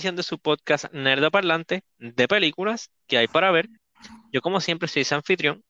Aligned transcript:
edición 0.00 0.16
de 0.16 0.22
su 0.22 0.38
podcast 0.38 0.90
Nerdo 0.94 1.30
Parlante 1.30 1.84
de 1.98 2.26
películas 2.26 2.90
que 3.06 3.18
hay 3.18 3.28
para 3.28 3.50
ver. 3.50 3.68
Yo, 4.32 4.40
como 4.40 4.58
siempre, 4.58 4.88
soy 4.88 5.04
su 5.04 5.14
anfitrión, 5.14 5.62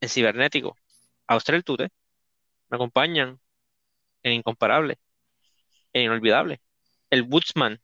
el 0.00 0.08
cibernético, 0.08 0.78
Austral 1.26 1.62
Tute. 1.62 1.90
Me 2.70 2.76
acompañan 2.76 3.38
el 4.22 4.32
incomparable, 4.32 4.98
el 5.92 6.04
inolvidable, 6.04 6.62
el 7.10 7.24
Woodsman, 7.24 7.82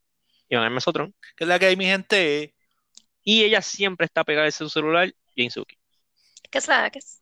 Iván 0.48 0.64
Hermes 0.64 0.84
Sotrón. 0.84 1.14
¿Qué 1.36 1.44
es 1.44 1.48
la 1.48 1.58
que 1.58 1.66
hay, 1.66 1.76
mi 1.76 1.84
gente? 1.84 2.54
Y 3.22 3.44
ella 3.44 3.60
siempre 3.60 4.06
está 4.06 4.24
pegada 4.24 4.48
a 4.48 4.50
su 4.50 4.70
celular, 4.70 5.12
Jane 5.36 5.50
Suki. 5.50 5.76
¿Qué 6.50 6.56
es 6.56 6.68
la 6.68 6.88
que 6.88 7.00
es? 7.00 7.20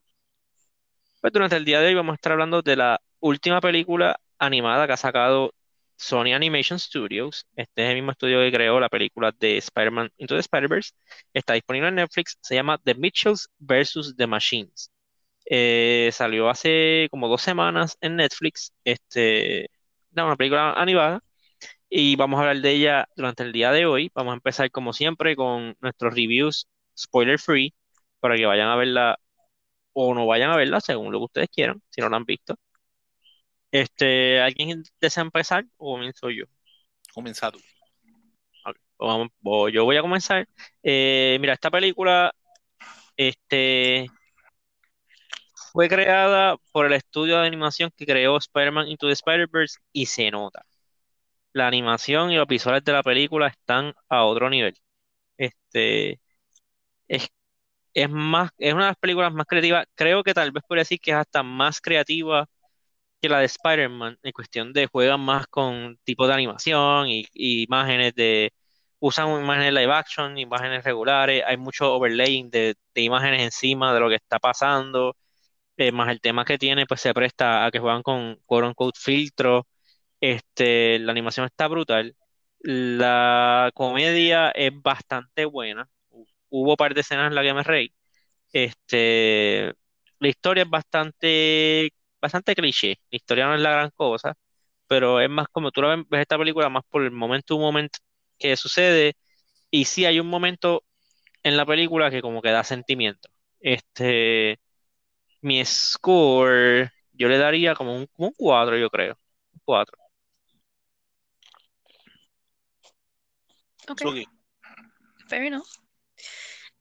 Pues 1.19 1.33
durante 1.33 1.57
el 1.57 1.65
día 1.65 1.81
de 1.81 1.87
hoy 1.87 1.95
vamos 1.95 2.13
a 2.13 2.15
estar 2.15 2.31
hablando 2.31 2.61
de 2.61 2.77
la 2.77 3.01
última 3.19 3.59
película 3.59 4.17
animada 4.39 4.87
que 4.87 4.93
ha 4.93 4.97
sacado 4.97 5.53
Sony 5.97 6.33
Animation 6.33 6.79
Studios. 6.79 7.47
Este 7.55 7.83
es 7.83 7.89
el 7.89 7.95
mismo 7.95 8.11
estudio 8.11 8.39
que 8.39 8.51
creó 8.51 8.79
la 8.79 8.89
película 8.89 9.31
de 9.37 9.57
Spider-Man 9.57 10.11
Into 10.17 10.35
the 10.35 10.41
Spider-Verse. 10.41 10.93
Está 11.33 11.53
disponible 11.53 11.89
en 11.89 11.95
Netflix. 11.95 12.37
Se 12.41 12.55
llama 12.55 12.79
The 12.83 12.95
Mitchells 12.95 13.49
vs. 13.59 14.15
The 14.17 14.27
Machines. 14.27 14.91
Eh, 15.45 16.09
salió 16.13 16.49
hace 16.49 17.07
como 17.11 17.27
dos 17.27 17.41
semanas 17.41 17.97
en 18.01 18.17
Netflix. 18.17 18.73
Este, 18.83 19.69
una 20.13 20.35
película 20.37 20.73
animada. 20.73 21.21
Y 21.89 22.15
vamos 22.17 22.37
a 22.39 22.41
hablar 22.41 22.57
de 22.61 22.71
ella 22.71 23.09
durante 23.15 23.43
el 23.43 23.51
día 23.53 23.71
de 23.71 23.85
hoy. 23.85 24.11
Vamos 24.15 24.31
a 24.33 24.35
empezar 24.35 24.71
como 24.71 24.93
siempre 24.93 25.35
con 25.35 25.75
nuestros 25.81 26.13
reviews 26.13 26.67
spoiler 26.97 27.39
free 27.39 27.73
para 28.19 28.35
que 28.37 28.45
vayan 28.45 28.69
a 28.69 28.75
verla 28.75 29.19
o 29.93 30.13
no 30.15 30.27
vayan 30.27 30.51
a 30.51 30.57
verla 30.57 30.81
según 30.81 31.11
lo 31.11 31.19
que 31.19 31.25
ustedes 31.25 31.49
quieran, 31.49 31.81
si 31.89 32.01
no 32.01 32.09
la 32.09 32.17
han 32.17 32.25
visto. 32.25 32.55
Este, 33.71 34.41
¿alguien 34.41 34.83
desea 35.01 35.23
empezar 35.23 35.65
o 35.77 35.93
comienzo 35.93 36.29
yo? 36.29 36.45
Comienza 37.13 37.51
tú. 37.51 37.59
Pues 38.63 39.09
vamos- 39.09 39.29
voy- 39.39 39.71
yo 39.73 39.85
voy 39.85 39.97
a 39.97 40.01
comenzar. 40.01 40.47
Eh, 40.83 41.37
mira, 41.39 41.53
esta 41.53 41.69
película 41.71 42.33
este, 43.17 44.07
fue 45.71 45.89
creada 45.89 46.57
por 46.71 46.85
el 46.85 46.93
estudio 46.93 47.39
de 47.39 47.47
animación 47.47 47.91
que 47.95 48.05
creó 48.05 48.37
Spider-Man 48.37 48.87
Into 48.87 49.07
the 49.07 49.13
Spider-Verse 49.13 49.79
y 49.91 50.05
se 50.07 50.31
nota. 50.31 50.63
La 51.53 51.67
animación 51.67 52.31
y 52.31 52.37
los 52.37 52.47
visuales 52.47 52.83
de 52.85 52.93
la 52.93 53.03
película 53.03 53.47
están 53.49 53.93
a 54.09 54.25
otro 54.25 54.49
nivel. 54.49 54.75
Este, 55.37 56.21
es, 57.07 57.29
es 57.93 58.09
más, 58.09 58.51
es 58.59 58.73
una 58.73 58.85
de 58.85 58.89
las 58.91 58.97
películas 58.99 59.33
más 59.33 59.47
creativas. 59.47 59.87
Creo 59.95 60.23
que 60.23 60.33
tal 60.33 60.51
vez 60.51 60.63
podría 60.67 60.81
decir 60.83 60.99
que 61.01 61.11
es 61.11 61.17
hasta 61.17 61.43
más 61.43 61.81
creativa 61.81 62.47
que 63.21 63.29
la 63.29 63.39
de 63.39 63.45
Spider-Man, 63.45 64.19
en 64.23 64.31
cuestión 64.31 64.73
de 64.73 64.87
juegan 64.87 65.21
más 65.21 65.47
con 65.47 65.97
tipos 66.03 66.27
de 66.27 66.33
animación 66.33 67.07
y, 67.09 67.27
imágenes 67.33 68.13
de, 68.15 68.53
usan 68.99 69.29
imágenes 69.41 69.73
live 69.73 69.93
action, 69.93 70.37
imágenes 70.37 70.83
regulares, 70.83 71.43
hay 71.45 71.57
mucho 71.57 71.93
overlaying 71.95 72.49
de, 72.49 72.75
imágenes 72.95 73.41
encima 73.43 73.93
de 73.93 73.99
lo 73.99 74.09
que 74.09 74.15
está 74.15 74.39
pasando, 74.39 75.15
eh, 75.77 75.91
más 75.91 76.09
el 76.09 76.21
tema 76.21 76.45
que 76.45 76.57
tiene, 76.57 76.85
pues 76.87 77.01
se 77.01 77.13
presta 77.13 77.65
a 77.65 77.71
que 77.71 77.79
juegan 77.79 78.03
con 78.03 78.37
quote 78.45 78.67
unquote 78.67 78.99
filtros, 79.01 79.63
este, 80.21 80.99
la 80.99 81.11
animación 81.11 81.45
está 81.45 81.67
brutal, 81.67 82.15
la 82.59 83.71
comedia 83.73 84.51
es 84.51 84.71
bastante 84.81 85.45
buena, 85.45 85.89
hubo 86.49 86.71
un 86.71 86.77
par 86.77 86.93
de 86.93 87.01
escenas 87.01 87.27
en 87.29 87.35
las 87.35 87.43
que 87.45 87.53
me 87.53 87.63
reí, 87.63 87.93
este, 88.53 89.73
la 90.19 90.27
historia 90.29 90.63
es 90.63 90.69
bastante 90.69 91.91
bastante 92.21 92.55
cliché. 92.55 92.99
La 93.11 93.15
historia 93.17 93.47
no 93.47 93.55
es 93.55 93.61
la 93.61 93.71
gran 93.71 93.91
cosa, 93.91 94.35
pero 94.87 95.19
es 95.21 95.29
más 95.29 95.47
como 95.49 95.71
tú 95.71 95.81
la 95.81 95.95
ves, 95.95 96.05
ves 96.09 96.21
esta 96.21 96.37
película 96.37 96.69
más 96.69 96.83
por 96.89 97.03
el 97.03 97.11
momento 97.11 97.55
un 97.55 97.61
momento 97.63 97.99
que 98.37 98.55
sucede. 98.57 99.15
Y 99.71 99.85
sí 99.85 100.05
hay 100.05 100.19
un 100.19 100.27
momento 100.27 100.83
en 101.43 101.57
la 101.57 101.65
película 101.65 102.09
que 102.11 102.21
como 102.21 102.41
que 102.41 102.51
da 102.51 102.63
sentimiento. 102.63 103.29
Este, 103.59 104.59
mi 105.41 105.63
score, 105.65 106.91
yo 107.13 107.27
le 107.29 107.37
daría 107.37 107.75
como 107.75 107.95
un, 107.95 108.07
como 108.07 108.29
un 108.29 108.33
4, 108.37 108.77
yo 108.77 108.89
creo. 108.89 109.17
Un 109.53 109.61
4. 109.65 109.97
Ok, 113.89 114.01
fair 115.27 115.43
enough. 115.43 115.67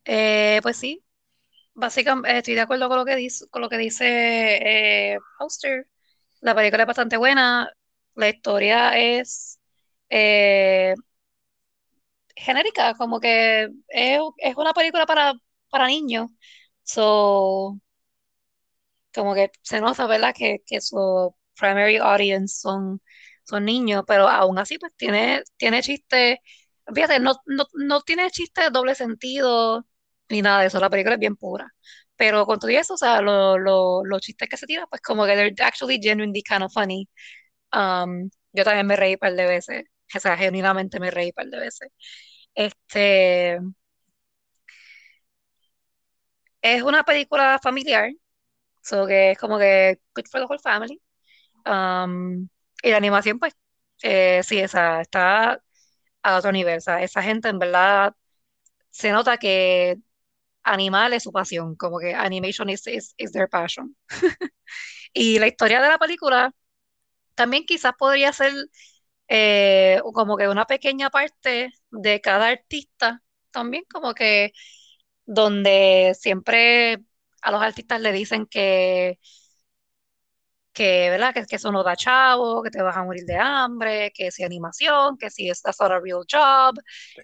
Eh, 0.05 0.61
pues 0.63 0.77
sí, 0.77 1.03
básicamente 1.77 2.39
estoy 2.39 2.55
de 2.55 2.61
acuerdo 2.63 2.89
con 2.89 2.99
lo 2.99 3.05
que 3.05 3.17
dice, 3.17 3.47
con 3.51 3.63
lo 3.63 3.69
que 3.69 3.79
dice 3.79 5.15
eh. 5.15 5.19
La 6.41 6.55
película 6.55 6.83
es 6.85 6.87
bastante 6.87 7.17
buena. 7.17 7.71
La 8.15 8.29
historia 8.29 8.97
es 8.99 9.61
eh, 10.09 10.95
genérica, 12.37 12.95
como 12.95 13.21
que 13.21 13.65
es, 13.89 14.21
es 14.39 14.57
una 14.57 14.73
película 14.75 15.07
para, 15.07 15.33
para 15.71 15.87
niños. 15.87 16.31
So, 16.83 17.81
como 19.15 19.35
que 19.35 19.51
se 19.63 19.81
nota, 19.81 20.07
¿verdad? 20.07 20.35
Que, 20.37 20.63
que 20.67 20.81
su 20.81 21.35
primary 21.59 21.97
audience 21.99 22.61
son, 22.61 23.01
son 23.45 23.65
niños, 23.65 24.05
pero 24.07 24.29
aún 24.29 24.59
así, 24.59 24.79
pues 24.79 24.93
tiene, 24.97 25.43
tiene 25.57 25.83
chistes. 25.83 26.39
Fíjate, 26.95 27.19
no, 27.21 27.35
no, 27.47 27.65
no 27.75 28.03
tiene 28.03 28.31
chistes 28.31 28.65
de 28.67 28.71
doble 28.71 28.95
sentido 28.95 29.87
ni 30.31 30.43
nada 30.43 30.61
de 30.63 30.67
eso. 30.69 30.81
La 30.81 30.91
película 30.91 31.15
es 31.15 31.21
bien 31.21 31.37
pura. 31.37 31.73
Pero 32.17 32.47
con 32.47 32.59
todo 32.59 32.71
eso, 32.71 32.95
o 32.95 32.97
sea, 32.97 33.21
lo- 33.21 33.59
lo- 33.59 34.05
los 34.05 34.21
chistes 34.23 34.49
que 34.49 34.57
se 34.57 34.67
tiran, 34.67 34.87
pues 34.91 35.03
como 35.03 35.27
que 35.27 35.35
they're 35.37 35.55
actually 35.65 35.99
genuinely 36.03 36.43
kind 36.43 36.63
of 36.65 36.73
funny. 36.73 37.09
Um, 37.73 38.31
yo 38.53 38.65
también 38.65 38.87
me 38.87 38.97
reí 38.97 39.15
un 39.15 39.19
par 39.21 39.35
de 39.35 39.47
veces. 39.47 39.85
O 40.17 40.21
sea, 40.21 40.37
genuinamente 40.39 41.01
me 41.01 41.11
reí 41.11 41.29
un 41.29 41.33
par 41.35 41.47
de 41.49 41.59
veces. 41.61 41.91
Este, 42.55 43.59
es 46.63 46.83
una 46.83 47.05
película 47.05 47.59
familiar, 47.63 48.11
so 48.83 49.07
que 49.07 49.33
es 49.33 49.39
como 49.39 49.59
que 49.59 50.01
good 50.17 50.27
for 50.31 50.41
the 50.43 50.47
whole 50.47 50.61
family. 50.61 51.01
Um, 51.67 52.49
y 52.83 52.91
la 52.91 52.99
animación, 52.99 53.39
pues, 53.41 53.55
eh, 54.03 54.43
sí, 54.45 54.59
esa, 54.61 55.01
está 55.03 55.63
a 56.23 56.37
otro 56.39 56.53
nivel. 56.53 56.79
O 56.79 56.81
sea, 56.81 57.03
esa 57.03 57.23
gente 57.23 57.49
en 57.49 57.59
verdad 57.59 58.15
se 58.91 59.13
nota 59.13 59.39
que 59.39 59.99
animal 60.67 61.15
es 61.15 61.25
su 61.25 61.33
pasión, 61.33 61.77
como 61.77 61.99
que 62.01 62.15
animation 62.15 62.71
is, 62.71 62.87
is, 62.89 63.15
is 63.19 63.33
their 63.33 63.49
passion. 63.49 63.97
Y 65.13 65.39
la 65.39 65.47
historia 65.49 65.81
de 65.83 65.89
la 65.89 65.99
película 65.99 66.53
también 67.35 67.67
quizás 67.67 67.95
podría 67.99 68.33
ser 68.33 68.53
eh, 69.29 70.01
como 70.15 70.37
que 70.37 70.49
una 70.49 70.67
pequeña 70.67 71.11
parte 71.11 71.73
de 71.91 72.21
cada 72.21 72.49
artista, 72.49 73.23
también 73.51 73.85
como 73.93 74.15
que 74.15 74.53
donde 75.27 76.15
siempre 76.21 76.99
a 77.43 77.51
los 77.53 77.63
artistas 77.63 78.01
le 78.01 78.13
dicen 78.13 78.47
que, 78.47 79.19
que, 80.77 81.11
¿verdad? 81.11 81.33
Que, 81.35 81.47
que 81.47 81.57
eso 81.57 81.73
no 81.73 81.83
da 81.83 81.97
chavo, 81.97 82.63
que 82.63 82.71
te 82.71 82.83
vas 82.83 82.97
a 82.97 83.05
morir 83.05 83.25
de 83.25 83.37
hambre, 83.39 84.13
que 84.15 84.31
si 84.31 84.45
animación, 84.45 85.17
que 85.19 85.31
si 85.31 85.49
that's 85.49 85.81
not 85.81 85.91
a 85.93 86.01
real 86.01 86.23
job. 86.31 86.77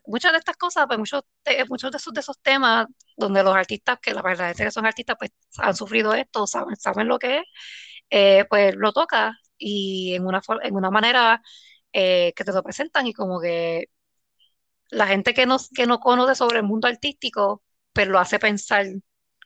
Muchas 0.06 0.32
de 0.32 0.38
estas 0.38 0.56
cosas, 0.56 0.86
pues 0.86 0.98
muchos, 0.98 1.22
de, 1.44 1.64
muchos 1.68 1.90
de 1.90 1.98
esos, 1.98 2.14
de 2.14 2.20
esos 2.20 2.40
temas 2.40 2.86
donde 3.16 3.42
los 3.44 3.54
artistas, 3.54 3.98
que 4.00 4.14
la 4.14 4.22
verdad 4.22 4.50
es 4.52 4.56
que 4.56 4.70
son 4.70 4.86
artistas, 4.86 5.16
pues 5.18 5.32
han 5.58 5.76
sufrido 5.76 6.14
esto, 6.14 6.46
saben, 6.46 6.76
saben 6.76 7.08
lo 7.08 7.18
que 7.18 7.38
es, 7.38 7.44
eh, 8.10 8.44
pues 8.48 8.74
lo 8.76 8.92
toca 8.92 9.38
y 9.58 10.14
en 10.14 10.26
una, 10.26 10.42
en 10.62 10.76
una 10.76 10.90
manera 10.90 11.42
eh, 11.92 12.32
que 12.36 12.44
te 12.44 12.52
lo 12.52 12.62
presentan 12.62 13.06
y 13.06 13.12
como 13.14 13.40
que 13.40 13.88
la 14.90 15.06
gente 15.06 15.34
que 15.34 15.46
no, 15.46 15.58
que 15.74 15.86
no 15.86 16.00
conoce 16.00 16.34
sobre 16.34 16.58
el 16.58 16.64
mundo 16.64 16.88
artístico, 16.88 17.62
pues 17.92 18.08
lo 18.08 18.18
hace 18.18 18.38
pensar 18.38 18.86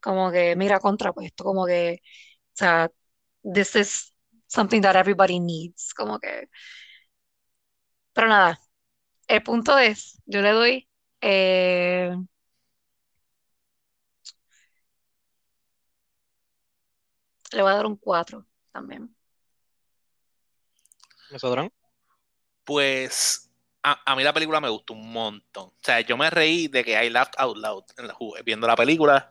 como 0.03 0.31
que, 0.31 0.57
mira, 0.57 0.81
contra, 0.81 1.13
pues 1.13 1.29
esto 1.29 1.45
como 1.45 1.67
que, 1.67 2.01
o 2.03 2.57
sea, 2.57 2.91
this 3.55 3.77
is 3.77 4.13
something 4.47 4.81
that 4.83 4.97
everybody 4.97 5.39
needs, 5.39 5.93
como 5.95 6.19
que, 6.19 6.49
pero 8.13 8.29
nada, 8.29 8.59
el 9.29 9.43
punto 9.43 9.79
es, 9.79 10.21
yo 10.27 10.43
le 10.43 10.51
doy, 10.51 10.89
eh, 11.21 12.17
le 17.53 17.63
voy 17.63 17.73
a 17.73 17.77
dar 17.77 17.87
un 17.87 17.97
4 17.97 18.47
también. 18.73 19.15
¿Nosotros? 21.31 21.69
Pues 22.65 23.51
a, 23.83 24.13
a 24.13 24.17
mí 24.17 24.23
la 24.23 24.33
película 24.33 24.61
me 24.61 24.69
gustó 24.69 24.95
un 24.95 25.13
montón. 25.13 25.67
O 25.67 25.79
sea, 25.83 26.01
yo 26.01 26.17
me 26.17 26.31
reí 26.31 26.69
de 26.69 26.85
que 26.85 27.05
I 27.05 27.11
laughed 27.11 27.35
out 27.39 27.57
loud 27.57 27.85
en 27.97 28.09
la 28.09 28.17
viendo 28.45 28.67
la 28.67 28.77
película. 28.77 29.31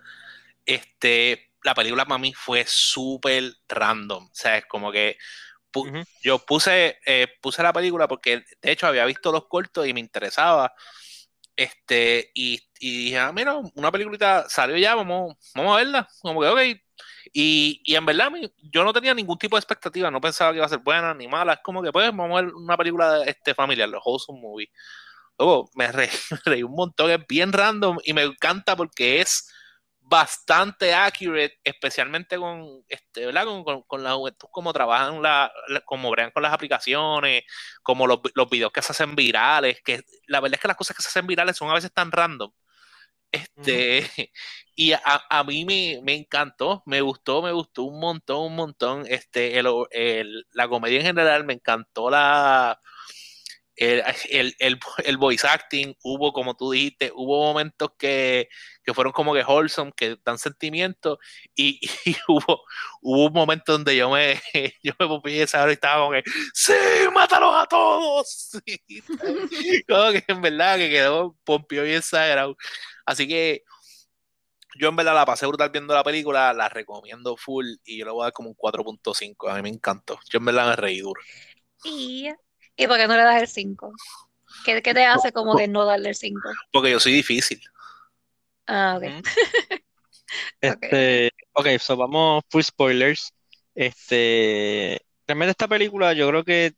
Este, 0.66 1.52
la 1.66 1.76
película 1.76 2.06
para 2.06 2.20
mí 2.20 2.34
fue 2.36 2.66
súper 2.68 3.54
random. 3.70 4.26
O 4.28 4.32
sea, 4.36 4.60
es 4.60 4.68
como 4.68 4.92
que 4.94 5.18
pu- 5.74 5.90
Ujú. 5.90 6.04
yo 6.24 6.40
puse, 6.46 7.00
eh, 7.06 7.28
puse 7.42 7.64
la 7.64 7.74
película 7.74 8.08
porque 8.08 8.44
de 8.62 8.72
hecho 8.72 8.88
había 8.88 9.06
visto 9.06 9.32
los 9.32 9.48
cortos 9.48 9.88
y 9.88 9.94
me 9.94 10.02
interesaba. 10.02 10.74
Este, 11.56 12.32
y, 12.34 12.60
y 12.80 13.06
dije, 13.06 13.20
ah, 13.20 13.32
mira, 13.32 13.56
una 13.76 13.92
peliculita 13.92 14.46
salió 14.50 14.78
ya, 14.78 14.96
vamos, 14.96 15.36
vamos 15.56 15.74
a 15.74 15.78
verla. 15.78 16.08
Como 16.22 16.42
que, 16.42 16.48
ok, 16.50 16.60
Y, 17.34 17.82
y, 17.86 17.96
en 17.96 18.06
verdad, 18.06 18.30
yo 18.72 18.84
no 18.84 18.94
tenía 18.94 19.14
ningún 19.14 19.38
tipo 19.38 19.56
de 19.58 19.60
expectativa, 19.62 20.12
no 20.12 20.22
pensaba 20.22 20.52
que 20.52 20.58
iba 20.58 20.66
a 20.66 20.70
ser 20.70 20.80
buena 20.80 21.14
ni 21.14 21.28
mala. 21.28 21.54
Es 21.54 21.60
como 21.64 21.82
que, 21.84 21.92
pues, 21.92 22.08
vamos 22.16 22.40
a 22.40 22.44
ver 22.44 22.54
una 22.56 22.78
película 22.78 23.24
este, 23.26 23.54
familiar, 23.56 23.90
los 23.90 24.02
Wholesome 24.06 24.42
Movie. 24.42 24.70
Luego 25.38 25.70
me 25.76 25.88
reí, 25.92 26.10
me 26.32 26.40
reí, 26.46 26.64
un 26.64 26.74
montón, 26.76 27.12
es 27.12 27.20
bien 27.28 27.52
random 27.54 27.98
y 28.04 28.14
me 28.14 28.24
encanta 28.24 28.76
porque 28.76 29.22
es 29.22 29.50
bastante 30.08 30.94
accurate, 30.94 31.60
especialmente 31.64 32.38
con, 32.38 32.84
este, 32.88 33.26
¿verdad? 33.26 33.46
Con, 33.46 33.84
con, 33.84 34.04
la 34.04 34.14
juventud, 34.14 34.48
como 34.52 34.72
trabajan, 34.74 35.22
la, 35.22 35.52
como 35.86 36.12
bregan 36.12 36.32
con 36.32 36.44
las 36.44 36.54
aplicaciones, 36.54 37.44
como 37.84 38.06
los, 38.08 38.20
los, 38.36 38.50
videos 38.50 38.72
que 38.72 38.82
se 38.82 38.92
hacen 38.92 39.16
virales, 39.16 39.82
que 39.84 40.02
la 40.28 40.40
verdad 40.42 40.56
es 40.56 40.62
que 40.62 40.68
las 40.68 40.78
cosas 40.78 40.96
que 40.96 41.04
se 41.04 41.10
hacen 41.10 41.28
virales 41.28 41.58
son 41.58 41.70
a 41.72 41.74
veces 41.74 41.92
tan 41.94 42.12
random. 42.12 42.52
Este, 43.32 44.08
y 44.76 44.94
a, 44.94 45.02
a 45.30 45.44
mí 45.44 45.66
me, 45.66 46.00
me, 46.04 46.14
encantó, 46.16 46.84
me 46.86 47.02
gustó, 47.02 47.42
me 47.42 47.52
gustó 47.52 47.84
un 47.84 48.00
montón, 48.00 48.46
un 48.46 48.56
montón. 48.56 49.04
Este, 49.08 49.60
el, 49.60 49.68
el, 49.92 50.46
la 50.52 50.68
comedia 50.68 51.00
en 51.00 51.06
general, 51.06 51.46
me 51.46 51.54
encantó 51.54 52.10
la, 52.10 52.80
el, 53.76 54.04
el, 54.60 54.80
el, 55.04 55.18
voice 55.18 55.46
acting, 55.48 55.94
hubo, 56.04 56.32
como 56.32 56.56
tú 56.56 56.72
dijiste, 56.72 57.12
hubo 57.14 57.44
momentos 57.44 57.90
que, 57.98 58.48
que 58.84 58.94
fueron 58.94 59.12
como 59.12 59.34
que 59.34 59.44
wholesome, 59.44 59.92
que 59.96 60.18
dan 60.24 60.38
sentimiento, 60.38 61.20
y, 61.56 61.80
y, 62.06 62.16
hubo, 62.28 62.64
hubo 63.02 63.28
un 63.28 63.34
momento 63.34 63.74
donde 63.74 63.96
yo 63.96 64.10
me, 64.10 64.42
yo 64.84 64.94
me 65.00 65.08
pupí 65.08 65.40
esa 65.40 65.68
y 65.70 65.74
estaba 65.74 66.04
como 66.04 66.12
que, 66.12 66.24
¡Sí, 66.54 66.74
mátalos 67.14 67.54
a 67.56 67.66
todos! 67.68 68.52
como 69.88 70.12
que 70.12 70.24
en 70.28 70.42
verdad 70.42 70.78
que 70.78 70.90
quedó 70.90 71.38
pompio 71.44 71.86
y 71.86 71.92
exagerado. 71.92 72.56
Así 73.06 73.28
que 73.28 73.64
yo 74.78 74.90
en 74.90 74.96
verdad 74.96 75.16
la 75.16 75.26
pasé 75.26 75.46
brutal 75.46 75.70
viendo 75.70 75.94
la 75.94 76.04
película, 76.04 76.54
la 76.54 76.70
recomiendo 76.70 77.38
full 77.38 77.66
y 77.86 77.98
yo 77.98 78.06
le 78.06 78.12
voy 78.12 78.22
a 78.22 78.26
dar 78.26 78.34
como 78.34 78.50
un 78.50 78.56
4.5. 78.56 79.50
A 79.50 79.56
mí 79.56 79.62
me 79.62 79.70
encantó. 79.70 80.20
Yo 80.30 80.40
en 80.40 80.46
verdad 80.46 80.70
me 80.70 80.76
reí 80.76 81.00
duro. 81.00 81.22
Y 81.84 82.30
¿Y 82.76 82.88
por 82.88 82.98
qué 82.98 83.08
no 83.08 83.16
le 83.16 83.24
das 83.24 83.42
el 83.42 83.48
5? 83.48 83.94
¿Qué, 84.66 84.82
¿Qué, 84.82 84.94
te 84.94 85.06
hace 85.06 85.32
como 85.32 85.56
que 85.56 85.68
no 85.68 85.86
darle 85.86 86.10
el 86.10 86.16
5? 86.16 86.40
Porque 86.72 86.92
yo 86.92 87.00
soy 87.00 87.14
difícil. 87.14 87.62
Ah, 88.68 88.98
ok. 88.98 89.28
este, 90.62 91.32
ok, 91.54 91.68
so 91.80 91.96
vamos 91.96 92.44
full 92.50 92.64
spoilers. 92.64 93.34
Este, 93.74 95.02
realmente 95.28 95.52
esta 95.52 95.68
película 95.68 96.14
yo 96.14 96.28
creo 96.30 96.44
que 96.44 96.74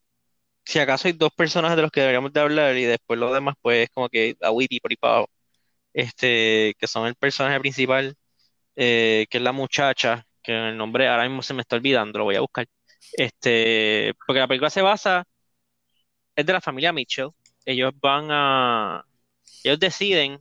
si 0.66 0.80
acaso 0.80 1.08
hay 1.08 1.14
dos 1.14 1.32
personajes 1.32 1.78
de 1.78 1.84
los 1.84 1.92
que 1.92 2.02
deberíamos 2.02 2.34
de 2.34 2.40
hablar 2.42 2.76
y 2.76 2.84
después 2.84 3.20
los 3.20 3.34
demás 3.34 3.56
pues 3.62 3.90
como 3.94 4.10
que 4.10 4.36
a 4.42 4.52
Witty 4.52 4.80
por 4.80 4.92
ahí 4.92 4.98
este, 5.94 6.76
que 6.80 6.88
son 6.88 7.08
el 7.08 7.16
personaje 7.16 7.60
principal, 7.60 8.16
eh, 8.76 9.28
que 9.30 9.38
es 9.38 9.44
la 9.44 9.52
muchacha, 9.52 10.26
que 10.44 10.54
el 10.54 10.78
nombre 10.78 11.08
ahora 11.08 11.24
mismo 11.24 11.42
se 11.44 11.54
me 11.54 11.62
está 11.62 11.76
olvidando, 11.78 12.20
lo 12.20 12.26
voy 12.26 12.36
a 12.36 12.42
buscar. 12.42 12.68
Este, 13.14 14.14
porque 14.26 14.40
la 14.40 14.48
película 14.48 14.70
se 14.70 14.82
basa 14.82 15.26
es 16.38 16.45
de 16.45 16.54
la 16.54 16.62
familia 16.62 16.94
Mitchell. 16.94 17.31
Ellos 17.66 17.94
van 18.01 18.28
a. 18.31 19.06
Ellos 19.63 19.80
deciden, 19.80 20.39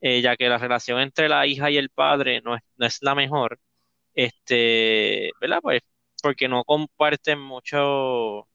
eh, 0.00 0.20
ya 0.22 0.36
que 0.36 0.48
la 0.48 0.58
relación 0.58 1.00
entre 1.00 1.28
la 1.28 1.46
hija 1.46 1.70
y 1.70 1.76
el 1.78 1.90
padre 1.90 2.40
no 2.42 2.56
es, 2.56 2.62
no 2.76 2.86
es 2.86 2.98
la 3.02 3.14
mejor, 3.14 3.60
este, 4.14 5.32
¿verdad? 5.40 5.60
Pues 5.62 5.82
porque 6.22 6.48
no 6.48 6.64
comparten 6.64 7.40
mucho. 7.40 8.48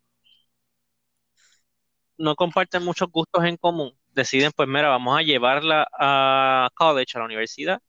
No 2.17 2.35
comparten 2.35 2.83
muchos 2.83 3.09
gustos 3.11 3.43
en 3.45 3.57
común. 3.57 3.97
Deciden, 4.11 4.51
pues, 4.55 4.67
mira, 4.69 4.89
vamos 4.89 5.17
a 5.17 5.23
llevarla 5.23 5.87
a 5.99 6.69
college, 6.75 7.13
a 7.15 7.19
la 7.19 7.25
universidad, 7.25 7.81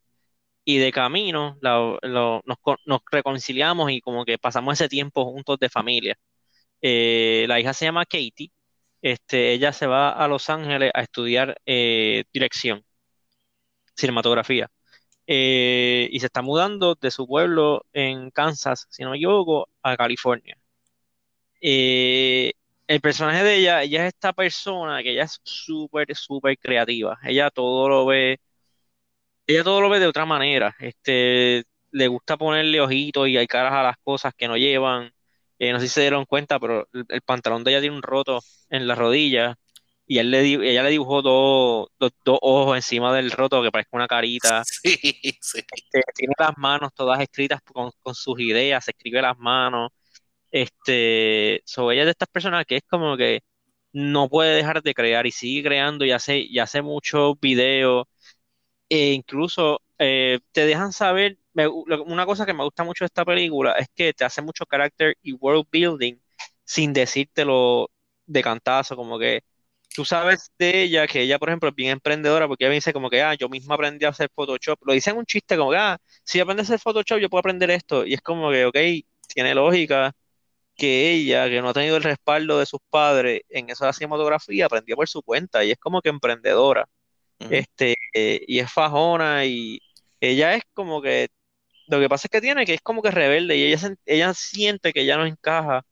y 0.64 0.78
de 0.78 0.92
camino 0.92 1.58
nos, 1.62 2.42
nos 2.86 3.00
reconciliamos 3.10 3.90
y 3.92 4.00
como 4.00 4.24
que 4.24 4.38
pasamos 4.38 4.74
ese 4.74 4.88
tiempo 4.88 5.24
juntos 5.26 5.58
de 5.58 5.70
familia. 5.70 6.18
Eh, 6.82 7.46
la 7.48 7.60
hija 7.60 7.74
se 7.74 7.86
llama 7.86 8.04
Katie. 8.06 8.50
Este, 9.02 9.52
ella 9.54 9.72
se 9.72 9.86
va 9.86 10.10
a 10.12 10.28
Los 10.28 10.50
Ángeles 10.50 10.92
a 10.94 11.02
estudiar 11.02 11.56
eh, 11.66 12.24
dirección, 12.32 12.84
cinematografía. 13.96 14.70
Eh, 15.26 16.08
y 16.12 16.20
se 16.20 16.26
está 16.26 16.42
mudando 16.42 16.96
de 17.00 17.10
su 17.10 17.26
pueblo 17.26 17.86
en 17.92 18.30
Kansas, 18.30 18.86
si 18.90 19.04
no 19.04 19.10
me 19.10 19.16
equivoco, 19.18 19.68
a 19.82 19.96
California. 19.96 20.56
el 21.60 23.00
personaje 23.00 23.42
de 23.44 23.56
ella, 23.56 23.82
ella 23.82 24.06
es 24.06 24.14
esta 24.14 24.32
persona 24.32 25.02
que 25.02 25.12
ella 25.12 25.24
es 25.24 25.40
súper, 25.44 26.14
súper 26.14 26.58
creativa. 26.58 27.18
Ella 27.24 27.50
todo 27.50 27.88
lo 27.88 28.06
ve, 28.06 28.40
ella 29.46 29.64
todo 29.64 29.80
lo 29.80 29.88
ve 29.90 30.00
de 30.00 30.06
otra 30.06 30.26
manera. 30.26 30.74
Este, 30.80 31.64
le 31.90 32.08
gusta 32.08 32.36
ponerle 32.36 32.80
ojitos 32.80 33.28
y 33.28 33.36
hay 33.36 33.46
caras 33.46 33.72
a 33.72 33.82
las 33.82 33.96
cosas 34.02 34.34
que 34.34 34.48
no 34.48 34.56
llevan 34.56 35.12
no 35.70 35.80
sé 35.80 35.86
si 35.88 35.94
se 35.94 36.00
dieron 36.00 36.24
cuenta, 36.24 36.58
pero 36.58 36.88
el, 36.92 37.22
pantalón 37.22 37.62
de 37.62 37.72
ella 37.72 37.80
tiene 37.80 37.96
un 37.96 38.02
roto 38.02 38.40
en 38.70 38.86
la 38.88 38.94
rodilla 38.94 39.56
y 40.06 40.18
él 40.18 40.30
le, 40.30 40.40
ella 40.42 40.82
le 40.82 40.90
dibujó 40.90 41.22
dos, 41.22 41.88
ojos 42.24 42.76
encima 42.76 43.14
del 43.14 43.30
roto 43.30 43.62
que 43.62 43.70
parece 43.70 43.90
una 43.92 44.08
carita. 44.08 44.62
Este, 45.22 46.02
tiene 46.14 46.34
las 46.38 46.56
manos 46.58 46.92
todas 46.94 47.20
escritas 47.20 47.60
con, 47.62 47.92
sus 48.14 48.40
ideas, 48.40 48.84
se 48.84 48.92
escribe 48.92 49.22
las 49.22 49.38
manos. 49.38 49.90
Este, 50.50 51.62
sobre 51.64 51.96
ella 51.96 52.04
de 52.06 52.12
estas 52.12 52.28
personas 52.28 52.66
que 52.66 52.76
es 52.76 52.82
como 52.88 53.16
que 53.16 53.42
no 53.92 54.28
puede 54.28 54.54
dejar 54.56 54.82
de 54.82 54.94
crear 54.94 55.26
y 55.26 55.32
sigue 55.32 55.62
creando 55.64 56.04
y 56.04 56.12
hace, 56.12 56.38
y 56.38 56.58
hace 56.58 56.82
muchos 56.82 57.38
videos. 57.40 58.06
E 58.88 59.12
incluso 59.12 59.80
eh, 59.98 60.40
te 60.52 60.66
dejan 60.66 60.92
saber 60.92 61.38
una 61.54 62.26
cosa 62.26 62.46
que 62.46 62.54
me 62.54 62.64
gusta 62.64 62.84
mucho 62.84 63.04
de 63.04 63.06
esta 63.06 63.24
película 63.24 63.72
es 63.72 63.88
que 63.94 64.12
te 64.14 64.24
hace 64.24 64.42
mucho 64.42 64.66
carácter 64.66 65.16
y 65.22 65.32
world 65.34 65.66
building 65.70 66.16
sin 66.64 66.92
decírtelo 66.92 67.90
de 68.26 68.42
cantazo, 68.42 68.96
como 68.96 69.18
que 69.18 69.42
tú 69.94 70.04
sabes 70.04 70.50
de 70.58 70.82
ella 70.82 71.06
que 71.06 71.22
ella, 71.22 71.38
por 71.38 71.48
ejemplo, 71.50 71.68
es 71.68 71.74
bien 71.74 71.90
emprendedora 71.90 72.48
porque 72.48 72.64
ella 72.64 72.70
me 72.70 72.76
dice 72.76 72.92
como 72.92 73.10
que, 73.10 73.22
ah, 73.22 73.34
yo 73.34 73.48
misma 73.48 73.74
aprendí 73.74 74.04
a 74.04 74.10
hacer 74.10 74.30
Photoshop. 74.34 74.78
Lo 74.84 74.92
dicen 74.92 75.16
un 75.16 75.26
chiste 75.26 75.56
como 75.56 75.70
que, 75.70 75.76
ah, 75.78 75.98
si 76.24 76.40
aprendes 76.40 76.70
a 76.70 76.74
hacer 76.74 76.80
Photoshop, 76.80 77.18
yo 77.18 77.28
puedo 77.28 77.40
aprender 77.40 77.70
esto. 77.70 78.06
Y 78.06 78.14
es 78.14 78.20
como 78.22 78.50
que, 78.50 78.64
ok, 78.66 78.76
tiene 79.34 79.54
lógica 79.54 80.12
que 80.76 81.12
ella, 81.12 81.48
que 81.48 81.60
no 81.62 81.70
ha 81.70 81.74
tenido 81.74 81.96
el 81.96 82.02
respaldo 82.02 82.58
de 82.58 82.66
sus 82.66 82.80
padres 82.90 83.42
en 83.48 83.70
esa 83.70 83.92
cinematografía, 83.92 84.66
aprendió 84.66 84.96
por 84.96 85.08
su 85.08 85.22
cuenta 85.22 85.64
y 85.64 85.72
es 85.72 85.78
como 85.78 86.00
que 86.02 86.08
emprendedora. 86.10 86.88
Este, 87.50 87.96
eh, 88.14 88.40
y 88.46 88.60
es 88.60 88.72
fajona 88.72 89.44
y 89.46 89.80
ella 90.20 90.54
es 90.54 90.62
como 90.74 91.02
que 91.02 91.28
lo 91.92 92.00
que 92.00 92.08
pasa 92.08 92.26
es 92.26 92.30
que 92.30 92.40
tiene 92.40 92.64
que 92.64 92.74
es 92.74 92.80
como 92.80 93.02
que 93.02 93.10
rebelde 93.10 93.56
y 93.56 93.64
ella, 93.64 93.94
ella 94.06 94.34
siente 94.34 94.92
que 94.92 95.04
ya 95.04 95.18
no 95.18 95.26
encaja 95.26 95.84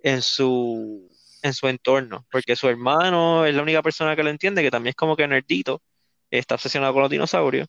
en 0.00 0.22
su, 0.22 1.10
en 1.42 1.54
su 1.54 1.68
entorno, 1.68 2.26
porque 2.30 2.54
su 2.54 2.68
hermano 2.68 3.46
es 3.46 3.54
la 3.54 3.62
única 3.62 3.82
persona 3.82 4.14
que 4.14 4.22
lo 4.22 4.30
entiende, 4.30 4.62
que 4.62 4.70
también 4.70 4.90
es 4.90 4.96
como 4.96 5.16
que 5.16 5.26
nerdito, 5.26 5.82
está 6.30 6.56
obsesionado 6.56 6.92
con 6.92 7.02
los 7.02 7.10
dinosaurios. 7.10 7.66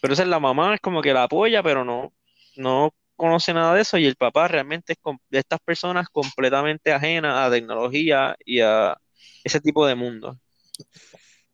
Pero 0.00 0.14
esa 0.14 0.22
es 0.22 0.28
la 0.28 0.38
mamá, 0.38 0.74
es 0.74 0.80
como 0.80 1.02
que 1.02 1.12
la 1.12 1.24
apoya, 1.24 1.62
pero 1.64 1.84
no, 1.84 2.14
no 2.56 2.94
conoce 3.16 3.52
nada 3.52 3.74
de 3.74 3.82
eso 3.82 3.98
y 3.98 4.06
el 4.06 4.14
papá 4.16 4.46
realmente 4.46 4.92
es 4.92 4.98
de 5.30 5.38
estas 5.38 5.58
personas 5.60 6.08
completamente 6.10 6.92
ajenas 6.92 7.46
a 7.46 7.50
tecnología 7.50 8.36
y 8.44 8.60
a 8.60 8.96
ese 9.42 9.60
tipo 9.60 9.84
de 9.86 9.96
mundo. 9.96 10.38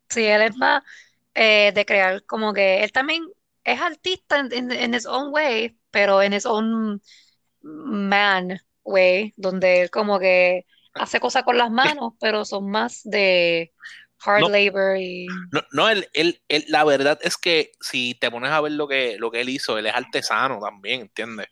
Sí, 0.09 0.23
él 0.23 0.43
es 0.43 0.55
más 0.55 0.83
eh, 1.33 1.71
de 1.73 1.85
crear 1.85 2.23
como 2.25 2.53
que 2.53 2.83
él 2.83 2.91
también 2.91 3.25
es 3.63 3.81
artista 3.81 4.39
en, 4.39 4.93
his 4.93 5.05
own 5.05 5.33
way, 5.33 5.77
pero 5.91 6.21
en 6.21 6.33
his 6.33 6.45
own 6.45 7.01
man 7.61 8.59
way, 8.83 9.33
donde 9.37 9.83
él 9.83 9.89
como 9.89 10.19
que 10.19 10.65
hace 10.93 11.19
cosas 11.19 11.43
con 11.43 11.57
las 11.57 11.71
manos, 11.71 12.13
pero 12.19 12.45
son 12.45 12.69
más 12.69 13.01
de 13.03 13.73
hard 14.25 14.49
labor 14.49 14.97
y... 14.97 15.27
No, 15.51 15.61
no 15.71 15.89
él, 15.89 16.07
él, 16.13 16.39
la 16.67 16.83
verdad 16.83 17.19
es 17.21 17.37
que 17.37 17.71
si 17.81 18.15
te 18.15 18.29
pones 18.31 18.51
a 18.51 18.61
ver 18.61 18.73
lo 18.73 18.87
que, 18.87 19.17
lo 19.17 19.31
que 19.31 19.41
él 19.41 19.49
hizo, 19.49 19.77
él 19.77 19.85
es 19.85 19.93
artesano 19.93 20.59
también, 20.59 21.01
¿entiendes? 21.01 21.47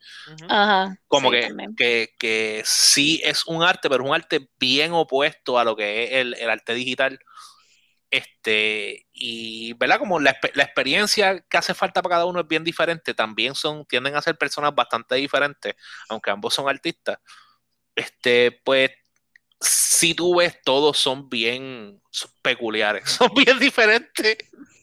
Ajá, 0.47 0.95
Como 1.07 1.31
que, 1.31 1.49
que, 1.77 2.09
que, 2.17 2.61
sí 2.65 3.21
es 3.23 3.45
un 3.45 3.63
arte, 3.63 3.89
pero 3.89 4.03
es 4.03 4.09
un 4.09 4.15
arte 4.15 4.49
bien 4.59 4.93
opuesto 4.93 5.57
a 5.57 5.63
lo 5.63 5.75
que 5.75 6.03
es 6.03 6.11
el, 6.13 6.33
el 6.35 6.49
arte 6.49 6.73
digital 6.73 7.19
este, 8.11 9.07
y, 9.13 9.73
¿verdad? 9.73 9.97
Como 9.97 10.19
la, 10.19 10.37
la, 10.53 10.63
experiencia 10.63 11.39
que 11.49 11.57
hace 11.57 11.73
falta 11.73 12.01
para 12.01 12.15
cada 12.15 12.25
uno 12.25 12.41
es 12.41 12.47
bien 12.47 12.65
diferente, 12.65 13.13
también 13.13 13.55
son, 13.55 13.85
tienden 13.85 14.15
a 14.15 14.21
ser 14.21 14.37
personas 14.37 14.75
bastante 14.75 15.15
diferentes, 15.15 15.75
aunque 16.09 16.29
ambos 16.29 16.53
son 16.53 16.67
artistas. 16.69 17.19
Este, 17.95 18.51
pues, 18.65 18.91
si 19.61 20.13
tú 20.13 20.35
ves, 20.37 20.61
todos 20.63 20.97
son 20.97 21.29
bien 21.29 22.01
peculiares, 22.41 23.03
son 23.11 23.29
bien 23.33 23.57
diferentes. 23.59 24.37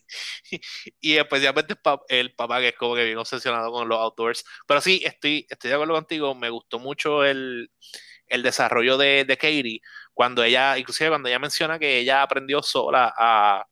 y 1.01 1.17
especialmente 1.17 1.75
el 2.09 2.35
papá 2.35 2.61
que 2.61 2.69
es 2.69 2.77
como 2.77 2.95
que 2.95 3.05
bien 3.05 3.19
obsesionado 3.19 3.71
con 3.71 3.89
los 3.89 3.99
outdoors. 3.99 4.45
Pero 4.67 4.81
sí, 4.81 5.03
estoy, 5.05 5.47
estoy 5.51 5.69
de 5.69 5.75
acuerdo 5.75 5.95
contigo, 5.95 6.35
me 6.35 6.49
gustó 6.49 6.79
mucho 6.79 7.25
el, 7.27 7.71
el 8.29 8.43
desarrollo 8.43 8.97
de, 8.99 9.25
de 9.25 9.37
Katie, 9.37 9.81
cuando 10.15 10.43
ella, 10.43 10.79
inclusive 10.79 11.11
cuando 11.11 11.29
ella 11.29 11.39
menciona 11.39 11.79
que 11.79 11.99
ella 11.99 12.23
aprendió 12.23 12.63
sola 12.63 13.13
a, 13.17 13.67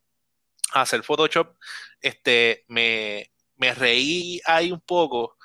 hacer 0.72 1.02
Photoshop, 1.02 1.56
este, 2.00 2.64
me, 2.68 3.32
me 3.56 3.74
reí 3.74 4.40
ahí 4.44 4.72
un 4.72 4.80
poco 4.80 5.36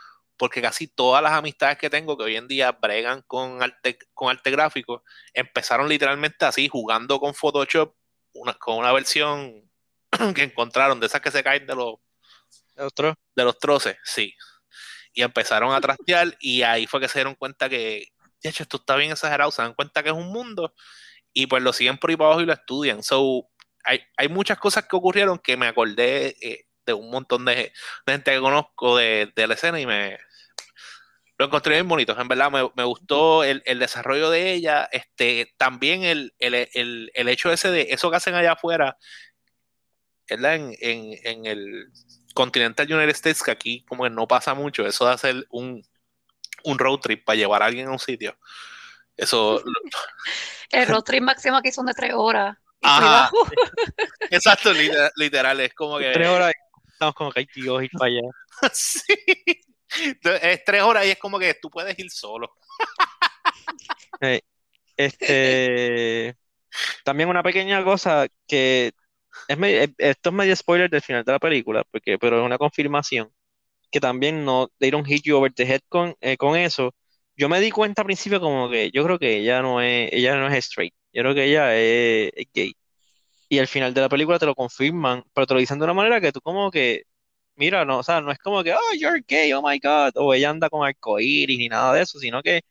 porque 0.41 0.60
casi 0.60 0.88
todas 0.88 1.22
las 1.22 1.34
amistades 1.34 1.77
que 1.77 1.89
tengo 1.89 2.18
que 2.18 2.24
hoy 2.24 2.36
en 2.36 2.48
día 2.48 2.72
bregan 2.72 3.22
con 3.27 3.62
arte, 3.62 4.00
con 4.12 4.30
arte 4.32 4.50
gráfico, 4.50 5.03
empezaron 5.34 5.88
literalmente 5.88 6.46
así, 6.46 6.68
jugando 6.68 7.20
con 7.20 7.36
Photoshop, 7.36 7.94
una, 8.34 8.56
con 8.56 8.77
una 8.77 8.91
versión 8.91 9.70
que 10.36 10.41
encontraron 10.41 11.00
de 11.00 11.06
esas 11.06 11.22
que 11.22 11.30
se 11.30 11.44
caen 11.44 11.68
de 11.68 11.75
los, 11.75 11.96
Otro. 12.75 13.13
de 13.36 13.44
los 13.44 13.60
troces, 13.60 13.98
sí. 14.03 14.34
Y 15.13 15.22
empezaron 15.22 15.74
a 15.74 15.80
trastear 15.80 16.36
y 16.39 16.63
ahí 16.63 16.88
fue 16.88 17.00
que 17.00 17.08
se 17.08 17.20
dieron 17.20 17.36
cuenta 17.36 17.70
que, 17.70 18.08
hecho, 18.50 18.63
esto 18.63 18.77
está 18.77 18.95
bien 18.95 19.12
exagerado, 19.12 19.51
se 19.51 19.62
dan 19.62 19.74
cuenta 19.74 20.03
que 20.03 20.10
es 20.10 20.15
un 20.15 20.31
mundo 20.31 20.74
y 21.33 21.48
pues 21.48 21.63
lo 21.63 21.74
siguen 21.74 21.98
por 21.98 22.10
ahí 22.10 22.15
para 22.15 22.27
abajo 22.27 22.41
y 22.41 22.45
lo 22.45 22.53
estudian. 22.53 23.03
So, 23.03 23.50
hay, 23.83 24.01
hay 24.17 24.27
muchas 24.29 24.57
cosas 24.57 24.86
que 24.86 24.95
ocurrieron 24.95 25.39
que 25.39 25.57
me 25.57 25.67
acordé 25.67 26.36
eh, 26.41 26.65
de 26.86 26.93
un 26.93 27.10
montón 27.10 27.45
de, 27.45 27.55
de 28.05 28.13
gente 28.13 28.31
que 28.31 28.39
conozco 28.39 28.98
de, 28.98 29.31
de 29.36 29.48
la 29.48 29.53
escena 29.53 29.79
y 29.79 29.86
me 29.86 30.17
lo 31.38 31.45
encontré 31.48 31.74
bien 31.74 31.88
bonito. 31.88 32.19
En 32.19 32.27
verdad, 32.27 32.51
me, 32.51 32.69
me 32.75 32.83
gustó 32.83 33.43
el, 33.43 33.63
el, 33.65 33.79
desarrollo 33.79 34.29
de 34.29 34.51
ella. 34.53 34.88
Este, 34.91 35.53
también 35.57 36.03
el, 36.03 36.36
el, 36.38 37.12
el, 37.13 37.27
hecho 37.29 37.51
ese 37.51 37.71
de 37.71 37.88
eso 37.89 38.12
que 38.12 38.17
hacen 38.17 38.36
allá 38.36 38.51
afuera, 38.53 38.98
¿verdad? 40.29 40.55
En, 40.55 40.75
en, 40.79 41.13
en 41.24 41.45
el 41.48 41.91
Continental 42.36 42.93
United 42.93 43.15
States, 43.15 43.41
que 43.41 43.51
aquí 43.51 43.83
como 43.86 44.03
que 44.03 44.12
no 44.12 44.27
pasa 44.27 44.53
mucho, 44.53 44.86
eso 44.86 45.07
de 45.07 45.13
hacer 45.13 45.48
un, 45.50 45.83
un 46.63 46.80
road 46.80 47.00
trip 47.00 47.25
para 47.25 47.38
llevar 47.38 47.62
a 47.63 47.65
alguien 47.65 47.88
a 47.88 47.91
un 47.91 48.00
sitio. 48.00 48.38
Eso. 49.18 49.63
el 50.72 50.88
road 50.88 51.03
trip 51.03 51.24
máximo 51.24 51.58
aquí 51.58 51.72
son 51.72 51.86
de 51.86 51.94
tres 51.94 52.13
horas. 52.15 52.58
Ajá. 52.82 53.30
Exacto, 54.32 54.74
literal, 54.74 55.12
literal, 55.15 55.60
es 55.60 55.74
como 55.74 55.98
que. 55.98 56.12
Tres 56.12 56.27
horas 56.27 56.53
estamos 56.91 57.15
como 57.15 57.32
que 57.32 57.39
hay 57.41 57.46
tíos 57.48 57.84
ir 57.84 57.89
para 57.98 58.12
allá. 58.12 58.22
sí. 58.74 59.01
Es 60.24 60.63
tres 60.63 60.82
horas 60.82 61.06
y 61.06 61.12
es 61.12 61.18
como 61.18 61.38
que 61.38 61.53
tú 61.56 61.70
puedes 61.70 61.98
ir 62.00 62.10
solo. 62.10 62.53
hey, 64.20 64.41
este. 64.96 66.36
También 67.03 67.27
una 67.27 67.44
pequeña 67.44 67.84
cosa 67.84 68.27
que 68.48 68.94
es 69.48 69.58
medio, 69.58 69.94
esto 69.98 70.30
es 70.30 70.36
medio 70.36 70.56
spoiler 70.56 70.89
del 70.89 71.01
final 71.01 71.24
de 71.24 71.32
la 71.32 71.39
película, 71.39 71.84
porque, 71.91 72.18
pero 72.18 72.39
es 72.39 72.46
una 72.46 72.58
confirmación 72.58 73.32
que 73.91 74.00
también 74.00 74.45
no 74.45 74.69
they 74.79 74.91
don't 74.91 75.07
hit 75.07 75.24
you 75.24 75.38
over 75.38 75.53
the 75.53 75.63
head 75.63 75.81
con, 75.89 76.15
eh, 76.21 76.38
con 76.38 76.57
eso. 76.57 76.93
Yo 77.36 77.50
me 77.50 77.60
di 77.60 77.71
cuenta 77.71 78.01
al 78.01 78.05
principio 78.07 78.39
como 78.39 78.69
que 78.69 78.91
yo 78.91 79.03
creo 79.03 79.19
que 79.19 79.38
ella 79.39 79.62
no 79.62 79.81
es, 79.81 80.12
ella 80.13 80.36
no 80.38 80.48
es 80.48 80.65
straight, 80.65 80.93
yo 81.13 81.24
creo 81.24 81.36
que 81.36 81.45
ella 81.45 81.75
es, 81.77 82.31
es 82.36 82.48
gay. 82.53 82.75
Y 83.50 83.60
al 83.60 83.67
final 83.67 83.93
de 83.93 84.01
la 84.01 84.10
película 84.10 84.39
te 84.39 84.45
lo 84.45 84.55
confirman, 84.55 85.24
pero 85.33 85.48
te 85.48 85.53
lo 85.53 85.60
dicen 85.60 85.79
de 85.79 85.86
una 85.86 85.93
manera 85.93 86.21
que 86.21 86.31
tú 86.31 86.41
como 86.41 86.71
que, 86.71 87.03
mira, 87.55 87.86
no, 87.86 88.00
o 88.00 88.03
sea, 88.03 88.21
no 88.21 88.31
es 88.31 88.39
como 88.39 88.63
que, 88.63 88.74
oh, 88.74 88.93
you're 89.00 89.24
gay, 89.27 89.53
oh 89.53 89.62
my 89.62 89.79
God, 89.79 90.13
o 90.15 90.33
ella 90.33 90.50
anda 90.51 90.69
con 90.69 90.86
arcoíris 90.88 91.57
ni 91.60 91.69
nada 91.69 91.93
de 91.93 92.03
eso, 92.03 92.19
sino 92.19 92.41
que 92.41 92.62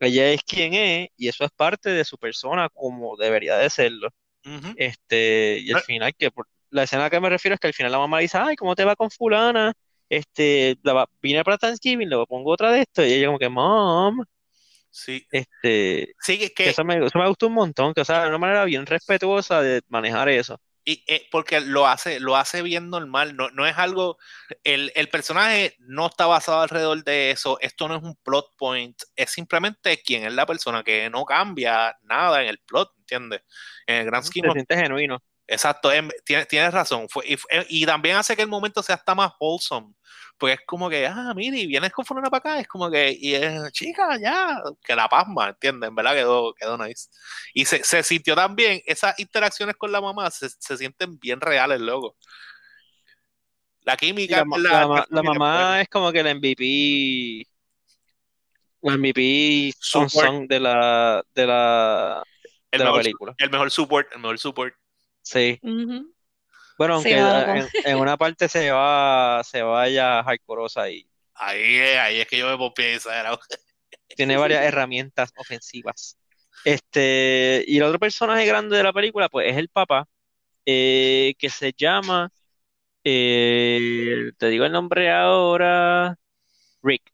ella 0.00 0.32
es 0.32 0.42
quien 0.44 0.74
es 0.74 1.08
y 1.16 1.28
eso 1.28 1.44
es 1.44 1.50
parte 1.52 1.90
de 1.90 2.04
su 2.04 2.18
persona 2.18 2.68
como 2.70 3.16
debería 3.16 3.56
de 3.58 3.70
serlo. 3.70 4.08
Uh 4.44 4.50
-huh. 4.50 4.74
Este, 4.78 5.58
y 5.60 5.72
al 5.72 5.82
final, 5.82 6.14
que 6.16 6.30
por, 6.30 6.46
la 6.70 6.84
escena 6.84 7.06
a 7.06 7.10
que 7.10 7.20
me 7.20 7.28
refiero 7.28 7.54
es 7.54 7.60
que 7.60 7.66
al 7.68 7.74
final 7.74 7.92
la 7.92 7.98
mamá 7.98 8.20
dice, 8.20 8.38
ay, 8.38 8.56
¿cómo 8.56 8.74
te 8.74 8.84
va 8.84 8.96
con 8.96 9.10
fulana? 9.10 9.74
Este, 10.10 10.76
la, 10.82 11.08
vine 11.22 11.44
para 11.44 11.56
Thanksgiving, 11.56 12.08
le 12.08 12.26
pongo 12.26 12.50
otra 12.50 12.72
de 12.72 12.80
esto, 12.80 13.04
y 13.04 13.12
ella 13.12 13.26
como 13.28 13.38
que, 13.38 13.48
mom, 13.48 14.24
Sí. 14.90 15.24
este, 15.30 16.14
Sí, 16.20 16.36
que, 16.36 16.50
que 16.50 16.70
eso, 16.70 16.84
me, 16.84 16.96
eso 17.06 17.16
me 17.16 17.28
gustó 17.28 17.46
un 17.46 17.54
montón, 17.54 17.94
que 17.94 18.00
o 18.00 18.04
sea, 18.04 18.22
de 18.22 18.28
una 18.28 18.38
manera 18.38 18.64
bien 18.64 18.86
respetuosa 18.86 19.62
de 19.62 19.82
manejar 19.88 20.28
eso. 20.28 20.60
Y, 20.84 21.04
eh, 21.06 21.28
porque 21.30 21.60
lo 21.60 21.86
hace, 21.86 22.18
lo 22.18 22.36
hace 22.36 22.62
bien 22.62 22.90
normal, 22.90 23.36
no, 23.36 23.50
no 23.50 23.66
es 23.66 23.78
algo, 23.78 24.18
el, 24.64 24.90
el, 24.96 25.08
personaje 25.08 25.76
no 25.78 26.06
está 26.06 26.26
basado 26.26 26.62
alrededor 26.62 27.04
de 27.04 27.30
eso, 27.30 27.60
esto 27.60 27.86
no 27.86 27.96
es 27.96 28.02
un 28.02 28.16
plot 28.16 28.56
point, 28.56 29.00
es 29.14 29.30
simplemente 29.30 30.02
quién 30.02 30.24
es 30.24 30.32
la 30.32 30.46
persona 30.46 30.82
que 30.82 31.08
no 31.08 31.24
cambia 31.24 31.96
nada 32.02 32.42
en 32.42 32.48
el 32.48 32.58
plot, 32.58 32.92
¿entiendes? 32.98 33.42
En 33.86 33.96
el 33.96 34.06
gran 34.06 34.24
scheme. 34.24 34.48
Se 34.48 34.54
siente 34.54 34.76
genuino. 34.76 35.22
Exacto, 35.52 35.90
tienes, 36.24 36.46
tienes 36.46 36.72
razón, 36.72 37.08
Fue, 37.08 37.24
y, 37.26 37.36
y, 37.68 37.84
también 37.84 38.14
hace 38.14 38.36
que 38.36 38.42
el 38.42 38.48
momento 38.48 38.84
sea 38.84 38.94
hasta 38.94 39.16
más 39.16 39.32
wholesome, 39.40 39.92
porque 40.38 40.54
es 40.54 40.60
como 40.64 40.88
que, 40.88 41.08
ah, 41.08 41.32
mire, 41.34 41.66
vienes 41.66 41.90
con 41.90 42.04
fulana 42.04 42.30
para 42.30 42.38
acá, 42.38 42.60
es 42.60 42.68
como 42.68 42.88
que, 42.88 43.16
y 43.20 43.34
es, 43.34 43.72
chica, 43.72 44.16
ya, 44.22 44.62
que 44.80 44.94
la 44.94 45.08
pasma, 45.08 45.48
¿entiendes? 45.48 45.88
En 45.88 45.96
verdad 45.96 46.14
quedó, 46.14 46.54
quedó 46.54 46.78
nice. 46.78 47.08
Y 47.52 47.64
se, 47.64 47.82
se 47.82 48.04
sintió 48.04 48.36
también, 48.36 48.80
esas 48.86 49.18
interacciones 49.18 49.74
con 49.74 49.90
la 49.90 50.00
mamá 50.00 50.30
se, 50.30 50.48
se 50.50 50.76
sienten 50.76 51.18
bien 51.18 51.40
reales, 51.40 51.80
loco. 51.80 52.16
La 53.80 53.96
química. 53.96 54.44
La, 54.56 54.58
la, 54.58 54.86
la, 54.86 55.06
la 55.10 55.22
mamá 55.24 55.80
es 55.80 55.88
como 55.88 56.12
que 56.12 56.20
el 56.20 56.36
MVP, 56.36 57.44
el 58.82 58.98
MVP 58.98 59.74
son, 59.80 60.08
son 60.08 60.46
de 60.46 60.60
la, 60.60 61.24
de 61.34 61.44
la, 61.44 62.22
el 62.70 62.78
de 62.78 62.84
mejor, 62.84 62.98
la 62.98 63.02
película. 63.02 63.34
El 63.36 63.50
mejor 63.50 63.70
support, 63.72 64.12
el 64.12 64.20
mejor 64.20 64.38
support. 64.38 64.74
Sí. 65.30 65.58
Uh 65.62 65.68
-huh. 65.68 66.12
Bueno, 66.78 66.94
aunque 66.94 67.18
en, 67.18 67.68
en 67.84 67.98
una 67.98 68.16
parte 68.16 68.48
se 68.48 68.70
va, 68.70 69.42
se 69.44 69.62
vaya 69.62 70.22
hardcoreosa 70.22 70.90
y 70.90 71.06
Ahí, 71.34 71.76
es- 71.76 71.98
ahí 71.98 72.20
es 72.20 72.26
que 72.28 72.38
yo 72.38 72.48
me 72.50 72.56
pompié 72.58 72.94
esa 72.94 73.18
era. 73.18 73.38
tiene 74.16 74.36
varias 74.36 74.62
herramientas 74.66 75.32
ofensivas. 75.36 76.16
Este, 76.64 77.64
y 77.66 77.78
el 77.78 77.84
otro 77.84 77.98
personaje 77.98 78.46
grande 78.46 78.76
de 78.76 78.82
la 78.82 78.92
película, 78.92 79.28
pues, 79.28 79.50
es 79.50 79.56
el 79.56 79.68
papá, 79.68 80.06
eh, 80.66 81.34
que 81.38 81.50
se 81.50 81.72
llama, 81.76 82.30
eh, 83.04 84.32
te 84.38 84.48
digo 84.48 84.64
el 84.66 84.72
nombre 84.72 85.10
ahora, 85.12 86.16
Rick. 86.82 87.12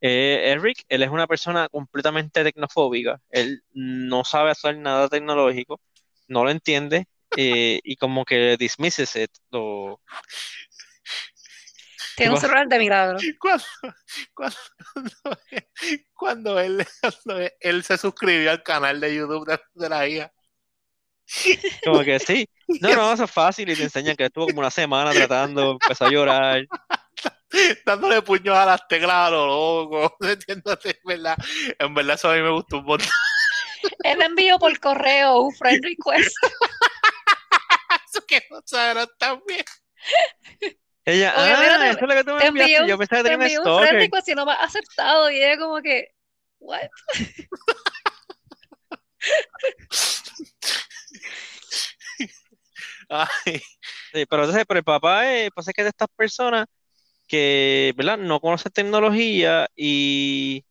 Eh, 0.00 0.52
es 0.54 0.62
Rick, 0.62 0.84
él 0.88 1.02
es 1.02 1.10
una 1.10 1.26
persona 1.26 1.68
completamente 1.68 2.44
tecnofóbica, 2.44 3.20
él 3.30 3.62
no 3.72 4.22
sabe 4.24 4.50
hacer 4.52 4.78
nada 4.78 5.08
tecnológico, 5.08 5.80
no 6.28 6.44
lo 6.44 6.50
entiende, 6.50 7.08
eh, 7.36 7.80
y 7.82 7.96
como 7.96 8.24
que 8.24 8.56
dismisses 8.58 9.16
it, 9.16 9.30
lo, 9.50 10.00
Tiene 12.16 12.32
un 12.32 12.36
¿Qué 12.36 12.40
celular 12.42 12.68
de 12.68 12.78
milagro. 12.78 13.18
Cuando, 13.38 13.64
cuando, 14.34 14.56
cuando 16.14 16.60
él, 16.60 16.86
cuando 17.00 17.50
él 17.60 17.84
se 17.84 17.98
suscribió 17.98 18.50
al 18.50 18.62
canal 18.62 19.00
de 19.00 19.14
YouTube 19.14 19.46
de, 19.46 19.60
de 19.74 19.88
la 19.88 20.08
hija. 20.08 20.32
Como 21.84 22.02
que 22.02 22.18
sí. 22.18 22.48
No, 22.80 22.94
no, 22.94 23.12
eso 23.12 23.24
es 23.24 23.30
fácil 23.30 23.68
y 23.68 23.76
te 23.76 23.82
enseñan 23.82 24.16
que 24.16 24.24
estuvo 24.24 24.46
como 24.46 24.60
una 24.60 24.70
semana 24.70 25.12
tratando, 25.12 25.72
empezó 25.72 26.06
a 26.06 26.10
llorar. 26.10 26.66
dándole 27.84 28.22
puños 28.22 28.56
a 28.56 28.66
las 28.66 28.86
teclas 28.88 29.28
a 29.28 29.30
lo 29.30 29.46
loco. 29.46 30.16
En 30.48 30.62
verdad. 31.04 31.36
En 31.78 31.94
verdad, 31.94 32.14
eso 32.14 32.30
a 32.30 32.34
mí 32.34 32.42
me 32.42 32.50
gustó 32.50 32.78
un 32.78 32.84
montón. 32.84 33.08
Él 34.04 34.22
envió 34.22 34.58
por 34.58 34.78
correo 34.80 35.42
un 35.42 35.54
friend 35.54 35.84
request. 35.84 36.34
Eso 38.08 38.24
que 38.26 38.42
no 38.50 38.60
saben 38.64 39.06
también. 39.18 39.64
Ella, 41.04 41.34
Oye, 41.38 41.52
ah, 41.52 41.58
mira, 41.60 41.78
te- 41.78 41.90
eso 41.90 41.98
es 42.00 42.08
lo 42.08 42.14
que 42.14 42.24
tú 42.24 42.30
me 42.32 42.46
enviaste. 42.46 42.82
un- 42.82 42.88
Yo 42.88 42.98
pensaba 42.98 43.22
que 43.22 43.28
Te 43.30 43.36
tenía 43.36 43.46
un 43.46 43.52
envió 43.66 43.76
un 43.76 43.82
friend 43.86 44.02
request 44.02 44.28
y 44.28 44.34
no 44.34 44.46
me 44.46 44.52
ha 44.52 44.56
aceptado. 44.56 45.30
Y 45.30 45.36
ella 45.42 45.58
como 45.58 45.80
que, 45.82 46.08
what? 46.58 46.88
Ay, 53.08 53.60
Sí, 54.12 54.26
pero 54.26 54.42
entonces, 54.44 54.64
pero 54.66 54.78
el 54.78 54.84
papá 54.84 55.30
es, 55.34 55.50
pasa 55.50 55.72
que 55.72 55.82
es 55.82 55.86
de 55.86 55.90
estas 55.90 56.08
personas 56.16 56.66
que, 57.26 57.92
¿verdad? 57.96 58.18
No 58.18 58.40
conocen 58.40 58.72
tecnología 58.72 59.68
y 59.76 60.64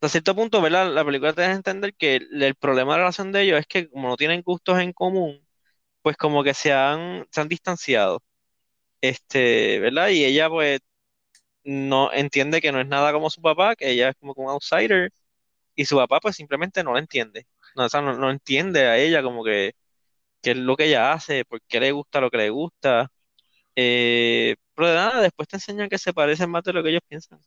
hasta 0.00 0.08
cierto 0.08 0.34
punto, 0.34 0.62
¿verdad? 0.62 0.92
La 0.92 1.04
película 1.04 1.32
te 1.34 1.42
deja 1.42 1.52
entender 1.54 1.94
que 1.94 2.16
el, 2.16 2.54
problema 2.56 2.92
de 2.94 2.98
la 2.98 3.04
relación 3.04 3.32
de 3.32 3.42
ellos 3.42 3.60
es 3.60 3.66
que 3.66 3.88
como 3.90 4.08
no 4.08 4.16
tienen 4.16 4.42
gustos 4.42 4.78
en 4.80 4.92
común, 4.92 5.46
pues 6.02 6.16
como 6.16 6.44
que 6.44 6.54
se 6.54 6.72
han, 6.72 7.26
se 7.30 7.40
han 7.42 7.48
distanciado. 7.48 8.22
Este, 9.00 9.80
¿verdad? 9.80 10.10
Y 10.10 10.24
ella 10.24 10.48
pues 10.50 10.80
no 11.64 12.12
entiende 12.12 12.60
que 12.60 12.72
no 12.72 12.80
es 12.80 12.88
nada 12.88 13.12
como 13.12 13.30
su 13.30 13.42
papá, 13.42 13.76
que 13.76 13.90
ella 13.90 14.10
es 14.10 14.16
como 14.20 14.34
un 14.36 14.50
outsider, 14.50 15.12
y 15.74 15.86
su 15.86 15.96
papá 15.96 16.20
pues 16.20 16.36
simplemente 16.36 16.84
no 16.84 16.94
la 16.94 17.00
entiende. 17.00 17.46
No, 17.76 17.86
o 17.86 17.88
sea, 17.88 18.02
no, 18.02 18.14
no 18.16 18.30
entiende 18.30 18.86
a 18.86 18.98
ella 18.98 19.22
como 19.22 19.44
que 19.44 19.74
qué 20.42 20.52
es 20.52 20.56
lo 20.58 20.76
que 20.76 20.86
ella 20.86 21.12
hace, 21.12 21.44
por 21.44 21.62
qué 21.68 21.80
le 21.80 21.92
gusta 21.92 22.20
lo 22.20 22.30
que 22.30 22.38
le 22.38 22.50
gusta. 22.50 23.10
Eh, 23.76 24.56
pero 24.74 24.88
de 24.90 24.94
nada, 24.96 25.22
después 25.22 25.48
te 25.48 25.56
enseñan 25.56 25.88
que 25.88 25.98
se 25.98 26.14
parecen 26.14 26.50
más 26.50 26.64
de 26.64 26.72
lo 26.74 26.82
que 26.82 26.90
ellos 26.90 27.02
piensan. 27.08 27.40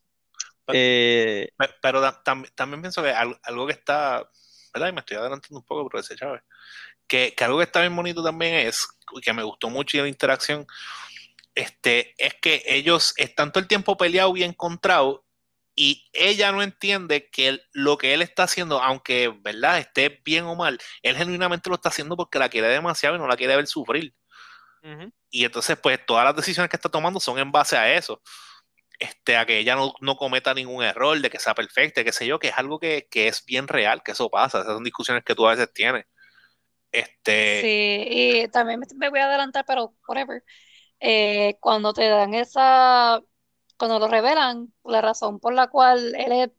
Pero- 0.66 0.78
Eh, 0.80 1.50
pero 1.82 2.02
tam- 2.24 2.50
también 2.56 2.82
pienso 2.82 3.04
que 3.04 3.12
al- 3.12 3.40
algo 3.44 3.68
que 3.68 3.74
está, 3.74 4.30
¿verdad? 4.74 4.90
Y 4.90 4.92
me 4.94 5.00
estoy 5.02 5.18
adelantando 5.18 5.60
un 5.60 5.66
poco, 5.66 5.90
pero 5.90 6.02
ese 6.02 6.16
Chávez. 6.16 6.42
Que, 7.08 7.34
que 7.36 7.44
algo 7.44 7.58
que 7.60 7.66
está 7.66 7.82
bien 7.82 7.96
bonito 7.96 8.24
también 8.24 8.56
es, 8.56 8.88
y 9.14 9.22
que 9.22 9.34
me 9.34 9.44
gustó 9.44 9.70
mucho 9.70 9.98
y 9.98 10.02
la 10.02 10.08
interacción, 10.08 10.66
este, 11.56 12.16
es 12.18 12.34
que 12.36 12.64
ellos 12.66 13.14
están 13.18 13.52
todo 13.52 13.62
el 13.62 13.68
tiempo 13.68 13.98
peleados 13.98 14.38
y 14.38 14.44
encontrados, 14.44 15.22
y 15.76 16.08
ella 16.14 16.52
no 16.52 16.62
entiende 16.64 17.30
que 17.32 17.48
él- 17.50 17.64
lo 17.74 17.98
que 17.98 18.14
él 18.14 18.22
está 18.22 18.44
haciendo, 18.44 18.82
aunque, 18.82 19.30
¿verdad? 19.42 19.80
Esté 19.80 20.22
bien 20.24 20.46
o 20.46 20.56
mal, 20.56 20.80
él 21.02 21.16
genuinamente 21.18 21.70
lo 21.70 21.76
está 21.76 21.90
haciendo 21.90 22.16
porque 22.16 22.40
la 22.40 22.50
quiere 22.50 22.68
demasiado 22.70 23.16
y 23.16 23.20
no 23.20 23.28
la 23.28 23.36
quiere 23.38 23.56
ver 23.56 23.68
sufrir. 23.68 24.14
Y 25.32 25.46
entonces, 25.46 25.78
pues, 25.82 26.00
todas 26.06 26.26
las 26.26 26.36
decisiones 26.36 26.70
que 26.70 26.76
está 26.78 26.90
tomando 26.90 27.20
son 27.20 27.40
en 27.40 27.52
base 27.52 27.78
a 27.78 27.94
eso. 27.96 28.22
Este, 29.00 29.38
a 29.38 29.46
que 29.46 29.60
ella 29.60 29.76
no, 29.76 29.94
no 30.02 30.18
cometa 30.18 30.54
ningún 30.54 30.84
error, 30.84 31.20
de 31.22 31.30
que 31.30 31.40
sea 31.40 31.56
perfecta, 31.56 32.04
qué 32.04 32.12
sé 32.14 32.28
yo, 32.28 32.40
que 32.40 32.50
es 32.50 32.58
algo 32.58 32.80
que, 32.80 33.08
que 33.10 33.28
es 33.28 33.46
bien 33.46 33.68
real, 33.68 34.04
que 34.04 34.12
eso 34.14 34.30
pasa, 34.30 34.60
esas 34.62 34.74
son 34.74 34.84
discusiones 34.84 35.24
que 35.24 35.36
tú 35.36 35.48
a 35.48 35.52
veces 35.52 35.74
tienes. 35.74 36.06
Este, 36.92 37.62
Sí, 37.62 37.68
y 38.08 38.48
también 38.50 38.80
me, 38.80 38.88
me 38.96 39.10
voy 39.10 39.20
a 39.20 39.26
adelantar, 39.28 39.66
pero 39.66 39.96
whatever. 40.08 40.44
Eh, 41.00 41.58
cuando 41.62 41.94
te 41.94 42.08
dan 42.10 42.34
esa, 42.36 43.22
cuando 43.78 44.00
lo 44.00 44.08
revelan, 44.10 44.74
la 44.86 45.02
razón 45.02 45.40
por 45.40 45.54
la 45.54 45.68
cual 45.70 46.16
él, 46.16 46.32
es- 46.34 46.52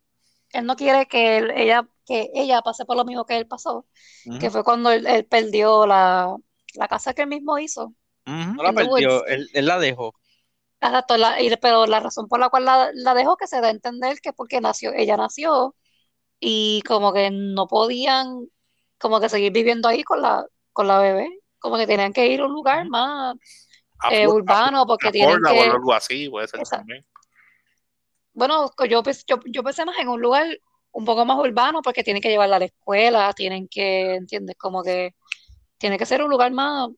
él 0.53 0.67
no 0.67 0.77
quiere 0.77 1.07
que 1.09 1.39
él- 1.39 1.53
ella, 1.57 1.89
que 2.07 2.31
ella 2.35 2.63
pase 2.63 2.85
por 2.87 2.97
lo 2.97 3.05
mismo 3.07 3.27
que 3.27 3.37
él 3.39 3.47
pasó, 3.49 3.87
que 4.39 4.51
fue 4.51 4.65
cuando 4.65 4.91
él, 4.93 5.07
él 5.07 5.27
perdió 5.27 5.87
la, 5.87 6.37
la 6.75 6.89
casa 6.89 7.15
que 7.15 7.23
él 7.23 7.29
mismo 7.29 7.59
hizo. 7.59 7.95
No 8.57 8.63
la 8.65 8.75
perdió, 8.75 9.27
él, 9.27 9.49
él 9.55 9.67
la 9.67 9.79
dejó. 9.81 10.15
Exacto, 10.87 11.17
la- 11.17 11.41
y- 11.41 11.55
pero 11.57 11.87
la 11.87 12.01
razón 12.01 12.29
por 12.29 12.41
la 12.41 12.49
cual 12.51 12.65
la, 12.65 12.91
la 12.95 13.15
dejó 13.15 13.37
que 13.37 13.47
se 13.47 13.61
da 13.61 13.69
a 13.69 13.71
entender 13.71 14.21
que 14.21 14.31
es 14.31 14.35
porque 14.35 14.61
nació, 14.61 14.93
ella 14.95 15.17
nació 15.17 15.75
y 16.41 16.83
como 16.87 17.13
que 17.13 17.31
no 17.31 17.67
podían 17.67 18.47
como 18.99 19.21
que 19.21 19.29
seguir 19.29 19.53
viviendo 19.53 19.89
ahí 19.89 20.03
con 20.03 20.23
la, 20.23 20.47
con 20.73 20.87
la 20.87 20.99
bebé, 20.99 21.29
como 21.59 21.77
que 21.77 21.87
tenían 21.87 22.13
que 22.13 22.27
ir 22.29 22.41
a 22.41 22.47
un 22.47 22.53
lugar 22.53 22.89
más 22.89 23.35
eh, 24.11 24.29
urbano 24.29 24.87
porque 24.87 25.11
tienen 25.11 25.37
affordable 25.37 25.61
o 25.61 25.63
que, 25.65 25.71
algo 25.71 25.93
así, 25.95 26.29
puede 26.29 26.49
ser 26.49 26.63
también. 26.65 27.05
bueno, 28.35 28.71
yo, 28.89 29.03
yo, 29.27 29.41
yo 29.47 29.63
pensé 29.63 29.85
más 29.85 29.99
en 29.99 30.09
un 30.09 30.21
lugar 30.21 30.47
un 30.93 31.05
poco 31.05 31.25
más 31.25 31.39
urbano 31.39 31.81
porque 31.83 32.05
tienen 32.05 32.23
que 32.23 32.29
llevarla 32.29 32.57
a 32.57 32.61
la 32.61 32.65
escuela, 32.67 33.33
tienen 33.33 33.69
que, 33.69 34.15
¿entiendes? 34.15 34.57
Como 34.57 34.83
que 34.83 35.15
tiene 35.79 35.99
que 35.99 36.07
ser 36.07 36.23
un 36.23 36.31
lugar 36.31 36.53
más 36.53 36.89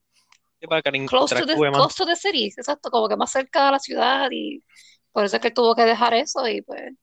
Para 0.67 0.81
que 0.81 0.91
close 1.05 1.33
to 1.35 1.45
the, 1.45 1.55
close 1.71 1.95
to 1.95 2.05
the 2.05 2.15
city, 2.15 2.45
exacto, 2.47 2.89
como 2.89 3.07
que 3.07 3.15
más 3.15 3.31
cerca 3.31 3.65
de 3.67 3.71
la 3.71 3.79
ciudad 3.79 4.29
y 4.31 4.63
por 5.11 5.25
eso 5.25 5.35
es 5.37 5.41
que 5.41 5.49
él 5.49 5.53
tuvo 5.53 5.75
que 5.75 5.83
dejar 5.85 6.13
eso 6.13 6.47
y 6.47 6.61
pues 6.61 6.93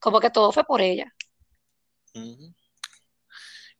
como 0.00 0.20
que 0.20 0.30
todo 0.30 0.52
fue 0.52 0.64
por 0.64 0.80
ella. 0.82 1.12
Ujú. 2.14 2.52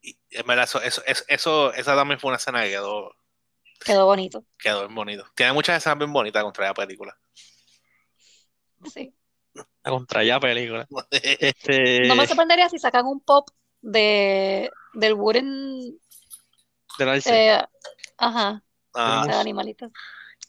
Y 0.01 0.17
en 0.31 0.45
verdad, 0.47 0.65
eso, 0.65 0.81
eso, 0.81 1.01
eso, 1.05 1.23
eso- 1.27 1.73
esa 1.73 1.95
también 1.95 2.19
fue 2.19 2.29
una 2.29 2.37
escena 2.37 2.63
que 2.63 2.69
quedó, 2.71 3.11
Quedó 3.85 4.05
bonito, 4.07 4.45
quedó 4.57 4.81
bien 4.81 4.95
bonito. 4.95 5.25
Tiene 5.35 5.53
muchas 5.53 5.77
escenas 5.77 5.99
bien 5.99 6.11
bonitas 6.13 6.43
contra 6.43 6.65
la 6.67 6.73
película. 6.73 7.15
sí. 8.93 9.13
La 9.83 9.91
contra 9.91 10.23
ya 10.23 10.39
película. 10.39 10.87
No 12.03 12.15
me 12.15 12.23
Este, 12.23 12.27
sorprendería 12.27 12.69
si 12.69 12.79
sacan 12.79 13.05
un 13.05 13.19
pop 13.21 13.49
de 13.81 14.69
del 14.93 15.13
wooden, 15.13 15.99
del 16.97 17.09
Arce. 17.09 17.29
eh, 17.35 17.61
ajá, 18.17 18.63
Ah, 18.93 19.43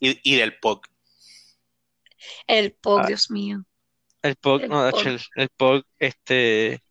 y, 0.00 0.18
y 0.32 0.36
del 0.36 0.58
Pog. 0.58 0.82
El 2.46 2.72
pop, 2.72 3.00
Ah. 3.02 3.06
Dios 3.06 3.30
mío. 3.30 3.64
El 4.22 4.36
Pog, 4.36 4.62
el 4.62 4.68
no, 4.70 4.90
Pog. 4.90 5.06
el, 5.06 5.20
el 5.36 5.48
Pog, 5.50 5.84
este. 5.98 6.82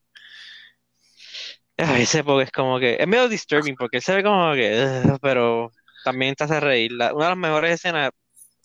ay, 1.77 2.03
ese 2.03 2.23
Pog 2.23 2.41
es 2.41 2.51
como 2.51 2.79
que. 2.79 2.97
Es 2.99 3.07
medio 3.07 3.27
disturbing 3.29 3.75
porque 3.75 3.97
él 3.97 4.03
se 4.03 4.15
ve 4.15 4.23
como 4.23 4.53
que. 4.53 5.01
Pero 5.21 5.71
también 6.03 6.35
te 6.35 6.43
hace 6.43 6.59
reír. 6.59 6.91
La- 6.91 7.13
una 7.13 7.25
de 7.25 7.29
las 7.31 7.37
mejores 7.37 7.71
escenas, 7.71 8.11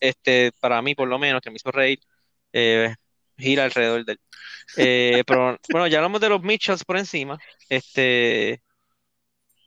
este, 0.00 0.52
para 0.60 0.80
mí 0.82 0.94
por 0.94 1.08
lo 1.08 1.18
menos, 1.18 1.40
que 1.40 1.50
me 1.50 1.56
hizo 1.56 1.70
reír, 1.70 2.00
eh, 2.52 2.94
gira 3.36 3.64
alrededor 3.64 4.04
de 4.04 4.12
él. 4.12 4.20
Eh, 4.76 5.22
pero 5.26 5.56
bueno, 5.70 5.86
ya 5.86 5.98
hablamos 5.98 6.20
de 6.20 6.28
los 6.28 6.42
Mitchells 6.42 6.84
por 6.84 6.98
encima. 6.98 7.38
Este. 7.68 8.62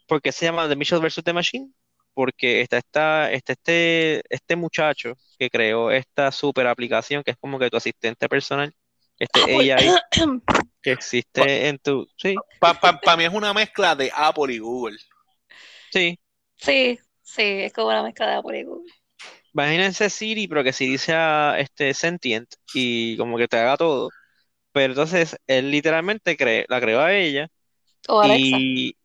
¿Por 0.08 0.22
qué 0.22 0.32
se 0.32 0.46
llama 0.46 0.68
The 0.68 0.76
Mitchells 0.76 1.02
vs. 1.02 1.24
The 1.24 1.34
Machine? 1.34 1.72
Porque 2.14 2.62
está, 2.62 2.78
está, 2.80 3.32
está 3.32 3.54
este, 3.54 4.22
este 4.30 4.56
muchacho 4.56 5.14
que 5.40 5.50
creó 5.50 5.92
esta 5.92 6.32
super 6.32 6.68
aplicación 6.68 7.24
que 7.24 7.32
es 7.32 7.38
como 7.38 7.60
que 7.60 7.70
tu 7.70 7.78
asistente 7.78 8.30
personal. 8.30 8.74
Este 9.20 9.42
Apple. 9.44 9.72
AI 9.72 9.96
que 10.82 10.92
existe 10.94 11.68
en 11.70 11.80
tu. 11.80 12.08
Sí, 12.18 12.36
Para 12.60 13.18
mí 13.18 13.24
es 13.26 13.34
una 13.34 13.54
mezcla 13.54 13.96
de 13.96 14.12
Apple 14.16 14.54
y 14.54 14.60
Google. 14.60 14.98
sí. 15.92 16.18
Sí, 16.58 16.98
sí, 17.24 17.42
es 17.44 17.74
como 17.74 17.88
una 17.90 18.04
mezcla 18.04 18.28
de 18.28 18.36
Apple 18.36 18.60
y 18.60 18.64
Google. 18.64 18.92
Imagínense 19.54 20.10
Siri, 20.10 20.48
pero 20.48 20.64
que 20.64 20.72
Siri 20.74 20.98
sea 20.98 21.56
este, 21.60 21.94
sentient 21.94 22.54
y 22.74 23.18
como 23.18 23.38
que 23.38 23.48
te 23.48 23.58
haga 23.58 23.78
todo. 23.78 24.10
Pero 24.74 24.94
entonces 24.94 25.38
él 25.48 25.72
literalmente 25.72 26.38
cre- 26.38 26.66
la 26.70 26.82
creó 26.82 27.02
a 27.02 27.14
ella 27.14 27.50
O 28.08 28.22
Alexa. 28.22 28.60
y 28.60 28.98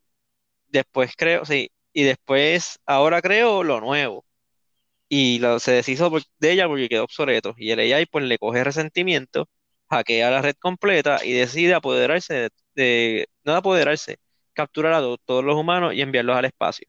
después 0.69 1.13
creo, 1.17 1.45
sí, 1.47 1.71
y 1.97 2.05
después 2.05 2.79
ahora 2.87 3.23
creo 3.23 3.65
lo 3.65 3.81
nuevo. 3.81 4.27
Y 5.09 5.39
lo- 5.39 5.61
se 5.61 5.73
deshizo 5.73 6.11
por- 6.11 6.23
de 6.39 6.53
ella 6.53 6.67
porque 6.69 6.89
quedó 6.89 7.05
obsoleto. 7.05 7.55
Y 7.59 7.71
el 7.71 7.81
AI 7.81 8.07
pues 8.07 8.25
le 8.25 8.39
coge 8.39 8.65
resentimiento, 8.65 9.49
hackea 9.91 10.31
la 10.31 10.43
red 10.43 10.57
completa 10.59 11.25
y 11.25 11.33
decide 11.33 11.75
apoderarse 11.75 12.35
de, 12.35 12.51
de- 12.75 13.29
no 13.45 13.53
de 13.53 13.59
apoderarse, 13.59 14.19
capturar 14.55 14.95
a 14.95 15.01
to- 15.01 15.19
todos 15.25 15.45
los 15.45 15.57
humanos 15.57 15.95
y 15.95 16.03
enviarlos 16.03 16.37
al 16.37 16.47
espacio. 16.47 16.89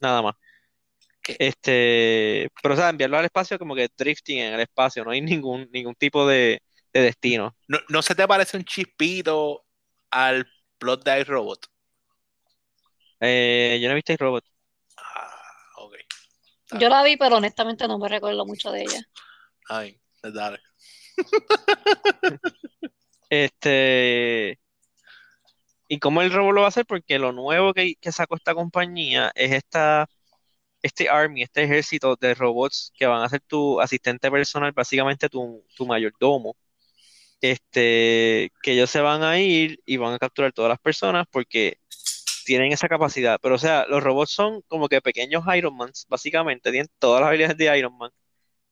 Nada 0.00 0.22
más. 0.22 0.34
¿Qué? 1.22 1.36
Este, 1.38 2.50
pero 2.62 2.74
o 2.74 2.76
sea, 2.76 2.90
enviarlos 2.90 3.18
al 3.20 3.26
espacio 3.26 3.58
como 3.58 3.74
que 3.74 3.88
drifting 3.96 4.38
en 4.40 4.54
el 4.54 4.60
espacio, 4.60 5.04
no 5.04 5.10
hay 5.10 5.20
ningún, 5.22 5.68
ningún 5.72 5.94
tipo 5.94 6.26
de, 6.26 6.62
de 6.92 7.00
destino. 7.02 7.56
¿No, 7.68 7.78
no 7.88 8.02
se 8.02 8.14
te 8.14 8.26
parece 8.28 8.56
un 8.56 8.64
chispito 8.64 9.64
al 10.10 10.46
plot 10.78 11.04
de 11.04 11.20
iRobot? 11.20 11.66
Eh, 13.20 13.78
yo 13.80 13.88
no 13.88 13.92
he 13.92 13.96
visto 13.96 14.12
el 14.12 14.18
robot. 14.18 14.44
Ah, 14.96 15.30
ok. 15.76 15.94
Yo 16.78 16.88
la 16.88 17.02
vi, 17.02 17.16
pero 17.16 17.36
honestamente 17.36 17.88
no 17.88 17.98
me 17.98 18.08
recuerdo 18.08 18.44
mucho 18.46 18.70
de 18.70 18.82
ella. 18.82 19.00
Ay, 19.68 20.00
dale. 20.22 20.60
Este, 23.30 24.58
¿y 25.86 25.98
cómo 25.98 26.22
el 26.22 26.32
robot 26.32 26.54
lo 26.54 26.60
va 26.62 26.66
a 26.66 26.68
hacer? 26.68 26.86
Porque 26.86 27.18
lo 27.18 27.32
nuevo 27.32 27.74
que, 27.74 27.94
que 28.00 28.10
sacó 28.10 28.36
esta 28.36 28.54
compañía 28.54 29.30
es 29.34 29.52
esta, 29.52 30.08
este 30.82 31.08
army, 31.08 31.42
este 31.42 31.64
ejército 31.64 32.16
de 32.16 32.34
robots 32.34 32.92
que 32.96 33.06
van 33.06 33.22
a 33.22 33.28
ser 33.28 33.40
tu 33.42 33.80
asistente 33.80 34.30
personal, 34.30 34.72
básicamente 34.72 35.28
tu, 35.28 35.64
tu 35.76 35.86
mayordomo. 35.86 36.56
Este, 37.40 38.50
que 38.62 38.72
ellos 38.72 38.90
se 38.90 39.00
van 39.00 39.22
a 39.22 39.38
ir 39.38 39.80
y 39.86 39.96
van 39.96 40.14
a 40.14 40.18
capturar 40.18 40.52
todas 40.52 40.70
las 40.70 40.80
personas 40.80 41.26
porque 41.30 41.78
tienen 42.48 42.72
esa 42.72 42.88
capacidad. 42.88 43.38
Pero, 43.42 43.54
o 43.56 43.58
sea, 43.58 43.84
los 43.88 44.02
robots 44.02 44.32
son 44.32 44.62
como 44.68 44.88
que 44.88 45.00
pequeños 45.02 45.44
Iron 45.54 45.76
Mans, 45.76 46.06
básicamente, 46.08 46.70
tienen 46.70 46.88
todas 46.98 47.20
las 47.20 47.28
habilidades 47.28 47.56
de 47.58 47.78
Iron 47.78 47.96
Man 47.96 48.10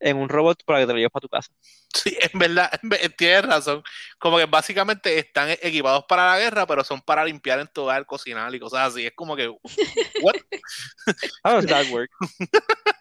en 0.01 0.17
un 0.19 0.29
robot 0.29 0.63
para 0.67 0.81
que 0.81 0.87
te 0.87 0.93
lo 0.93 0.99
lleves 0.99 1.11
para 1.13 1.21
tu 1.23 1.29
casa. 1.29 1.53
Sí, 1.95 2.17
en 2.33 2.39
verdad, 2.39 2.71
en 2.83 2.89
ve- 2.89 3.09
tienes 3.17 3.45
razón. 3.47 3.83
Como 4.19 4.39
que 4.39 4.47
básicamente 4.47 5.19
están 5.19 5.51
equipados 5.51 6.05
para 6.09 6.27
la 6.27 6.39
guerra, 6.39 6.67
pero 6.67 6.83
son 6.85 7.01
para 7.03 7.25
limpiar 7.25 7.61
en 7.61 7.69
tu 7.69 7.83
hogar, 7.83 8.05
cocinar 8.07 8.55
y 8.55 8.59
cosas 8.61 8.93
así. 8.93 9.07
Es 9.07 9.13
como 9.15 9.37
que, 9.37 9.49
what? 10.23 10.35
How 11.45 11.53
does 11.55 11.67
that 11.67 11.87
work? 11.91 12.11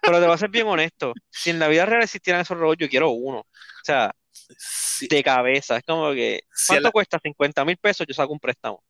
Pero 0.02 0.20
te 0.20 0.26
voy 0.26 0.36
a 0.36 0.38
ser 0.38 0.50
bien 0.50 0.68
honesto. 0.68 1.14
Si 1.32 1.50
en 1.50 1.60
la 1.60 1.68
vida 1.68 1.86
real 1.86 2.04
existieran 2.04 2.42
esos 2.42 2.58
robots, 2.58 2.80
yo 2.80 2.90
quiero 2.90 3.10
uno. 3.10 3.40
O 3.40 3.84
sea, 3.84 4.12
Sí, 4.58 5.08
de 5.08 5.24
cabeza. 5.24 5.78
Es 5.78 5.84
como 5.84 6.12
que, 6.14 6.42
¿cuánto 6.68 6.84
la- 6.84 6.92
cuesta? 6.92 7.20
50 7.22 7.66
mil 7.66 7.78
pesos, 7.78 8.06
yo 8.08 8.14
saco 8.14 8.32
un 8.34 8.40
préstamo. 8.40 8.84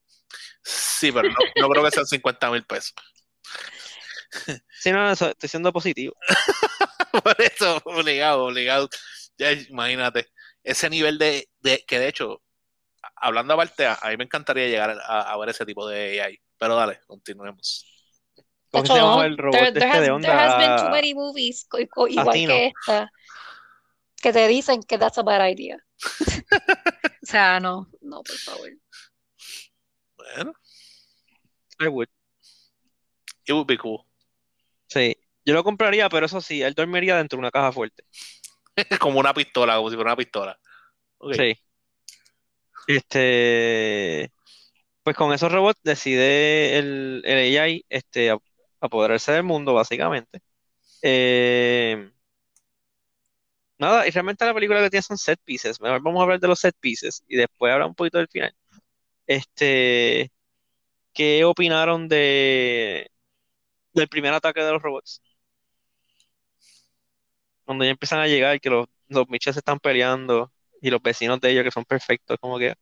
Sí, 0.64 1.12
pero 1.12 1.30
no, 1.30 1.36
no 1.62 1.70
creo 1.70 1.84
que 1.84 1.92
sean 1.92 2.06
50 2.06 2.52
mil 2.52 2.64
pesos. 2.66 2.94
Si 4.80 4.92
no, 4.92 5.10
eso- 5.12 5.30
estoy 5.30 5.50
siendo 5.50 5.72
positivo. 5.72 6.16
Por 7.24 7.36
eso, 7.42 7.82
obligado, 7.86 8.46
obligado. 8.46 8.90
Ya, 9.38 9.52
imagínate, 9.54 10.28
ese 10.64 10.90
nivel 10.90 11.18
de, 11.18 11.50
de- 11.60 11.84
que 11.88 12.00
de 12.00 12.08
hecho, 12.10 12.42
hablando 13.16 13.54
aparte, 13.54 13.86
a, 13.86 13.98
a 14.02 14.10
mí 14.10 14.18
me 14.18 14.26
encantaría 14.26 14.68
llegar 14.68 14.90
a, 14.92 15.32
a 15.32 15.38
ver 15.38 15.50
ese 15.50 15.66
tipo 15.66 15.88
de 15.88 16.22
AI. 16.22 16.40
Pero 16.58 16.76
dale, 16.76 17.00
continuemos. 17.08 17.86
De 18.36 18.44
¿Cómo 18.72 18.84
hecho, 18.84 18.94
se 18.94 19.00
llama 19.00 19.16
no, 19.16 19.24
el 19.24 19.38
robot 19.38 19.54
there, 19.54 19.68
este 19.68 19.86
has, 19.86 20.02
de 20.02 20.06
there 20.22 20.34
has 20.34 20.58
been 20.58 20.76
too 20.76 20.82
onda? 20.86 20.90
many 20.92 21.14
movies 21.14 21.66
co- 21.70 21.78
co- 21.90 22.08
igual 22.08 22.34
que 22.34 22.66
esta 22.68 23.10
que 24.22 24.34
te 24.34 24.48
dicen 24.48 24.82
que 24.84 24.98
that's 24.98 25.18
a 25.18 25.24
bad 25.24 25.48
idea. 25.48 25.78
O 27.24 27.28
sea, 27.28 27.60
no, 27.60 27.88
no, 28.02 28.22
por 28.22 28.38
favor. 28.38 28.70
I 31.80 31.88
would. 31.88 32.10
it 33.48 33.54
would 33.54 33.68
be 33.68 33.78
cool. 33.78 34.06
Sí. 34.88 35.16
Yo 35.46 35.54
lo 35.54 35.64
compraría, 35.64 36.10
pero 36.10 36.26
eso 36.26 36.42
sí, 36.42 36.62
él 36.62 36.74
dormiría 36.74 37.18
dentro 37.18 37.38
de 37.38 37.42
una 37.42 37.52
caja 37.52 37.72
fuerte. 37.72 38.04
como 39.00 39.20
una 39.20 39.34
pistola, 39.34 39.78
como 39.78 39.90
si 39.90 39.96
fuera 39.96 40.12
una 40.12 40.18
pistola. 40.18 40.60
Ok. 41.18 41.36
Sí. 41.36 41.56
Este, 42.88 44.32
pues 45.04 45.16
con 45.16 45.34
esos 45.34 45.52
robots 45.52 45.80
decide 45.84 46.78
el, 46.78 47.22
el 47.26 47.58
AI 47.60 47.86
este, 47.90 48.36
apoderarse 48.80 49.32
del 49.32 49.44
mundo, 49.44 49.74
básicamente. 49.74 50.42
Eh, 51.02 52.12
nada, 53.78 54.08
y 54.08 54.12
realmente 54.12 54.46
la 54.46 54.54
película 54.54 54.82
que 54.82 54.90
tiene 54.90 55.04
son 55.04 55.18
set 55.18 55.40
pieces. 55.44 55.82
Mejor 55.82 56.02
vamos 56.02 56.20
a 56.20 56.24
hablar 56.24 56.40
de 56.40 56.48
los 56.48 56.60
set 56.60 56.76
pieces 56.80 57.24
y 57.28 57.38
después 57.38 57.72
hablar 57.74 57.90
un 57.90 57.96
poquito 57.96 58.18
del 58.18 58.28
final. 58.28 58.54
Este, 59.28 60.32
¿qué 61.14 61.46
opinaron 61.46 62.10
de 62.10 63.12
del 63.94 64.10
primer 64.10 64.34
ataque 64.34 64.62
de 64.64 64.74
los 64.74 64.82
robots? 64.82 65.22
Cuando 67.66 67.84
ya 67.86 67.92
empiezan 67.92 68.20
a 68.20 68.28
llegar, 68.28 68.60
que 68.60 68.70
los, 68.70 68.88
los 69.08 69.28
Mitchell 69.30 69.54
se 69.54 69.60
están 69.60 69.80
peleando 69.80 70.52
y 70.82 70.90
los 70.90 71.02
vecinos 71.02 71.40
de 71.42 71.52
ellos 71.52 71.64
que 71.64 71.72
son 71.72 71.86
perfectos, 71.86 72.38
como 72.40 72.58
que, 72.60 72.76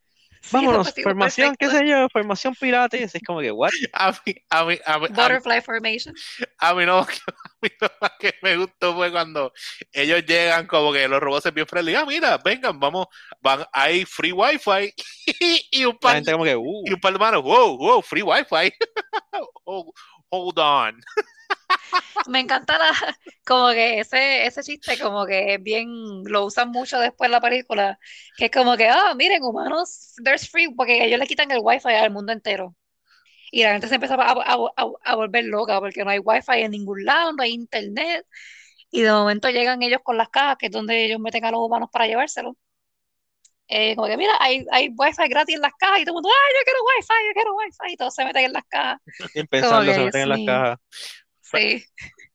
vámonos, 0.52 0.88
vecinos 0.88 1.04
formación, 1.04 1.56
qué 1.56 1.66
perfectos. 1.68 1.88
sé 1.88 2.02
yo, 2.02 2.10
formación 2.10 2.56
pilates, 2.56 3.16
es 3.16 3.22
como 3.26 3.40
que, 3.40 3.52
what? 3.52 3.72
A 3.94 4.12
mí, 4.12 4.36
a 4.50 4.66
mí, 4.66 4.66
a 4.66 4.66
mí, 4.66 4.80
a 4.86 5.00
mí, 5.00 5.08
Butterfly 5.10 5.62
formation. 5.62 6.16
a 6.60 6.74
mí 6.74 6.86
no, 6.86 7.00
a 7.00 7.08
mí 7.62 7.70
lo 7.80 7.90
más 8.02 8.12
que 8.20 8.34
me 8.42 8.58
gustó 8.58 8.96
fue 8.96 9.12
cuando 9.12 9.54
ellos 9.92 10.26
llegan 10.26 10.68
como 10.68 10.92
que 10.92 11.08
los 11.08 11.20
robots 11.20 11.54
bien 11.54 11.68
friendly. 11.68 11.96
Ah, 11.96 12.06
mira, 12.06 12.38
vengan, 12.38 12.80
vamos, 12.80 13.08
van, 13.42 13.66
hay 13.72 14.06
free 14.06 14.32
wifi 14.32 14.94
y 15.72 15.86
un 15.86 15.94
La 15.94 16.00
par, 16.00 16.16
gente 16.16 16.32
como 16.32 16.44
que, 16.44 16.56
uh, 16.56 16.84
y 16.86 16.94
un 16.94 17.00
par 17.00 17.14
de 17.14 17.20
manos, 17.20 17.44
wow, 17.44 17.78
wow, 17.78 18.02
free 18.02 18.24
wifi. 18.24 18.74
Oh, 19.66 19.94
hold 20.30 20.60
on. 20.60 21.02
Me 22.28 22.40
encanta 22.40 22.78
la, 22.78 22.92
como 23.46 23.70
que 23.72 24.00
ese, 24.00 24.46
ese 24.46 24.64
chiste 24.64 24.98
como 25.00 25.26
que 25.26 25.56
es 25.56 25.64
bien, 25.64 26.24
lo 26.26 26.46
usan 26.46 26.70
mucho 26.72 27.00
después 27.00 27.28
en 27.28 27.32
la 27.34 27.42
película, 27.42 28.00
que 28.38 28.46
es 28.46 28.52
como 28.52 28.78
que, 28.78 28.88
ah, 28.90 29.14
miren, 29.16 29.44
humanos, 29.44 30.14
there's 30.24 30.50
free, 30.50 30.74
porque 30.74 31.06
ellos 31.06 31.20
le 31.20 31.28
quitan 31.28 31.52
el 31.52 31.60
wifi 31.62 31.90
al 31.90 32.12
mundo 32.12 32.32
entero. 32.34 32.76
Y 33.52 33.64
la 33.64 33.72
gente 33.74 33.88
se 33.88 33.96
empieza 33.96 34.16
a, 34.16 34.32
a- 34.34 34.56
a- 34.78 34.92
a 35.06 35.16
volver 35.16 35.46
loca 35.46 35.80
porque 35.80 36.04
no 36.04 36.12
hay 36.12 36.20
wifi 36.20 36.62
en 36.62 36.72
ningún 36.72 37.06
lado, 37.06 37.34
no 37.34 37.44
hay 37.44 37.54
internet. 37.54 38.26
Y 38.92 39.02
de 39.02 39.12
momento 39.12 39.50
llegan 39.50 39.82
ellos 39.84 40.02
con 40.04 40.18
las 40.18 40.30
cajas, 40.30 40.58
que 40.60 40.68
es 40.68 40.72
donde 40.72 41.06
ellos 41.06 41.20
meten 41.20 41.46
a 41.46 41.52
los 41.52 41.62
humanos 41.62 41.90
para 41.92 42.08
llevárselos. 42.08 42.56
Eh, 43.68 43.96
como 43.96 44.08
que, 44.08 44.18
mira, 44.18 44.34
hay, 44.40 44.66
hay 44.72 44.90
wifi 44.90 45.28
gratis 45.30 45.56
en 45.56 45.62
las 45.62 45.72
cajas 45.80 46.00
y 46.02 46.06
todo 46.06 46.12
el 46.12 46.16
mundo, 46.22 46.30
ah, 46.30 46.50
yo 46.60 46.64
quiero 46.64 46.80
wifi, 46.84 47.28
yo 47.28 47.34
quiero 47.34 47.56
wifi. 47.56 47.94
Y 47.94 47.98
todos 47.98 48.14
se 48.14 48.26
meten 48.26 48.46
en 48.46 48.54
las 48.54 48.64
cajas. 48.66 49.00
sin 49.34 49.48
pensarlo, 49.48 49.92
que, 49.92 49.94
se 49.94 50.06
meten 50.06 50.22
en 50.22 50.30
las 50.30 50.38
sí. 50.40 50.46
cajas. 50.46 50.80
Sí. 51.54 51.86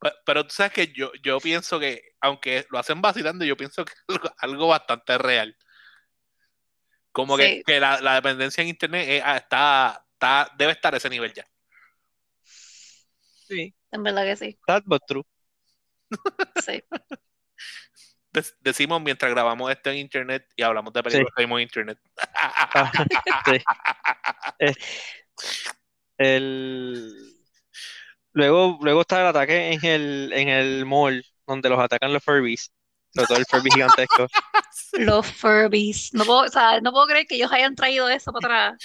Pe- 0.00 0.12
Pero 0.24 0.44
tú 0.46 0.50
sabes 0.54 0.72
que 0.72 0.92
yo, 0.92 1.10
yo 1.22 1.40
pienso 1.40 1.78
que, 1.80 2.12
aunque 2.20 2.66
lo 2.70 2.78
hacen 2.78 3.00
vacilando, 3.02 3.44
yo 3.44 3.56
pienso 3.56 3.84
que 3.84 3.92
es 4.08 4.18
algo, 4.38 4.68
bastante 4.68 5.18
real. 5.18 5.56
Como 7.12 7.36
que, 7.36 7.56
Sí. 7.56 7.62
que 7.66 7.80
la, 7.80 8.00
la 8.00 8.14
dependencia 8.14 8.62
en 8.62 8.68
internet 8.68 9.22
ah, 9.24 9.36
está, 9.36 10.06
está, 10.12 10.50
debe 10.56 10.72
estar 10.72 10.94
a 10.94 10.98
ese 10.98 11.10
nivel 11.10 11.32
ya. 11.32 11.46
Sí, 12.42 13.74
En 13.90 14.02
verdad 14.02 14.24
que 14.24 14.36
sí. 14.36 14.58
sad 14.66 14.82
but 14.84 15.02
true. 15.06 15.24
Sí. 16.64 16.82
Dec- 18.32 18.54
decimos 18.60 19.00
mientras 19.00 19.30
grabamos 19.32 19.70
esto 19.70 19.88
en 19.90 19.96
internet 19.96 20.46
y 20.54 20.62
hablamos 20.62 20.92
de 20.92 21.02
películas 21.02 21.32
en 21.38 21.58
internet. 21.60 21.98
Ah, 22.34 22.92
sí. 23.46 23.64
El... 26.18 27.27
Luego, 28.38 28.78
luego 28.82 29.00
está 29.00 29.20
el 29.20 29.26
ataque 29.26 29.72
en 29.72 29.84
el, 29.84 30.32
en 30.32 30.48
el 30.48 30.86
mall, 30.86 31.24
donde 31.44 31.68
los 31.68 31.80
atacan 31.80 32.12
los 32.12 32.22
Furbies, 32.22 32.70
sobre 33.12 33.26
todo 33.26 33.38
el 33.38 33.46
Furby 33.46 33.70
gigantesco. 33.72 34.28
Los 34.92 35.26
Furbies. 35.32 36.10
No 36.14 36.24
puedo, 36.24 36.40
o 36.42 36.48
sea, 36.48 36.80
no 36.80 36.92
puedo 36.92 37.06
creer 37.06 37.26
que 37.26 37.34
ellos 37.36 37.52
hayan 37.52 37.74
traído 37.74 38.08
eso 38.08 38.32
para 38.32 38.68
atrás. 38.68 38.84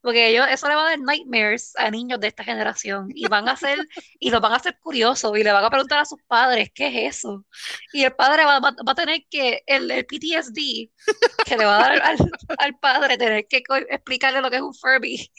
Porque 0.00 0.28
ellos, 0.30 0.46
eso 0.50 0.68
le 0.68 0.74
va 0.76 0.82
a 0.82 0.90
dar 0.90 1.00
nightmares 1.00 1.72
a 1.76 1.90
niños 1.90 2.20
de 2.20 2.28
esta 2.28 2.44
generación. 2.44 3.08
Y 3.14 3.26
van 3.28 3.48
a 3.48 3.52
hacer, 3.52 3.78
y 4.20 4.30
los 4.30 4.40
van 4.40 4.52
a 4.52 4.56
hacer 4.56 4.78
curiosos. 4.80 5.36
Y 5.38 5.42
le 5.44 5.52
van 5.52 5.64
a 5.64 5.70
preguntar 5.70 5.98
a 6.00 6.04
sus 6.04 6.20
padres, 6.28 6.70
¿qué 6.74 6.88
es 7.08 7.16
eso? 7.16 7.44
Y 7.92 8.04
el 8.04 8.12
padre 8.14 8.44
va, 8.44 8.60
va- 8.60 8.76
va 8.86 8.92
a 8.92 8.94
tener 8.94 9.24
que, 9.30 9.62
el, 9.66 9.90
el 9.90 10.06
PTSD 10.06 10.90
que 11.44 11.56
le 11.56 11.64
va 11.64 11.76
a 11.78 11.80
dar 11.88 12.02
al, 12.02 12.16
al 12.58 12.78
padre, 12.80 13.18
tener 13.18 13.46
que 13.48 13.62
explicarle 13.90 14.40
lo 14.40 14.50
que 14.50 14.56
es 14.56 14.62
un 14.62 14.74
Furby. 14.74 15.30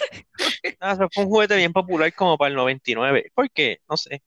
Ah, 0.80 0.92
eso 0.92 1.08
fue 1.12 1.24
un 1.24 1.30
juguete 1.30 1.56
bien 1.56 1.72
popular 1.72 2.12
como 2.14 2.38
para 2.38 2.48
el 2.48 2.54
99. 2.56 3.30
¿Por 3.34 3.50
qué? 3.50 3.78
No 3.88 3.96
sé. 3.96 4.22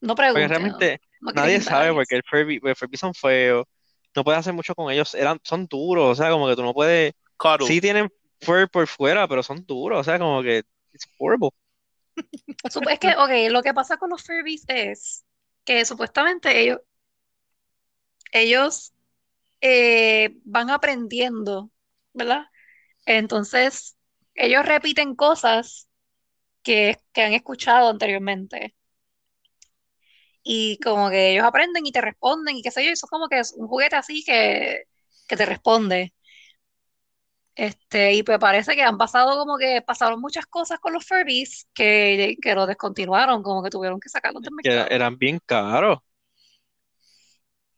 No 0.00 0.14
Porque 0.14 0.22
pregunten. 0.32 0.48
realmente 0.48 1.00
no, 1.20 1.32
no 1.32 1.42
nadie 1.42 1.60
sabe 1.60 1.92
porque 1.92 2.16
el 2.16 2.22
Furby, 2.28 2.60
el 2.62 2.76
Furby 2.76 2.96
son 2.96 3.14
feos. 3.14 3.66
No 4.14 4.24
puedes 4.24 4.38
hacer 4.40 4.52
mucho 4.52 4.74
con 4.74 4.92
ellos. 4.92 5.14
Eran, 5.14 5.38
son 5.42 5.66
duros, 5.66 6.10
o 6.10 6.14
sea, 6.14 6.30
como 6.30 6.48
que 6.48 6.56
tú 6.56 6.62
no 6.62 6.72
puedes. 6.74 7.12
Cuddle. 7.36 7.66
Sí 7.66 7.80
tienen 7.80 8.08
fur 8.40 8.68
por 8.70 8.86
fuera, 8.86 9.26
pero 9.26 9.42
son 9.42 9.64
duros, 9.66 10.00
o 10.00 10.04
sea, 10.04 10.18
como 10.18 10.42
que 10.42 10.62
it's 10.92 11.06
horrible. 11.18 11.50
Es 12.64 12.98
que, 13.00 13.08
ok, 13.16 13.50
lo 13.50 13.62
que 13.62 13.74
pasa 13.74 13.96
con 13.96 14.10
los 14.10 14.22
Furbies 14.22 14.64
es 14.68 15.24
que 15.64 15.84
supuestamente 15.84 16.60
ellos, 16.60 16.78
ellos 18.32 18.92
eh, 19.60 20.36
van 20.44 20.70
aprendiendo, 20.70 21.70
¿verdad? 22.12 22.44
Entonces, 23.06 23.96
ellos 24.34 24.66
repiten 24.66 25.14
cosas 25.16 25.88
que, 26.62 26.98
que 27.12 27.22
han 27.22 27.34
escuchado 27.34 27.90
anteriormente. 27.90 28.74
Y 30.42 30.78
como 30.80 31.08
que 31.10 31.32
ellos 31.32 31.44
aprenden 31.44 31.86
y 31.86 31.92
te 31.92 32.00
responden 32.02 32.56
y 32.56 32.62
qué 32.62 32.70
sé 32.70 32.84
yo, 32.84 32.90
eso 32.90 33.06
es 33.06 33.10
como 33.10 33.28
que 33.28 33.38
es 33.40 33.54
un 33.56 33.66
juguete 33.66 33.96
así 33.96 34.22
que, 34.24 34.84
que 35.26 35.36
te 35.36 35.46
responde. 35.46 36.12
Este, 37.56 38.14
y 38.14 38.22
pues 38.24 38.38
parece 38.38 38.74
que 38.74 38.82
han 38.82 38.98
pasado 38.98 39.38
como 39.38 39.56
que 39.56 39.80
pasaron 39.80 40.20
muchas 40.20 40.44
cosas 40.46 40.80
con 40.80 40.92
los 40.92 41.06
Furbies 41.06 41.68
que, 41.72 42.36
que 42.42 42.54
lo 42.54 42.66
descontinuaron, 42.66 43.42
como 43.42 43.62
que 43.62 43.70
tuvieron 43.70 44.00
que 44.00 44.08
sacarlos 44.08 44.42
del 44.42 44.52
mercado. 44.54 44.88
eran 44.90 45.16
bien 45.16 45.38
caros. 45.46 45.98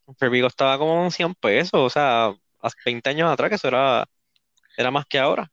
Un 0.07 0.15
Furby 0.17 0.41
costaba 0.41 0.79
como 0.79 1.11
100 1.11 1.35
pesos, 1.35 1.81
o 1.81 1.91
sea, 1.91 2.33
hace 2.61 2.77
20 2.85 3.11
años 3.11 3.31
atrás 3.31 3.51
que 3.51 3.57
eso 3.57 3.69
era, 3.69 4.07
era 4.77 4.91
más 4.91 5.07
que 5.07 5.19
ahora. 5.19 5.51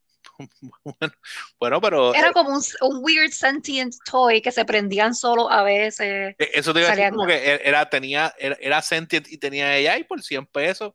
Bueno, 0.84 1.14
bueno, 1.60 1.82
pero 1.82 2.14
Era 2.14 2.32
como 2.32 2.50
un, 2.52 2.62
un 2.82 3.00
weird 3.04 3.32
sentient 3.32 3.94
toy 4.06 4.42
que 4.42 4.52
se 4.52 4.66
prendían 4.66 5.14
solo 5.16 5.50
a 5.50 5.64
veces. 5.64 6.36
eh, 6.38 6.50
eso 6.54 6.74
te 6.74 6.80
iba 6.80 6.90
a 6.90 6.92
decir 6.92 7.10
como 7.10 7.26
que 7.26 7.62
era, 7.64 7.90
tenía, 7.90 8.34
era, 8.38 8.58
era 8.60 8.82
sentient 8.82 9.28
y 9.32 9.38
tenía 9.38 9.70
AI 9.70 10.04
por 10.04 10.22
100 10.22 10.46
pesos. 10.46 10.94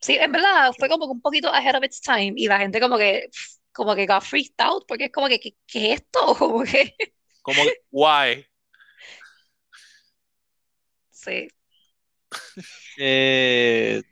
Sí, 0.00 0.16
en 0.16 0.30
verdad 0.32 0.72
fue 0.78 0.88
como 0.88 1.06
un 1.06 1.20
poquito 1.20 1.52
ahead 1.52 1.76
of 1.76 1.82
its 1.84 2.00
time 2.00 2.32
y 2.36 2.46
la 2.46 2.58
gente 2.58 2.80
como 2.80 2.96
que 2.98 3.28
como 3.72 3.94
que 3.94 4.06
got 4.06 4.22
freaked 4.22 4.54
out 4.58 4.84
porque 4.86 5.06
es 5.06 5.12
como 5.12 5.28
que 5.28 5.40
¿qué, 5.40 5.56
qué 5.66 5.92
es 5.94 6.00
esto? 6.00 6.36
Como 6.36 6.64
que 6.64 6.94
Como 7.42 7.64
why? 7.90 8.46
sí. 11.10 11.48
Eh, 12.96 14.02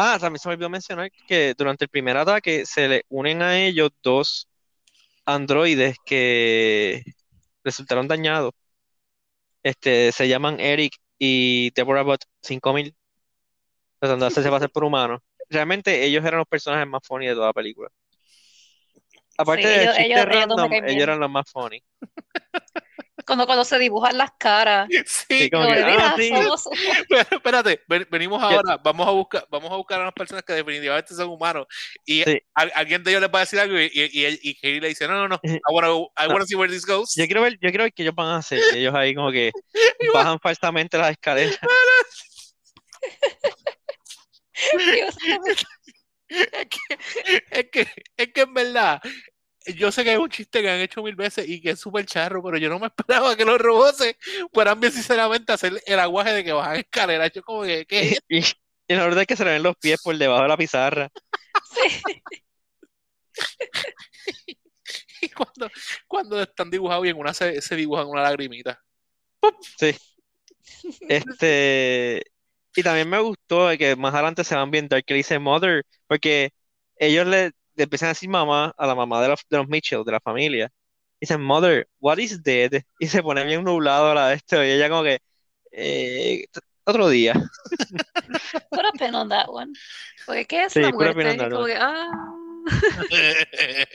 Ah, 0.00 0.16
también 0.20 0.38
se 0.38 0.48
me 0.48 0.54
olvidó 0.54 0.70
mencionar 0.70 1.10
que 1.26 1.54
durante 1.58 1.84
el 1.84 1.88
primer 1.88 2.16
ataque 2.16 2.64
se 2.64 2.86
le 2.86 3.04
unen 3.08 3.42
a 3.42 3.58
ellos 3.58 3.90
dos 4.00 4.46
androides 5.24 5.96
que 6.06 7.02
resultaron 7.64 8.06
dañados. 8.06 8.52
Este, 9.64 10.12
se 10.12 10.28
llaman 10.28 10.60
Eric 10.60 10.94
y 11.18 11.70
Deborah 11.72 12.02
Bot 12.02 12.24
5000, 12.42 12.94
tratando 13.98 14.24
de 14.24 14.28
hacerse 14.28 14.50
pasar 14.50 14.70
por 14.70 14.84
humanos. 14.84 15.20
Realmente 15.50 16.04
ellos 16.04 16.24
eran 16.24 16.38
los 16.38 16.46
personajes 16.48 16.86
más 16.86 17.00
funny 17.04 17.26
de 17.26 17.34
toda 17.34 17.48
la 17.48 17.52
película. 17.52 17.90
Aparte 19.36 19.62
Sí, 19.62 19.68
de 19.68 19.82
ellos- 19.82 19.98
ellos- 19.98 20.24
random, 20.26 20.72
ellos 20.74 21.02
eran 21.02 21.18
los 21.18 21.30
más 21.30 21.50
funny. 21.50 21.82
Cuando, 23.28 23.44
cuando 23.44 23.62
se 23.64 23.78
dibujan 23.78 24.16
las 24.16 24.30
caras. 24.38 24.88
Sí, 25.28 25.50
como 25.50 25.66
que, 25.68 25.74
ah, 25.84 26.14
sí. 26.16 26.30
somos- 26.30 26.64
Pero, 27.10 27.26
espérate, 27.30 27.82
ven- 27.86 28.08
venimos 28.10 28.42
ahora, 28.42 28.78
vamos 28.82 29.06
a 29.06 29.10
buscar, 29.10 29.46
vamos 29.50 29.70
a 29.70 29.76
buscar 29.76 30.00
a 30.00 30.02
unas 30.04 30.14
personas 30.14 30.42
que 30.44 30.54
definitivamente 30.54 31.14
son 31.14 31.28
humanos 31.28 31.66
y 32.06 32.22
Sí. 32.24 32.40
al- 32.54 32.72
alguien 32.74 33.04
de 33.04 33.10
ellos 33.10 33.20
les 33.22 33.30
va 33.30 33.38
a 33.38 33.40
decir 33.42 33.60
algo 33.60 33.78
y, 33.78 33.90
y, 33.92 34.26
y, 34.26 34.58
y 34.62 34.80
le 34.80 34.88
dice, 34.88 35.06
no, 35.06 35.14
no, 35.14 35.28
no, 35.28 35.40
I 35.44 35.58
wanna, 35.70 35.88
go- 35.88 36.10
I 36.18 36.26
wanna 36.26 36.46
see 36.46 36.56
where 36.56 36.72
this 36.72 36.86
goes. 36.86 37.14
Yo 37.14 37.26
quiero 37.26 37.42
ver, 37.42 37.52
yo 37.60 37.68
quiero 37.68 37.84
ver 37.84 37.92
qué 37.92 38.02
ellos 38.02 38.14
van 38.14 38.28
a 38.28 38.36
hacer. 38.38 38.60
Ellos 38.74 38.94
ahí 38.94 39.14
como 39.14 39.30
que 39.30 39.52
bajan 40.14 40.40
falsamente 40.40 40.96
las 40.96 41.10
escaleras. 41.10 41.58
Dios, 44.72 45.16
Es 46.28 46.66
que, 46.68 46.98
es 47.50 47.70
que, 47.70 47.86
es 48.16 48.32
que 48.32 48.40
en 48.42 48.54
verdad, 48.54 49.00
yo 49.74 49.92
sé 49.92 50.04
que 50.04 50.12
es 50.12 50.18
un 50.18 50.28
chiste 50.30 50.62
que 50.62 50.70
han 50.70 50.80
hecho 50.80 51.02
mil 51.02 51.14
veces 51.16 51.48
y 51.48 51.60
que 51.60 51.70
es 51.70 51.80
súper 51.80 52.06
charro, 52.06 52.42
pero 52.42 52.58
yo 52.58 52.68
no 52.68 52.78
me 52.78 52.86
esperaba 52.96 53.36
que 53.36 53.44
los 53.44 53.58
robots 53.60 53.98
se 53.98 54.16
fueran 54.52 54.80
bien 54.80 54.92
sinceramente 54.92 55.52
a 55.52 55.56
hacer 55.56 55.80
el 55.86 55.98
aguaje 55.98 56.32
de 56.32 56.44
que 56.44 56.52
bajan 56.52 56.76
escaleras. 56.76 57.30
Yo 57.34 57.42
como 57.42 57.62
que, 57.62 57.86
¿qué 57.86 58.18
Y, 58.28 58.38
y 58.40 58.94
la 58.94 59.04
verdad 59.04 59.22
es 59.22 59.26
que 59.26 59.36
se 59.36 59.44
le 59.44 59.52
ven 59.52 59.62
los 59.62 59.76
pies 59.76 60.00
por 60.02 60.16
debajo 60.16 60.42
de 60.42 60.48
la 60.48 60.56
pizarra. 60.56 61.10
sí. 61.74 62.22
Y 65.20 65.28
cuando, 65.30 65.68
cuando 66.06 66.40
están 66.42 66.70
dibujados 66.70 67.06
y 67.06 67.10
en 67.10 67.16
una 67.18 67.34
se, 67.34 67.60
se 67.60 67.76
dibujan 67.76 68.06
una 68.06 68.22
lagrimita. 68.22 68.80
Sí. 69.78 69.94
Este, 71.08 72.22
y 72.74 72.82
también 72.82 73.08
me 73.08 73.18
gustó 73.20 73.68
de 73.68 73.78
que 73.78 73.96
más 73.96 74.14
adelante 74.14 74.44
se 74.44 74.54
van 74.54 74.70
viendo 74.70 74.96
que 74.96 75.14
le 75.14 75.18
dice 75.18 75.38
mother, 75.38 75.84
porque 76.06 76.50
ellos 76.96 77.26
le, 77.26 77.52
le 77.78 77.84
empiezan 77.84 78.08
a 78.08 78.10
decir 78.10 78.28
mamá 78.28 78.74
a 78.76 78.86
la 78.86 78.94
mamá 78.96 79.22
de 79.22 79.28
los, 79.28 79.40
de 79.48 79.56
los 79.56 79.68
Mitchell, 79.68 80.02
de 80.04 80.12
la 80.12 80.20
familia. 80.20 80.68
Dicen, 81.20 81.40
mother, 81.40 81.88
what 82.00 82.18
is 82.18 82.42
dead? 82.42 82.82
Y 82.98 83.06
se 83.06 83.22
pone 83.22 83.44
bien 83.44 83.62
nublado 83.64 84.12
la 84.14 84.28
de 84.28 84.34
esto, 84.34 84.62
y 84.64 84.70
ella 84.70 84.88
como 84.88 85.04
que, 85.04 85.20
eh, 85.70 86.46
otro 86.84 87.08
día. 87.08 87.34
Put 88.70 88.80
a 88.84 88.92
pin 88.98 89.14
on 89.14 89.28
that 89.28 89.46
one. 89.48 89.72
Porque 90.26 90.44
¿qué 90.46 90.64
es 90.64 90.72
Sí, 90.72 90.80
la 90.80 90.88
a 90.88 90.92
muerte? 90.92 91.36
como 91.50 91.66
que, 91.66 91.76
ah. 91.78 92.10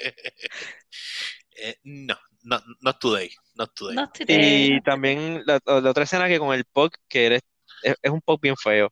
Eh, 1.55 1.75
no, 1.83 2.15
no, 2.43 2.59
not 2.81 2.99
today, 2.99 3.29
not 3.55 3.73
today. 3.75 3.95
Not 3.95 4.13
today. 4.17 4.73
Y 4.75 4.81
también 4.81 5.43
la, 5.45 5.59
la 5.65 5.89
otra 5.91 6.03
escena 6.03 6.27
que 6.27 6.39
con 6.39 6.53
el 6.53 6.65
Puck, 6.65 6.95
que 7.07 7.27
eres 7.27 7.41
es, 7.83 7.95
es 8.01 8.11
un 8.11 8.21
poco 8.21 8.39
bien 8.41 8.55
feo. 8.57 8.91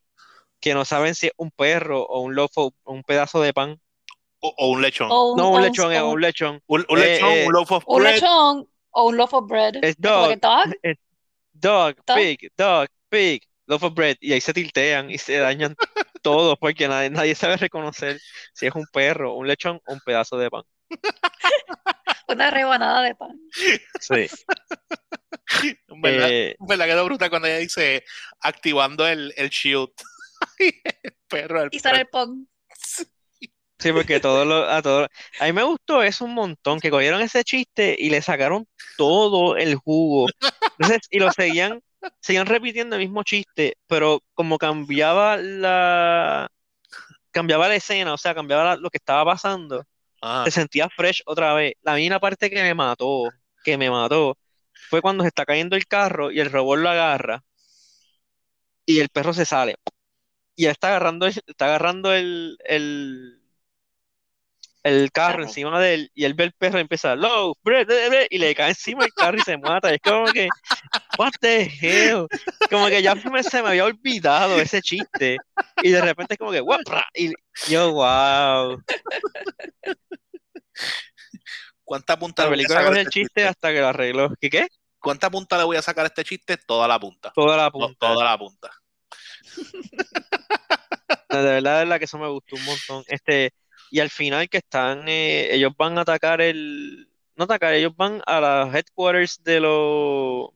Que 0.59 0.73
no 0.75 0.85
saben 0.85 1.15
si 1.15 1.27
es 1.27 1.33
un 1.37 1.49
perro 1.49 2.03
o 2.03 2.21
un 2.21 2.35
loaf 2.35 2.51
o 2.57 2.71
un 2.85 3.03
pedazo 3.03 3.41
de 3.41 3.51
pan. 3.53 3.79
O, 4.43 4.53
o 4.57 4.71
un 4.71 4.81
lechón. 4.81 5.07
O 5.11 5.31
un, 5.31 5.37
No, 5.37 5.45
o 5.45 5.49
un 5.51 5.55
un- 5.57 5.61
lechón, 5.63 5.93
un- 5.93 6.03
un 6.13 6.21
lechón. 6.21 6.61
un, 6.67 6.85
un 6.89 6.97
eh, 6.99 7.01
lechón, 7.01 7.29
eh, 7.31 7.45
un 7.47 7.53
loaf 7.53 7.71
of 7.71 7.83
un 7.87 8.01
bread. 8.01 8.13
lechón 8.15 8.67
o 8.91 9.03
un 9.07 9.17
loaf 9.17 9.33
of 9.33 9.47
bread. 9.47 9.75
Es 9.83 9.95
dog, 9.99 10.39
dog, 10.39 10.73
es 10.81 10.97
dog, 11.53 11.95
Dog. 12.05 12.17
pig, 12.17 12.51
dog, 12.57 12.87
pig, 13.09 13.43
loaf 13.67 13.83
of 13.83 13.93
bread. 13.93 14.17
Y 14.19 14.33
ahí 14.33 14.41
se 14.41 14.53
tiltean 14.53 15.09
y 15.11 15.17
se 15.17 15.37
dañan 15.37 15.75
todos 16.23 16.57
porque 16.59 16.87
nadie, 16.87 17.09
nadie 17.09 17.35
sabe 17.35 17.57
reconocer 17.57 18.19
si 18.53 18.65
es 18.67 18.75
un 18.75 18.85
perro, 18.91 19.35
un 19.35 19.47
lechón 19.47 19.79
o 19.85 19.93
un 19.93 19.99
pedazo 20.01 20.37
de 20.37 20.49
pan. 20.49 20.63
una 22.27 22.49
rebanada 22.49 23.03
de 23.03 23.15
pan. 23.15 23.39
Sí. 23.99 24.27
En 25.89 26.01
verdad, 26.01 26.29
Eh, 26.31 26.55
verdad 26.61 26.85
quedó 26.85 27.03
brutal 27.05 27.29
cuando 27.29 27.47
ella 27.47 27.57
dice 27.57 28.03
activando 28.39 29.05
el, 29.05 29.33
el 29.35 29.49
shield. 29.49 29.89
el 30.57 31.15
perro, 31.27 31.63
el 31.63 31.69
Y 31.73 31.79
sale 31.79 31.99
el 32.01 32.07
pan. 32.07 32.47
Sí, 33.81 33.91
porque 33.91 34.19
todo 34.19 34.45
lo, 34.45 34.69
a 34.69 34.81
todo, 34.83 35.07
a 35.39 35.45
mí 35.45 35.53
me 35.53 35.63
gustó 35.63 36.03
eso 36.03 36.25
un 36.25 36.35
montón, 36.35 36.79
que 36.79 36.91
cogieron 36.91 37.21
ese 37.21 37.43
chiste 37.43 37.95
y 37.97 38.09
le 38.11 38.21
sacaron 38.21 38.67
todo 38.95 39.57
el 39.57 39.75
jugo. 39.75 40.27
Entonces, 40.77 41.07
y 41.09 41.19
lo 41.19 41.31
seguían, 41.31 41.81
seguían 42.19 42.45
repitiendo 42.45 42.95
el 42.95 43.01
mismo 43.01 43.23
chiste, 43.23 43.77
pero 43.87 44.21
como 44.35 44.59
cambiaba 44.59 45.37
la, 45.37 46.47
cambiaba 47.31 47.69
la 47.69 47.75
escena, 47.75 48.13
o 48.13 48.17
sea, 48.17 48.35
cambiaba 48.35 48.63
la- 48.65 48.77
lo 48.77 48.89
que 48.91 48.97
estaba 48.99 49.25
pasando, 49.25 49.83
Ah, 50.21 50.43
te 50.45 50.51
sentías 50.51 50.89
fresh 50.95 51.23
otra 51.25 51.53
vez. 51.55 51.73
La 51.83 51.95
misma 51.95 52.19
parte 52.19 52.49
que 52.49 52.61
me 52.63 52.75
mató, 52.75 53.29
que 53.63 53.77
me 53.77 53.89
mató, 53.91 54.37
fue 54.89 55.01
cuando 55.01 55.23
se 55.23 55.29
está 55.29 55.45
cayendo 55.45 55.75
el 55.77 55.87
carro 55.87 56.31
y 56.31 56.39
el 56.41 56.51
robot 56.51 56.79
lo 56.79 56.89
agarra 56.89 57.43
y 58.85 58.99
el 58.99 59.09
perro 59.09 59.33
se 59.33 59.45
sale. 59.45 59.75
Y 60.55 60.65
él 60.65 60.71
está 60.71 60.89
agarrando, 60.89 61.27
está 61.27 61.65
agarrando 61.65 62.13
el, 62.13 62.57
el, 62.65 63.40
el 64.83 65.11
carro 65.11 65.43
encima 65.43 65.79
de 65.79 65.93
él 65.93 66.11
y 66.13 66.25
él 66.25 66.33
ve 66.33 66.45
el 66.45 66.53
perro 66.53 66.77
y 66.77 66.81
empieza, 66.81 67.15
low, 67.15 67.55
bre, 67.63 67.85
bre, 67.85 68.09
bre", 68.09 68.27
y 68.29 68.37
le 68.37 68.55
cae 68.55 68.69
encima 68.69 69.05
el 69.05 69.13
carro 69.13 69.37
y 69.37 69.41
se 69.41 69.57
mata. 69.57 69.93
Es 69.93 69.99
como 70.01 70.25
que, 70.31 70.49
what 71.17 71.31
the 71.39 71.71
hell? 71.81 72.27
Como 72.69 72.87
que 72.87 73.01
ya 73.01 73.15
se 73.15 73.29
me, 73.29 73.43
se 73.43 73.61
me 73.61 73.69
había 73.69 73.85
olvidado 73.85 74.59
ese 74.59 74.81
chiste. 74.81 75.37
Y 75.83 75.91
de 75.91 76.01
repente 76.01 76.33
es 76.33 76.37
como 76.39 76.51
que, 76.51 76.59
guapra, 76.61 77.05
y 77.13 77.31
yo, 77.69 77.93
wow. 77.93 78.81
¿Cuánta 81.83 82.17
punta 82.17 82.43
La 82.43 82.49
le 82.49 82.55
voy 82.55 82.63
a 82.63 82.67
película 82.67 82.79
sacar 82.79 82.85
a 82.85 82.89
cogió 82.89 83.01
el 83.01 83.07
este 83.07 83.19
chiste 83.19 83.47
hasta 83.47 83.71
que 83.73 83.79
lo 83.79 83.87
arregló. 83.87 84.33
¿Qué 84.39 84.49
qué? 84.49 84.67
¿Cuánta 84.99 85.29
punta 85.29 85.57
le 85.57 85.63
voy 85.63 85.77
a 85.77 85.81
sacar 85.81 86.05
a 86.05 86.07
este 86.07 86.23
chiste? 86.23 86.57
Toda 86.57 86.87
la 86.87 86.99
punta. 86.99 87.31
Toda 87.35 87.57
la 87.57 87.69
punta. 87.71 88.07
Toda 88.07 88.23
la 88.23 88.37
punta. 88.37 88.69
De 91.29 91.41
verdad, 91.41 91.79
de 91.79 91.83
verdad 91.85 91.97
que 91.97 92.05
eso 92.05 92.17
me 92.17 92.27
gustó 92.27 92.55
un 92.55 92.65
montón. 92.65 93.03
Este, 93.07 93.53
y 93.91 93.99
al 94.01 94.09
final 94.09 94.49
que 94.49 94.59
están, 94.59 95.07
eh, 95.09 95.53
ellos 95.55 95.73
van 95.77 95.97
a 95.99 96.01
atacar 96.01 96.41
el, 96.41 97.09
no 97.35 97.45
atacar, 97.45 97.73
ellos 97.75 97.95
van 97.95 98.21
a 98.27 98.41
las 98.41 98.75
headquarters 98.75 99.43
de 99.43 99.59
los, 99.59 100.49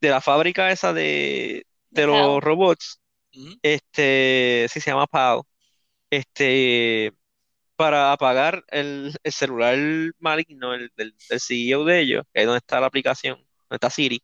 de 0.00 0.10
la 0.10 0.20
fábrica 0.20 0.70
esa 0.70 0.92
de, 0.92 1.66
de 1.90 2.06
los 2.06 2.42
robots. 2.42 3.00
Este, 3.62 4.66
sí 4.70 4.80
se 4.80 4.90
llama 4.90 5.06
PAL. 5.06 5.42
Este, 6.10 7.12
para 7.76 8.12
apagar 8.12 8.64
el, 8.70 9.14
el 9.24 9.32
celular 9.32 9.76
maligno 10.20 10.74
el, 10.74 10.92
del, 10.96 11.14
del 11.30 11.40
CEO 11.40 11.84
de 11.84 12.00
ellos, 12.00 12.24
que 12.34 12.42
es 12.42 12.46
donde 12.46 12.58
está 12.58 12.80
la 12.80 12.88
aplicación, 12.88 13.36
donde 13.38 13.76
está 13.76 13.90
Siri. 13.90 14.22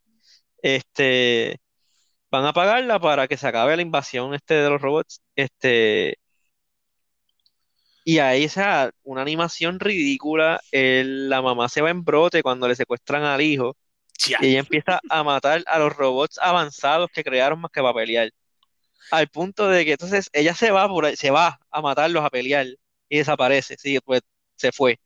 Este, 0.62 1.60
van 2.30 2.46
a 2.46 2.50
apagarla 2.50 3.00
para 3.00 3.28
que 3.28 3.38
se 3.38 3.48
acabe 3.48 3.76
la 3.76 3.82
invasión 3.82 4.34
este 4.34 4.54
de 4.54 4.70
los 4.70 4.82
robots. 4.82 5.22
Este, 5.36 6.19
y 8.04 8.18
ahí, 8.18 8.46
o 8.46 8.48
sea, 8.48 8.90
una 9.02 9.22
animación 9.22 9.80
ridícula. 9.80 10.60
el- 10.72 11.28
la 11.28 11.42
mamá 11.42 11.68
se 11.68 11.82
va 11.82 11.90
en 11.90 12.04
brote 12.04 12.42
cuando 12.42 12.68
le 12.68 12.74
secuestran 12.76 13.22
al 13.24 13.40
hijo 13.40 13.76
y 14.40 14.46
ella 14.48 14.60
empieza 14.60 15.00
a 15.10 15.22
matar 15.24 15.62
a 15.66 15.78
los 15.78 15.94
robots 15.96 16.38
avanzados 16.40 17.08
que 17.12 17.24
crearon 17.24 17.60
más 17.60 17.70
que 17.70 17.80
para 17.82 17.94
pelear. 17.94 18.30
Al 19.10 19.28
punto 19.28 19.68
de 19.68 19.84
que 19.84 19.92
entonces 19.92 20.28
ella 20.32 20.54
se 20.54 20.70
va 20.70 20.88
por 20.88 21.06
ahí- 21.06 21.16
se 21.16 21.30
va 21.30 21.58
a 21.70 21.80
matarlos 21.82 22.24
a 22.24 22.30
pelear 22.30 22.66
y 23.08 23.18
desaparece. 23.18 23.76
Sí, 23.78 23.98
pues 24.04 24.22
se 24.56 24.72
fue. 24.72 24.98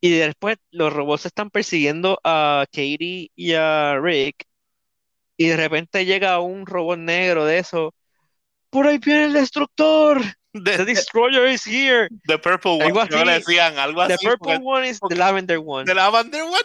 Y 0.00 0.10
después 0.10 0.56
los 0.70 0.92
robots 0.92 1.26
están 1.26 1.50
persiguiendo 1.50 2.20
a 2.22 2.64
Katie 2.70 3.30
y 3.34 3.52
a 3.54 3.98
Rick. 4.00 4.44
Y 5.36 5.48
de 5.48 5.56
repente 5.56 6.04
llega 6.06 6.40
un 6.40 6.66
robot 6.66 6.98
negro 6.98 7.44
de 7.44 7.58
eso. 7.58 7.94
Por 8.70 8.86
ahí 8.86 8.98
viene 8.98 9.24
el 9.24 9.32
destructor. 9.32 10.20
The, 10.64 10.78
The 10.78 10.84
destroyer 10.84 11.46
is 11.46 11.64
here. 11.64 12.08
the 12.26 12.38
purple 12.38 12.78
one. 12.78 12.84
Algo 12.86 13.06
que 13.08 13.24
le 13.24 13.32
así. 13.32 13.44
decían 13.44 13.78
algo 13.78 14.06
The 14.06 14.14
así. 14.14 14.26
purple 14.26 14.54
porque- 14.58 14.64
one 14.64 14.88
is 14.88 14.98
the 15.08 15.16
lavender 15.16 15.58
one. 15.58 15.84
The 15.84 15.94
lavender 15.94 16.42
one. 16.44 16.62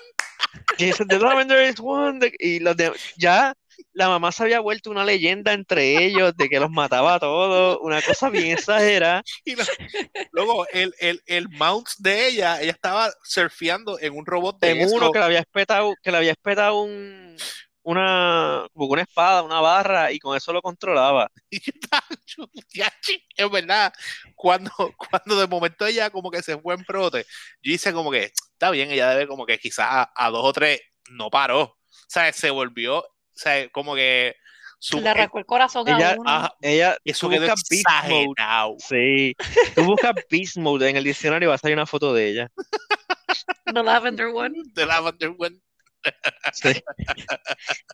dice, 0.78 1.06
The 1.06 1.20
Lavender 1.20 1.62
is 1.70 1.76
one. 1.80 2.20
y 2.40 2.60
los 2.60 2.76
de, 2.76 2.92
ya 3.18 3.54
la 3.94 4.10
mamá 4.10 4.32
se 4.32 4.44
había 4.44 4.60
vuelto 4.60 4.90
una 4.92 5.04
leyenda 5.06 5.54
entre 5.54 6.04
ellos 6.04 6.36
de 6.36 6.50
que 6.50 6.60
los 6.60 6.70
mataba 6.70 7.16
a 7.16 7.20
todos. 7.20 7.78
Una 7.82 8.02
cosa 8.02 8.30
bien 8.30 8.52
exagerada. 8.58 9.24
Y 9.46 9.56
lo- 9.56 9.64
luego 10.32 10.66
el, 10.74 10.94
el, 11.00 11.22
el 11.26 11.48
mount 11.50 11.88
de 12.00 12.28
ella, 12.28 12.62
ella 12.62 12.72
estaba 12.72 13.12
surfeando 13.24 13.98
en 14.00 14.14
un 14.18 14.26
robot 14.26 14.60
de 14.60 14.72
En 14.72 14.88
uno 14.90 14.98
eso. 15.06 15.12
que 15.12 15.20
le 15.20 15.26
había 15.26 15.40
espetado, 15.40 15.94
que 16.04 16.12
le 16.12 16.18
había 16.18 16.32
espetado 16.32 16.82
un, 16.82 17.38
una, 17.84 18.68
como 18.74 18.88
una 18.88 19.02
espada, 19.04 19.44
una 19.44 19.60
barra, 19.60 20.12
y 20.12 20.20
con 20.20 20.36
eso 20.38 20.54
lo 20.54 20.62
controlaba. 20.62 21.32
Es 23.36 23.52
verdad, 23.52 23.94
cuando, 24.36 24.72
cuando 24.98 25.40
de 25.40 25.48
momento 25.48 25.86
ella 25.86 26.10
como 26.10 26.32
que 26.32 26.42
se 26.42 26.58
fue 26.58 26.76
en 26.76 26.86
prote, 26.86 27.26
yo 27.62 27.72
hice 27.74 27.94
como 27.94 28.12
que, 28.12 28.26
está 28.26 28.72
bien, 28.72 28.92
ella 28.92 29.10
debe 29.10 29.28
como 29.28 29.46
que 29.46 29.58
quizás 29.58 29.88
a, 29.90 30.12
a 30.16 30.30
dos 30.30 30.44
o 30.46 30.54
tres 30.54 30.82
no 31.10 31.30
paró, 31.30 31.62
o 31.64 31.78
sea, 32.08 32.32
se 32.34 32.50
volvió, 32.50 33.00
o 33.00 33.06
sea, 33.34 33.68
como 33.70 33.96
que 33.96 34.36
su, 34.80 35.00
Le 35.00 35.10
arrancó 35.10 35.38
el 35.38 35.46
corazón 35.46 35.88
a 35.90 35.92
Ella, 35.92 36.16
uno. 36.18 36.24
ah, 36.28 36.56
ella, 36.62 36.98
eso 37.04 37.28
tú 37.28 37.32
quedó 37.34 37.42
buscas 37.42 37.64
Beast 37.70 37.86
Mode. 38.08 38.24
exagerado. 38.24 38.76
Sí, 38.80 39.36
tú 39.76 39.84
buscas 39.84 40.16
Beast 40.30 40.58
Mode 40.58 40.90
en 40.90 40.98
el 40.98 41.04
diccionario 41.04 41.48
y 41.48 41.50
va 41.50 41.56
a 41.56 41.60
salir 41.60 41.78
una 41.78 41.86
foto 41.86 42.14
de 42.14 42.30
ella. 42.30 42.52
The 43.74 43.84
Lavender 43.84 44.28
One. 44.28 44.56
De 44.74 44.86
Lavender 44.86 45.34
One. 45.38 45.60
Sí. 46.54 46.74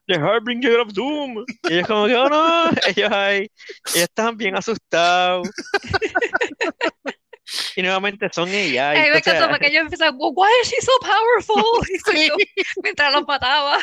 The 0.08 0.16
Harbinger 0.16 0.80
of 0.80 0.94
Doom. 0.94 1.46
Y 1.64 1.74
ellos 1.74 1.88
como 1.88 2.08
que, 2.08 2.16
oh 2.16 2.30
no, 2.30 2.70
ellos 2.88 3.12
ahí, 3.12 3.52
ellos 3.94 4.04
estaban 4.10 4.38
bien 4.38 4.56
asustados. 4.56 5.50
Y 7.78 7.82
nuevamente 7.82 8.28
son 8.34 8.50
ella. 8.50 8.90
Ay, 8.90 9.10
me 9.10 9.20
encantó 9.20 9.50
porque 9.50 9.68
ellos 9.68 9.84
empiezan, 9.84 10.16
"Well, 10.18 10.34
why 10.36 10.50
is 10.62 10.70
she 10.70 10.82
so 10.82 10.92
powerful? 11.00 11.64
Sí. 12.12 12.30
Mientras 12.84 13.14
los 13.14 13.26
mataba. 13.26 13.80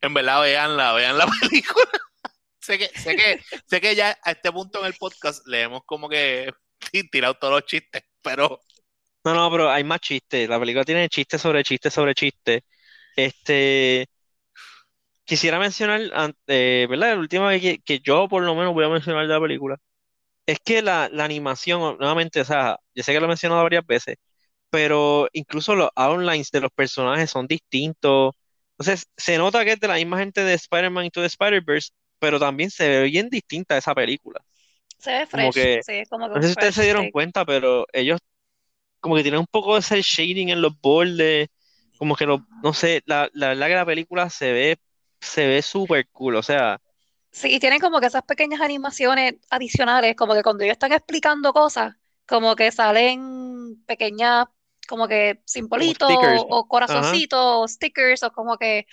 En 0.00 0.14
verdad, 0.14 0.40
veanla, 0.40 0.92
vean 0.94 1.18
la 1.18 1.26
película. 1.26 1.86
sé 2.60 2.78
que, 2.78 2.88
sé 2.98 3.16
que, 3.16 3.40
sé 3.66 3.80
que 3.80 3.94
ya 3.94 4.18
a 4.22 4.30
este 4.30 4.50
punto 4.52 4.80
en 4.80 4.86
el 4.86 4.94
podcast 4.94 5.46
le 5.46 5.62
hemos 5.62 5.84
como 5.84 6.08
que 6.08 6.50
tirado 7.10 7.34
todos 7.34 7.54
los 7.54 7.66
chistes, 7.66 8.04
pero 8.22 8.60
No, 9.24 9.34
no, 9.34 9.50
pero 9.50 9.70
hay 9.70 9.84
más 9.84 10.00
chistes. 10.00 10.48
La 10.48 10.58
película 10.58 10.84
tiene 10.84 11.08
chistes 11.08 11.40
sobre 11.40 11.62
chistes 11.64 11.92
sobre 11.92 12.14
chistes. 12.14 12.62
Este, 13.16 14.06
quisiera 15.24 15.58
mencionar, 15.58 16.00
eh, 16.46 16.86
¿verdad? 16.88 17.14
La 17.14 17.18
última 17.20 17.48
vez 17.48 17.60
que, 17.62 17.78
que 17.80 18.00
yo 18.00 18.28
por 18.28 18.42
lo 18.42 18.54
menos 18.54 18.74
voy 18.74 18.84
a 18.84 18.88
mencionar 18.88 19.26
de 19.26 19.34
la 19.34 19.40
película, 19.40 19.76
es 20.46 20.58
que 20.64 20.82
la, 20.82 21.08
la 21.12 21.24
animación, 21.24 21.98
nuevamente, 21.98 22.40
o 22.42 22.44
sea, 22.46 22.78
yo 22.94 23.02
sé 23.04 23.12
que 23.12 23.20
lo 23.20 23.26
he 23.26 23.28
mencionado 23.28 23.62
varias 23.64 23.86
veces, 23.86 24.16
pero 24.70 25.28
incluso 25.34 25.76
los 25.76 25.90
outlines 25.96 26.50
de 26.52 26.60
los 26.62 26.72
personajes 26.72 27.30
son 27.30 27.46
distintos. 27.48 28.34
Entonces, 28.78 29.06
se 29.16 29.38
nota 29.38 29.64
que 29.64 29.72
es 29.72 29.80
de 29.80 29.88
la 29.88 29.96
misma 29.96 30.18
gente 30.20 30.42
de 30.44 30.54
Spider-Man 30.54 31.06
Into 31.06 31.20
the 31.22 31.26
Spider-Verse, 31.28 31.90
pero 32.18 32.40
también 32.40 32.70
se 32.70 32.88
ve 32.88 33.02
bien 33.04 33.28
distinta 33.30 33.78
esa 33.78 33.94
película. 33.94 34.40
Se 34.98 35.10
ve 35.12 35.26
Como 35.30 35.52
fresh. 35.52 35.54
que- 35.54 35.82
sí, 35.86 35.92
es 35.92 36.08
como 36.08 36.28
que 36.28 36.34
No 36.34 36.42
sé 36.42 36.48
si 36.48 36.52
ustedes 36.52 36.74
se 36.74 36.84
dieron 36.84 37.08
cuenta, 37.08 37.44
pero 37.44 37.86
ellos 37.92 38.20
como 39.00 39.16
que 39.16 39.22
tienen 39.22 39.40
un 39.40 39.46
poco 39.46 39.74
de 39.74 39.80
ese 39.80 40.02
shading 40.02 40.50
en 40.50 40.62
los 40.62 40.78
bordes, 40.80 41.48
como 41.98 42.16
que 42.16 42.26
lo, 42.26 42.46
no 42.62 42.72
sé, 42.74 43.02
la, 43.06 43.30
la 43.34 43.48
verdad 43.48 43.66
que 43.68 43.74
la 43.74 43.86
película 43.86 44.30
se 44.30 44.52
ve, 44.52 44.78
se 45.20 45.46
ve 45.46 45.62
súper 45.62 46.08
cool, 46.10 46.36
o 46.36 46.42
sea, 46.42 46.80
Sí, 47.30 47.54
y 47.54 47.60
tienen 47.60 47.80
como 47.80 48.00
que 48.00 48.06
esas 48.06 48.22
pequeñas 48.24 48.60
animaciones 48.60 49.34
adicionales, 49.50 50.16
como 50.16 50.34
que 50.34 50.42
cuando 50.42 50.64
ellos 50.64 50.72
están 50.74 50.92
explicando 50.92 51.52
cosas, 51.52 51.94
como 52.26 52.56
que 52.56 52.72
salen 52.72 53.82
pequeñas, 53.86 54.46
como 54.88 55.06
que 55.08 55.42
simbolitos 55.46 56.08
o 56.48 56.66
corazoncitos 56.68 57.38
o 57.40 57.68
stickers 57.68 58.22
o 58.22 58.32
como 58.32 58.56
que, 58.56 58.86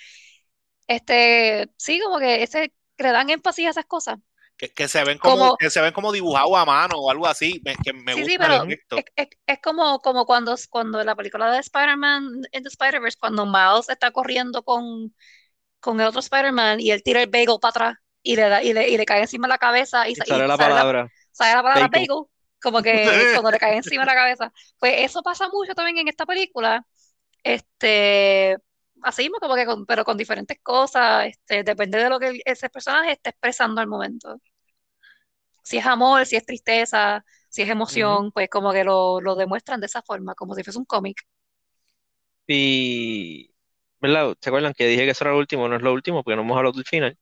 este, 0.88 1.70
sí, 1.78 2.00
como 2.00 2.18
que 2.20 2.42
ese, 2.42 2.74
que 2.96 3.04
le 3.04 3.12
dan 3.12 3.30
énfasis 3.30 3.66
a 3.68 3.70
esas 3.70 3.86
cosas. 3.86 4.18
Que, 4.56 4.70
que 4.72 4.88
se 4.88 5.04
ven 5.04 5.18
como, 5.18 5.36
Como- 5.38 5.56
que 5.56 5.70
se 5.70 5.80
ven 5.80 5.92
como 5.92 6.12
dibujados 6.12 6.56
a 6.56 6.64
mano 6.64 6.96
o 6.98 7.10
algo 7.10 7.26
así, 7.26 7.60
me- 7.64 7.78
que 7.78 7.92
me 7.92 8.14
Sí, 8.14 8.24
gusta 8.24 8.32
sí, 8.32 8.38
el 8.46 8.54
pero 8.54 8.54
efecto. 8.54 8.96
es, 8.96 9.04
es- 9.16 9.28
es 9.46 9.58
como, 9.62 9.98
como 10.00 10.26
cuando, 10.26 10.54
cuando 10.70 11.00
en 11.00 11.06
la 11.06 11.14
película 11.16 11.50
de 11.50 11.58
Spider-Man 11.60 12.42
in 12.52 12.62
the 12.62 12.68
Spider-Verse, 12.68 13.18
cuando 13.18 13.44
Miles 13.46 13.88
está 13.88 14.10
corriendo 14.10 14.62
con, 14.62 15.14
con 15.80 16.00
el 16.00 16.06
otro 16.08 16.20
Spider-Man 16.20 16.80
y 16.80 16.90
él 16.92 17.02
tira 17.02 17.22
el 17.22 17.30
bagel 17.30 17.58
para 17.60 17.70
atrás 17.70 17.94
y 18.22 18.36
le, 18.36 18.42
da, 18.48 18.62
y 18.62 18.72
le, 18.74 18.88
y 18.90 18.96
le 18.98 19.06
cae 19.06 19.22
encima 19.22 19.48
de 19.48 19.50
la 19.54 19.58
cabeza 19.58 20.08
y, 20.08 20.14
Y 20.14 20.16
sa- 20.16 20.24
y 20.28 20.36
sale 20.36 20.48
la 20.48 20.58
sale 20.58 20.74
la, 20.74 20.86
palabra. 20.86 21.12
sale 21.32 21.54
la 21.54 21.62
palabra 21.62 21.88
Bagel. 21.88 21.88
bagel, 21.88 22.24
como 22.62 22.82
que 22.82 23.28
cuando 23.32 23.50
le 23.52 23.58
cae 23.58 23.76
encima 23.78 24.02
de 24.04 24.06
la 24.08 24.14
cabeza. 24.14 24.52
Pues 24.78 24.94
eso 25.00 25.22
pasa 25.22 25.48
mucho 25.50 25.74
también 25.74 25.98
en 25.98 26.08
esta 26.08 26.26
película. 26.26 26.86
Este, 27.44 28.58
así 29.06 29.22
mismo 29.24 29.38
como 29.40 29.54
que 29.56 29.66
con, 29.66 29.86
pero 29.86 30.04
con 30.04 30.16
diferentes 30.18 30.58
cosas, 30.62 31.26
este, 31.26 31.62
depende 31.64 31.98
de 31.98 32.10
lo 32.10 32.18
que 32.20 32.40
ese 32.44 32.68
personaje 32.70 33.12
esté 33.12 33.30
expresando 33.30 33.80
al 33.80 33.88
momento. 33.88 34.40
Si 35.62 35.76
es 35.78 35.86
amor, 35.86 36.24
si 36.26 36.36
es 36.36 36.46
tristeza, 36.46 37.24
si 37.50 37.62
es 37.62 37.68
emoción, 37.68 38.32
pues 38.32 38.48
como 38.48 38.72
que 38.72 38.84
lo, 38.84 39.20
lo 39.20 39.34
demuestran 39.36 39.80
de 39.80 39.86
esa 39.86 40.02
forma, 40.02 40.34
como 40.34 40.54
si 40.54 40.62
fuese 40.64 40.78
un 40.78 40.84
cómic. 40.86 41.18
Y, 42.46 43.52
¿verdad? 44.00 44.34
¿Se 44.40 44.50
acuerdan 44.50 44.74
que 44.74 44.86
dije 44.86 45.04
que 45.04 45.10
eso 45.10 45.24
era 45.24 45.32
lo 45.32 45.38
último? 45.38 45.68
No 45.68 45.76
es 45.76 45.82
lo 45.82 45.92
último 45.92 46.22
porque 46.22 46.36
no 46.36 46.42
hemos 46.42 46.56
hablado 46.56 46.74
del 46.76 46.84
final. 46.86 47.18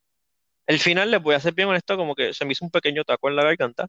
El 0.66 0.80
final, 0.80 1.10
les 1.10 1.22
voy 1.22 1.34
a 1.36 1.40
ser 1.40 1.54
bien 1.54 1.68
honesto, 1.68 1.96
como 1.96 2.14
que 2.16 2.34
se 2.34 2.44
me 2.46 2.52
hizo 2.52 2.64
un 2.64 2.70
pequeño 2.72 3.04
taco 3.04 3.28
en 3.28 3.36
la 3.36 3.44
garganta. 3.44 3.88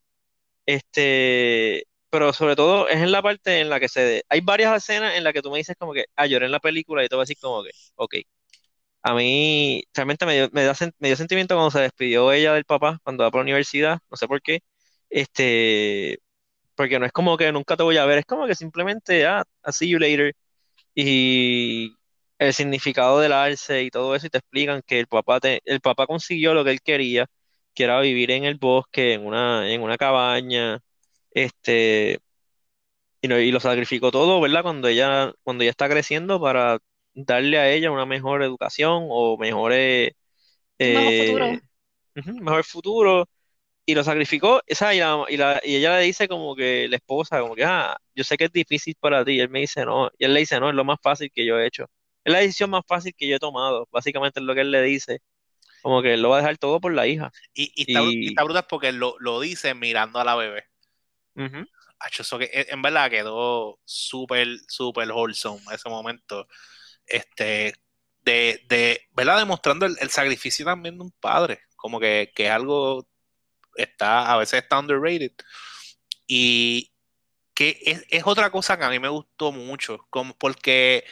Este, 0.65 1.85
pero 2.09 2.33
sobre 2.33 2.55
todo 2.55 2.87
es 2.89 2.97
en 2.97 3.11
la 3.11 3.21
parte 3.21 3.59
en 3.61 3.69
la 3.69 3.79
que 3.79 3.89
se... 3.89 4.23
Hay 4.29 4.41
varias 4.41 4.75
escenas 4.77 5.15
en 5.15 5.23
las 5.23 5.33
que 5.33 5.41
tú 5.41 5.51
me 5.51 5.57
dices 5.59 5.75
como 5.77 5.93
que, 5.93 6.05
ah, 6.15 6.25
lloré 6.27 6.45
en 6.47 6.51
la 6.51 6.59
película 6.59 7.03
y 7.03 7.07
te 7.09 7.15
voy 7.15 7.21
a 7.23 7.25
decir 7.25 7.37
como 7.41 7.63
que, 7.63 7.71
ok. 7.95 8.15
A 9.03 9.13
mí 9.13 9.83
realmente 9.93 10.25
me 10.25 10.33
dio, 10.35 10.49
me 10.51 10.63
da 10.63 10.73
me 10.99 11.09
dio 11.09 11.15
sentimiento 11.17 11.55
cuando 11.55 11.71
se 11.71 11.79
despidió 11.81 12.31
ella 12.31 12.53
del 12.53 12.65
papá, 12.65 12.99
cuando 13.03 13.23
va 13.23 13.31
para 13.31 13.41
la 13.41 13.43
universidad, 13.45 13.99
no 14.09 14.17
sé 14.17 14.27
por 14.27 14.41
qué. 14.41 14.61
Este, 15.09 16.19
porque 16.75 16.99
no 16.99 17.05
es 17.07 17.11
como 17.13 17.37
que 17.37 17.51
nunca 17.51 17.77
te 17.77 17.83
voy 17.83 17.97
a 17.97 18.05
ver, 18.05 18.19
es 18.19 18.25
como 18.25 18.47
que 18.47 18.55
simplemente, 18.55 19.25
ah, 19.27 19.43
I'll 19.65 19.73
see 19.73 19.89
you 19.89 19.99
later. 19.99 20.33
Y 20.95 21.93
el 22.39 22.53
significado 22.53 23.19
del 23.19 23.33
alce 23.33 23.83
y 23.83 23.89
todo 23.91 24.15
eso, 24.15 24.27
y 24.27 24.29
te 24.29 24.37
explican 24.39 24.81
que 24.85 24.99
el 24.99 25.07
papá, 25.07 25.39
te- 25.39 25.61
el 25.65 25.81
papá 25.81 26.07
consiguió 26.07 26.53
lo 26.53 26.63
que 26.63 26.71
él 26.71 26.81
quería, 26.81 27.27
que 27.73 27.83
era 27.85 27.99
vivir 28.01 28.31
en 28.31 28.45
el 28.45 28.55
bosque, 28.57 29.13
en 29.13 29.25
una, 29.25 29.69
en 29.71 29.81
una 29.81 29.97
cabaña, 29.97 30.79
este, 31.35 32.21
y, 33.21 33.27
no- 33.27 33.39
y 33.39 33.51
lo 33.51 33.59
sacrificó 33.59 34.11
todo, 34.11 34.39
¿verdad? 34.41 34.61
Cuando 34.63 34.87
ella, 34.87 35.33
cuando 35.43 35.63
ella 35.63 35.71
está 35.71 35.89
creciendo 35.89 36.39
para 36.41 36.79
darle 37.13 37.57
a 37.59 37.69
ella 37.71 37.91
una 37.91 38.05
mejor 38.05 38.43
educación 38.43 39.05
o 39.09 39.37
mejores, 39.37 40.11
mejor 40.87 41.13
futuro. 41.13 41.45
eh, 41.45 41.61
ujú, 42.17 42.33
mejor 42.41 42.63
futuro. 42.65 43.29
Y 43.85 43.95
lo 43.95 44.03
sacrificó, 44.03 44.61
esa, 44.67 44.95
y, 44.95 44.99
la- 44.99 45.25
y, 45.29 45.37
la- 45.37 45.61
y 45.63 45.75
ella 45.77 45.97
le 45.99 46.05
dice 46.05 46.27
como 46.27 46.55
que 46.55 46.87
la 46.89 46.97
esposa, 46.97 47.41
como 47.41 47.55
que, 47.55 47.65
ah, 47.65 47.97
yo 48.15 48.23
sé 48.23 48.37
que 48.37 48.45
es 48.45 48.51
difícil 48.53 48.95
para 48.99 49.25
ti. 49.25 49.33
Y 49.33 49.39
él 49.41 49.49
me 49.49 49.61
dice, 49.61 49.85
no. 49.85 50.09
Y 50.19 50.25
él 50.25 50.33
le 50.33 50.41
dice, 50.41 50.59
no, 50.59 50.69
es 50.69 50.75
lo 50.75 50.85
más 50.85 50.99
fácil 51.03 51.31
que 51.33 51.45
yo 51.45 51.59
he 51.59 51.67
hecho. 51.67 51.85
Es 52.23 52.33
la 52.33 52.39
decisión 52.39 52.69
más 52.71 52.83
fácil 52.87 53.13
que 53.17 53.27
yo 53.29 53.37
he 53.37 53.39
tomado. 53.39 53.87
Básicamente 53.91 54.39
es 54.41 54.45
lo 54.45 54.55
que 54.55 54.61
él 54.61 54.71
le 54.71 54.81
dice. 54.83 55.21
Como 55.81 56.01
que 56.03 56.13
él 56.15 56.21
lo 56.23 56.29
va 56.31 56.37
a 56.37 56.41
dejar 56.41 56.57
todo 56.59 56.79
por 56.81 56.93
la 56.93 57.07
hija. 57.07 57.31
Y, 57.53 57.71
y 57.75 57.83
está, 57.83 58.01
Y, 58.01 58.27
está 58.27 58.43
brutal 58.43 58.65
porque 58.69 58.91
lo, 58.91 59.15
lo 59.19 59.39
dice 59.39 59.73
mirando 59.75 60.19
a 60.19 60.23
la 60.25 60.35
bebé. 60.35 60.65
Que 62.39 62.49
en 62.69 62.81
verdad 62.81 63.09
quedó 63.09 63.79
súper, 63.85 64.47
súper 64.67 65.11
wholesome 65.11 65.61
ese 65.73 65.89
momento. 65.89 66.47
Este, 67.07 67.75
de, 68.23 68.61
de, 68.69 69.01
¿verdad? 69.13 69.39
Demostrando 69.39 69.85
el, 69.85 69.97
el 69.99 70.09
sacrificio 70.09 70.65
también 70.65 70.97
de 70.97 71.03
un 71.05 71.11
padre. 71.11 71.59
Como 71.75 71.99
que, 71.99 72.31
que 72.35 72.45
es 72.47 72.51
algo, 72.51 73.07
está, 73.75 74.31
a 74.33 74.37
veces 74.37 74.63
está 74.63 74.79
underrated. 74.79 75.33
Y 76.27 76.93
que 77.55 77.79
es, 77.85 78.05
es 78.09 78.23
otra 78.27 78.51
cosa 78.51 78.77
que 78.77 78.85
a 78.85 78.89
mí 78.89 78.99
me 78.99 79.09
gustó 79.09 79.51
mucho. 79.51 79.99
Como 80.11 80.35
porque 80.37 81.05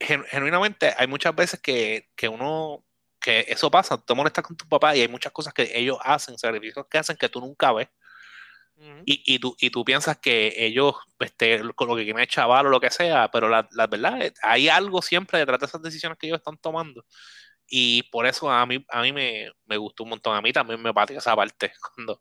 gen- 0.00 0.24
genuinamente 0.26 0.94
hay 0.98 1.06
muchas 1.08 1.34
veces 1.36 1.60
que, 1.60 2.10
que 2.16 2.28
uno, 2.28 2.84
que 3.20 3.46
eso 3.48 3.70
pasa, 3.70 3.98
tú 3.98 4.16
molestas 4.16 4.44
con 4.44 4.56
tu 4.56 4.68
papá 4.68 4.96
y 4.96 5.02
hay 5.02 5.08
muchas 5.08 5.32
cosas 5.32 5.54
que 5.54 5.70
ellos 5.74 5.98
hacen, 6.02 6.38
sacrificios 6.38 6.86
que 6.90 6.98
hacen 6.98 7.16
que 7.18 7.28
tú 7.30 7.40
nunca 7.40 7.72
ves. 7.72 7.88
Y, 9.04 9.22
y, 9.36 9.38
tú, 9.38 9.56
y 9.60 9.70
tú 9.70 9.84
piensas 9.84 10.18
que 10.18 10.52
ellos, 10.56 10.94
este, 11.20 11.62
con 11.76 11.88
lo 11.88 11.96
que 11.96 12.04
quieren 12.04 12.20
es 12.22 12.28
chaval 12.28 12.66
o 12.66 12.70
lo 12.70 12.80
que 12.80 12.90
sea, 12.90 13.30
pero 13.30 13.48
la, 13.48 13.68
la 13.72 13.86
verdad, 13.86 14.20
es- 14.22 14.34
hay 14.42 14.68
algo 14.68 15.00
siempre 15.02 15.38
detrás 15.38 15.60
de 15.60 15.66
esas 15.66 15.82
decisiones 15.82 16.18
que 16.18 16.26
ellos 16.26 16.38
están 16.38 16.58
tomando. 16.58 17.04
Y 17.68 18.04
por 18.04 18.26
eso 18.26 18.50
a 18.50 18.66
mí, 18.66 18.84
a 18.90 19.02
mí 19.02 19.12
me, 19.12 19.50
me 19.66 19.76
gustó 19.76 20.04
un 20.04 20.10
montón. 20.10 20.36
A 20.36 20.42
mí 20.42 20.52
también 20.52 20.80
me 20.82 20.94
pateó 20.94 21.18
esa 21.18 21.36
parte, 21.36 21.72
cuando, 21.96 22.20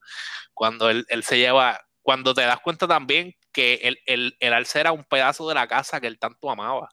cuando 0.53 0.89
él, 0.89 1.05
él 1.09 1.23
se 1.23 1.37
lleva, 1.39 1.81
cuando 2.01 2.33
te 2.33 2.41
das 2.43 2.59
cuenta 2.61 2.87
también 2.87 3.35
que 3.53 3.75
el, 3.75 3.99
el, 4.07 4.37
el 4.39 4.53
alce 4.53 4.79
era 4.81 4.91
un 4.93 5.05
pedazo 5.05 5.47
de 5.49 5.55
la 5.55 5.67
casa 5.67 6.01
que 6.01 6.07
él 6.07 6.19
tanto 6.19 6.49
amaba. 6.51 6.89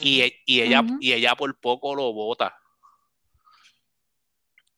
Y, 0.00 0.22
e- 0.22 0.42
y 0.46 0.62
ella, 0.62 0.86
y 0.98 1.12
ella 1.12 1.36
por 1.36 1.58
poco 1.60 1.94
lo 1.94 2.12
bota. 2.12 2.56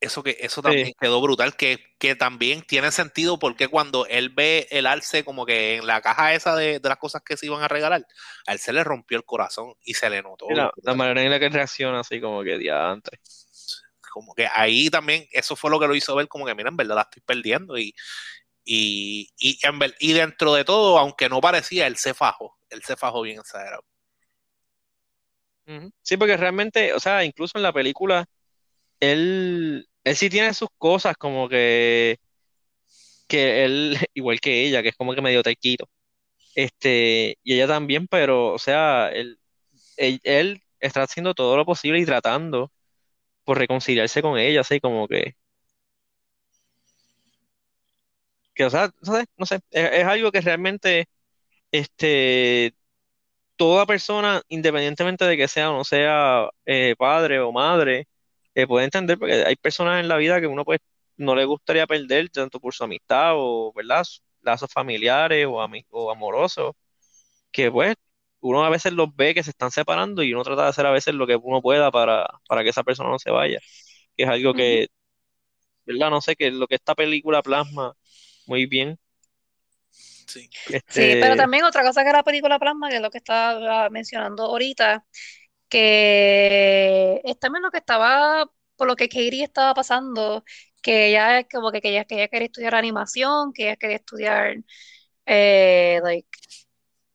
Eso 0.03 0.25
que 0.25 0.37
eso 0.41 0.63
Sí. 0.63 0.69
también 0.69 0.95
quedó 1.01 1.21
brutal, 1.23 1.55
que, 1.57 1.79
que 2.01 2.17
también 2.17 2.63
tiene 2.63 2.91
sentido 2.91 3.39
porque 3.39 3.69
cuando 3.69 4.05
él 4.07 4.31
ve 4.31 4.67
el 4.73 4.87
alce 4.87 5.25
como 5.25 5.47
que 5.47 5.77
en 5.77 5.87
la 5.87 6.01
caja 6.03 6.35
esa 6.35 6.57
de, 6.57 6.81
de 6.81 6.89
las 6.89 6.99
cosas 6.99 7.23
que 7.25 7.37
se 7.37 7.47
iban 7.47 7.63
a 7.63 7.69
regalar, 7.69 8.05
a 8.49 8.53
él 8.53 8.59
se 8.59 8.73
le 8.73 8.83
rompió 8.83 9.17
el 9.17 9.25
corazón 9.25 9.75
y 9.85 9.95
se 9.95 10.11
le 10.11 10.21
notó. 10.21 10.47
La, 10.51 10.95
manera 10.97 11.23
en 11.23 11.31
la 11.31 11.39
que 11.39 11.49
reacciona, 11.49 12.01
así 12.01 12.21
como 12.21 12.43
que 12.43 12.59
diantre. 12.59 13.21
Como 14.13 14.35
que 14.35 14.49
ahí 14.53 14.91
también, 14.91 15.25
eso 15.31 15.55
fue 15.55 15.71
lo 15.71 15.79
que 15.79 15.87
lo 15.87 15.95
hizo 15.95 16.17
ver 16.17 16.27
como 16.27 16.47
que, 16.47 16.55
mira, 16.57 16.69
en 16.69 16.77
verdad 16.77 16.97
la 16.97 17.03
estoy 17.03 17.23
perdiendo 17.25 17.79
y, 17.79 17.95
y, 18.65 19.29
y, 19.39 19.59
en 19.67 19.79
ver- 19.79 19.95
y 20.01 20.13
dentro 20.15 20.53
de 20.55 20.65
todo, 20.65 20.99
aunque 20.99 21.29
no 21.29 21.41
parecía, 21.41 21.87
él 21.87 21.97
se 21.97 22.13
fajó, 22.13 22.59
él 22.71 22.83
se 22.85 22.97
fajó 22.97 23.23
bien 23.23 23.39
exagerado. 23.41 23.85
Sí, 26.03 26.17
porque 26.17 26.37
realmente, 26.37 26.93
o 26.93 27.01
sea, 27.01 27.25
incluso 27.25 27.57
en 27.57 27.63
la 27.63 27.73
película, 27.73 28.27
él, 29.03 29.89
él 30.05 30.17
sí 30.17 30.31
tiene 30.31 30.55
sus 30.55 30.69
cosas, 30.79 31.17
como 31.17 31.49
que, 31.49 32.19
que 33.29 33.65
él, 33.65 33.97
igual 34.15 34.41
que 34.41 34.65
ella, 34.67 34.83
que 34.83 34.91
es 34.91 34.97
como 34.97 35.15
que 35.15 35.23
medio 35.23 35.43
taquito, 35.43 35.89
este, 36.55 37.39
y 37.45 37.55
ella 37.55 37.69
también, 37.69 38.09
pero, 38.09 38.53
o 38.55 38.59
sea, 38.59 39.11
él, 39.13 39.39
él, 39.97 40.63
está 40.81 41.03
haciendo 41.05 41.35
todo 41.35 41.57
lo 41.57 41.67
posible 41.67 42.01
y 42.01 42.07
tratando 42.07 42.73
por 43.45 43.59
reconciliarse 43.59 44.23
con 44.23 44.39
ella, 44.39 44.63
así 44.63 44.81
como 44.81 45.09
que, 45.09 45.37
que, 48.55 48.65
o 48.65 48.71
sea, 48.71 48.91
no 49.03 49.15
sé, 49.15 49.25
no 49.37 49.47
sé, 49.47 49.57
es, 49.71 49.91
es 49.93 50.05
algo 50.05 50.31
que 50.33 50.41
realmente, 50.41 51.07
este, 51.73 52.75
toda 53.57 53.87
persona, 53.87 54.43
independientemente 54.49 55.25
de 55.27 55.37
que 55.37 55.49
sea 55.49 55.71
o 55.71 55.79
no 55.79 55.85
sea 55.85 56.49
eh, 56.67 56.95
padre 56.99 57.41
o 57.41 57.53
madre, 57.53 58.09
eh, 58.55 58.67
puede 58.67 58.85
entender, 58.87 59.19
porque 59.19 59.35
hay 59.45 59.57
personas 59.57 60.01
en 60.01 60.09
la 60.09 60.17
vida 60.17 60.41
que 60.41 60.47
uno 60.47 60.65
pues 60.65 60.81
no 61.17 61.35
le 61.35 61.45
gustaría 61.45 61.87
perder, 61.87 62.31
tanto 62.31 62.61
por 62.61 62.75
su 62.75 62.85
amistad 62.85 63.33
o, 63.37 63.73
¿verdad? 63.75 64.05
lazos 64.43 64.71
familiares 64.73 65.47
o, 65.47 65.61
ami- 65.63 65.87
o 65.91 66.11
amorosos, 66.11 66.73
que 67.53 67.71
pues 67.71 67.97
uno 68.41 68.65
a 68.65 68.71
veces 68.71 68.93
los 68.95 69.15
ve 69.17 69.35
que 69.35 69.43
se 69.45 69.51
están 69.51 69.71
separando 69.71 70.23
y 70.23 70.33
uno 70.35 70.45
trata 70.45 70.65
de 70.65 70.69
hacer 70.71 70.87
a 70.87 70.91
veces 70.93 71.15
lo 71.15 71.27
que 71.27 71.37
uno 71.37 71.63
pueda 71.63 71.91
para, 71.91 72.27
para 72.49 72.63
que 72.65 72.71
esa 72.71 72.85
persona 72.85 73.11
no 73.11 73.19
se 73.19 73.31
vaya, 73.31 73.59
que 74.17 74.25
es 74.25 74.29
algo 74.31 74.55
que, 74.55 74.89
¿verdad? 75.87 76.11
No 76.11 76.21
sé, 76.21 76.37
que 76.37 76.49
es 76.49 76.55
lo 76.55 76.67
que 76.69 76.77
esta 76.77 76.95
película 76.95 77.43
plasma 77.43 77.95
muy 78.47 78.67
bien. 78.67 78.99
Sí. 80.27 80.51
Sí, 80.89 81.17
pero 81.19 81.37
Este, 81.37 81.37
también 81.37 81.65
otra 81.65 81.83
cosa 81.83 82.05
que 82.05 82.13
la 82.13 82.23
película 82.23 82.59
plasma, 82.59 82.89
que 82.89 82.97
es 82.97 83.03
lo 83.03 83.11
que 83.11 83.19
estaba 83.19 83.91
mencionando 83.91 84.45
ahorita, 84.45 85.05
que 85.73 87.23
es 87.25 87.39
también 87.41 87.63
lo 87.65 87.71
que 87.71 87.79
estaba, 87.79 88.47
por 88.77 88.89
lo 88.89 88.97
que 88.97 89.09
Katie 89.09 89.45
estaba 89.45 89.75
pasando, 89.75 90.45
que 90.83 91.09
ella 91.09 91.45
como 91.49 91.73
que, 91.73 91.81
ella, 91.85 92.05
que 92.05 92.17
ella 92.17 92.29
quería 92.29 92.47
estudiar 92.47 92.75
animación, 92.77 93.53
que 93.55 93.65
ella 93.65 93.77
quería 93.77 93.97
estudiar 93.97 94.57
eh, 95.27 96.01
like, 96.05 96.29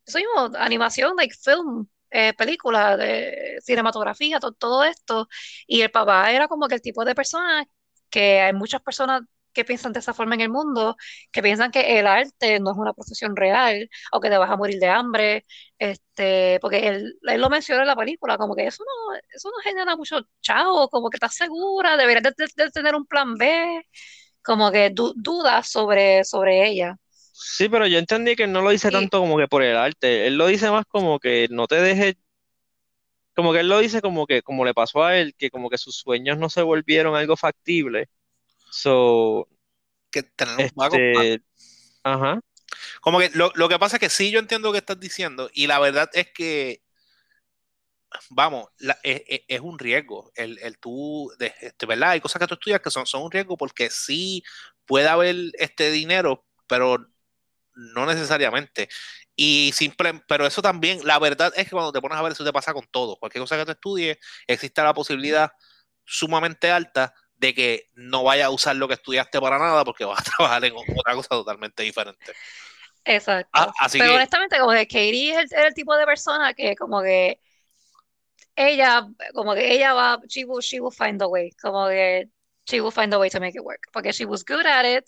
eso 0.05 0.19
mismo, 0.19 0.57
animación, 0.57 1.15
like 1.17 1.36
film, 1.36 1.88
eh, 2.11 2.34
película, 2.34 2.97
de 2.97 3.57
cinematografía, 3.63 4.39
to- 4.39 4.53
todo 4.53 4.84
esto, 4.84 5.27
y 5.67 5.81
el 5.81 5.91
papá 5.91 6.31
era 6.31 6.47
como 6.47 6.67
que 6.67 6.75
el 6.75 6.81
tipo 6.81 7.03
de 7.05 7.15
persona 7.15 7.65
que 8.09 8.41
hay 8.41 8.53
muchas 8.53 8.81
personas 8.81 9.21
que 9.57 9.65
piensan 9.65 9.93
de 9.93 9.99
esa 9.99 10.13
forma 10.13 10.35
en 10.35 10.41
el 10.41 10.49
mundo, 10.49 10.95
que 11.31 11.41
piensan 11.43 11.71
que 11.71 11.99
el 11.99 12.07
arte 12.07 12.59
no 12.59 12.71
es 12.71 12.77
una 12.77 12.93
profesión 12.93 13.35
real, 13.35 13.89
o 14.11 14.19
que 14.21 14.29
te 14.29 14.37
vas 14.37 14.49
a 14.51 14.57
morir 14.57 14.79
de 14.79 14.87
hambre, 14.89 15.45
este, 15.79 16.59
porque 16.61 16.87
él, 16.87 17.15
él 17.23 17.41
lo 17.41 17.49
menciona 17.49 17.81
en 17.81 17.87
la 17.87 17.95
película, 17.95 18.37
como 18.37 18.55
que 18.55 18.67
eso 18.67 18.83
no, 18.85 19.15
eso 19.33 19.49
no 19.49 19.57
genera 19.63 19.95
mucho 19.95 20.19
chavo, 20.41 20.89
como 20.89 21.09
que 21.09 21.17
estás 21.17 21.35
segura, 21.35 21.97
deberías 21.97 22.23
de, 22.23 22.33
de- 22.37 22.63
de 22.65 22.71
tener 22.71 22.95
un 22.95 23.05
plan 23.05 23.35
B, 23.35 23.83
como 24.43 24.71
que 24.71 24.89
du- 24.91 25.13
dudas 25.17 25.69
sobre, 25.69 26.23
sobre 26.25 26.67
ella. 26.69 26.97
Sí, 27.39 27.69
pero 27.69 27.87
yo 27.87 27.99
entendí 27.99 28.35
que 28.35 28.47
no 28.47 28.61
lo 28.61 28.69
dice 28.71 28.91
tanto 28.91 29.19
como 29.19 29.37
que 29.37 29.47
por 29.47 29.63
el 29.63 29.77
arte, 29.77 30.27
él 30.27 30.37
lo 30.37 30.47
dice 30.47 30.69
más 30.71 30.85
como 30.87 31.19
que 31.19 31.47
no 31.51 31.67
te 31.67 31.75
dejes, 31.81 32.15
como 33.35 33.53
que 33.53 33.59
él 33.61 33.69
lo 33.69 33.79
dice 33.79 34.01
como 34.01 34.25
que 34.27 34.41
como 34.41 34.65
le 34.65 34.73
pasó 34.73 35.03
a 35.03 35.17
él, 35.17 35.33
que 35.37 35.49
como 35.51 35.69
que 35.69 35.77
sus 35.77 35.95
sueños 35.97 36.37
no 36.37 36.49
se 36.49 36.61
volvieron 36.63 37.15
algo 37.15 37.37
factible. 37.37 38.09
So, 38.78 39.47
que 40.11 40.21
tener 40.23 40.55
un 40.57 40.69
plan. 40.69 40.91
Este, 40.93 41.43
ajá. 42.03 42.39
Como 43.01 43.19
que 43.19 43.32
lo, 43.34 43.51
lo 43.55 43.69
que 43.69 43.80
pasa 43.80 43.95
es 43.95 43.99
que 43.99 44.09
sí, 44.09 44.30
yo 44.30 44.39
entiendo 44.39 44.67
lo 44.67 44.71
que 44.73 44.80
estás 44.80 44.99
diciendo, 44.99 45.49
y 45.53 45.65
la 45.67 45.80
verdad 45.80 46.09
es 46.13 46.28
que, 46.32 46.84
vamos, 48.30 48.67
la- 48.80 48.99
es, 49.03 49.23
es- 49.28 49.41
es 49.47 49.59
un 49.61 49.80
riesgo. 49.80 50.32
El, 50.36 50.59
el 50.59 50.78
tú, 50.78 51.32
de, 51.39 51.53
este, 51.61 51.86
¿verdad? 51.86 52.11
Hay 52.11 52.21
cosas 52.21 52.39
que 52.39 52.47
tú 52.47 52.53
estudias 52.55 52.82
que 52.82 52.91
son, 52.91 53.05
son 53.07 53.23
un 53.23 53.32
riesgo 53.32 53.57
porque 53.57 53.89
sí 53.89 54.43
puede 54.86 55.07
haber 55.07 55.36
este 55.53 55.89
dinero, 55.91 56.45
pero 56.67 56.99
no 57.73 58.05
necesariamente. 58.05 58.89
Y 59.36 59.71
simple, 59.73 60.21
pero 60.28 60.45
eso 60.47 60.61
también, 60.61 60.99
la 61.05 61.19
verdad 61.19 61.51
es 61.55 61.65
que 61.65 61.71
cuando 61.71 61.91
te 61.91 62.01
pones 62.01 62.17
a 62.17 62.21
ver, 62.21 62.32
eso 62.34 62.45
te 62.45 62.53
pasa 62.53 62.73
con 62.73 62.86
todo. 62.91 63.17
Cualquier 63.17 63.41
cosa 63.43 63.57
que 63.57 63.65
tú 63.65 63.71
estudies, 63.71 64.17
existe 64.47 64.82
la 64.84 64.93
posibilidad 64.93 65.51
sumamente 66.05 66.71
alta 66.71 67.13
de 67.38 67.53
que 67.53 67.89
no 67.93 68.23
vayas 68.23 68.47
a 68.47 68.51
usar 68.51 68.75
lo 68.75 68.88
que 68.88 68.95
estudiaste 68.95 69.39
para 69.39 69.59
nada 69.59 69.85
porque 69.85 70.05
vas 70.05 70.19
a 70.19 70.23
trabajar 70.38 70.65
en 70.65 70.73
otra 70.75 71.13
cosa 71.15 71.29
totalmente 71.29 71.83
diferente. 71.83 72.33
Exacto. 73.05 73.49
Ah, 73.53 73.71
así 73.79 73.99
Pero 73.99 74.11
que, 74.11 74.17
honestamente, 74.17 74.59
como 74.59 74.71
que 74.71 74.88
Katie 74.88 75.39
es 75.39 75.51
el, 75.51 75.73
tipo 75.73 75.95
de 75.95 76.05
persona 76.05 76.53
que 76.53 76.75
como 76.75 77.01
que 77.01 77.39
ella, 78.55 79.07
como 79.33 79.53
que 79.53 79.71
ella 79.71 79.93
va, 79.93 80.19
she 80.27 80.43
will, 80.43 80.61
she 80.61 80.81
will 80.81 80.91
find 80.91 81.21
a 81.21 81.27
way, 81.27 81.51
como 81.61 81.88
que 81.88 82.27
she 82.65 82.81
will 82.81 82.91
find 82.91 83.13
a 83.13 83.17
way 83.17 83.29
to 83.29 83.39
make 83.39 83.55
it 83.55 83.63
work, 83.63 83.88
porque 83.93 84.11
she 84.11 84.25
was 84.25 84.43
good 84.43 84.65
at 84.65 84.83
it, 84.83 85.05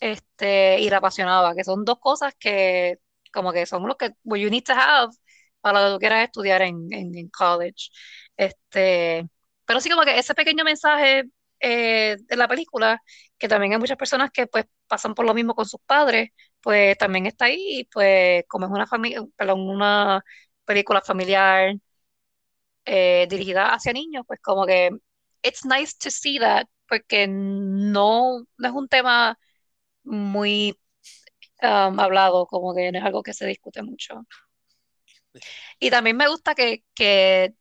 este, 0.00 0.80
y 0.80 0.90
la 0.90 0.98
apasionaba, 0.98 1.54
que 1.54 1.64
son 1.64 1.84
dos 1.84 1.98
cosas 1.98 2.34
que 2.38 2.98
como 3.32 3.52
que 3.52 3.64
son 3.64 3.86
lo 3.86 3.96
que 3.96 4.10
what 4.24 4.38
you 4.38 4.50
need 4.50 4.64
to 4.64 4.72
have 4.74 5.14
para 5.60 5.80
lo 5.80 5.86
que 5.86 5.94
tú 5.94 5.98
quieras 6.00 6.24
estudiar 6.24 6.62
en, 6.62 6.92
en, 6.92 7.16
en 7.16 7.28
college. 7.28 7.90
Este, 8.36 9.26
pero 9.64 9.80
sí 9.80 9.88
como 9.88 10.02
que 10.02 10.18
ese 10.18 10.34
pequeño 10.34 10.64
mensaje 10.64 11.24
eh, 11.60 12.16
de 12.20 12.36
la 12.36 12.48
película, 12.48 13.02
que 13.38 13.48
también 13.48 13.72
hay 13.72 13.78
muchas 13.78 13.96
personas 13.98 14.30
que 14.30 14.46
pues 14.46 14.66
pasan 14.86 15.14
por 15.14 15.26
lo 15.26 15.34
mismo 15.34 15.54
con 15.54 15.66
sus 15.66 15.80
padres, 15.86 16.30
pues 16.60 16.96
también 16.98 17.26
está 17.26 17.46
ahí, 17.46 17.88
pues 17.92 18.44
como 18.48 18.66
es 18.66 18.72
una 18.72 18.86
familia, 18.86 19.22
perdón, 19.36 19.60
una 19.68 20.22
película 20.64 21.00
familiar 21.02 21.74
eh, 22.84 23.26
dirigida 23.30 23.72
hacia 23.74 23.92
niños, 23.92 24.24
pues 24.26 24.40
como 24.42 24.66
que 24.66 24.90
it's 25.42 25.64
nice 25.64 25.94
to 25.98 26.10
see 26.10 26.38
that, 26.38 26.66
porque 26.88 27.26
no, 27.28 28.40
no 28.58 28.68
es 28.68 28.74
un 28.74 28.88
tema 28.88 29.38
muy 30.04 30.78
um, 31.62 32.00
hablado, 32.00 32.46
como 32.46 32.74
que 32.74 32.92
no 32.92 32.98
es 32.98 33.04
algo 33.04 33.22
que 33.22 33.34
se 33.34 33.46
discute 33.46 33.82
mucho. 33.82 34.26
Y 35.78 35.90
también 35.90 36.16
me 36.16 36.28
gusta 36.28 36.54
que, 36.54 36.84
que 36.94 37.54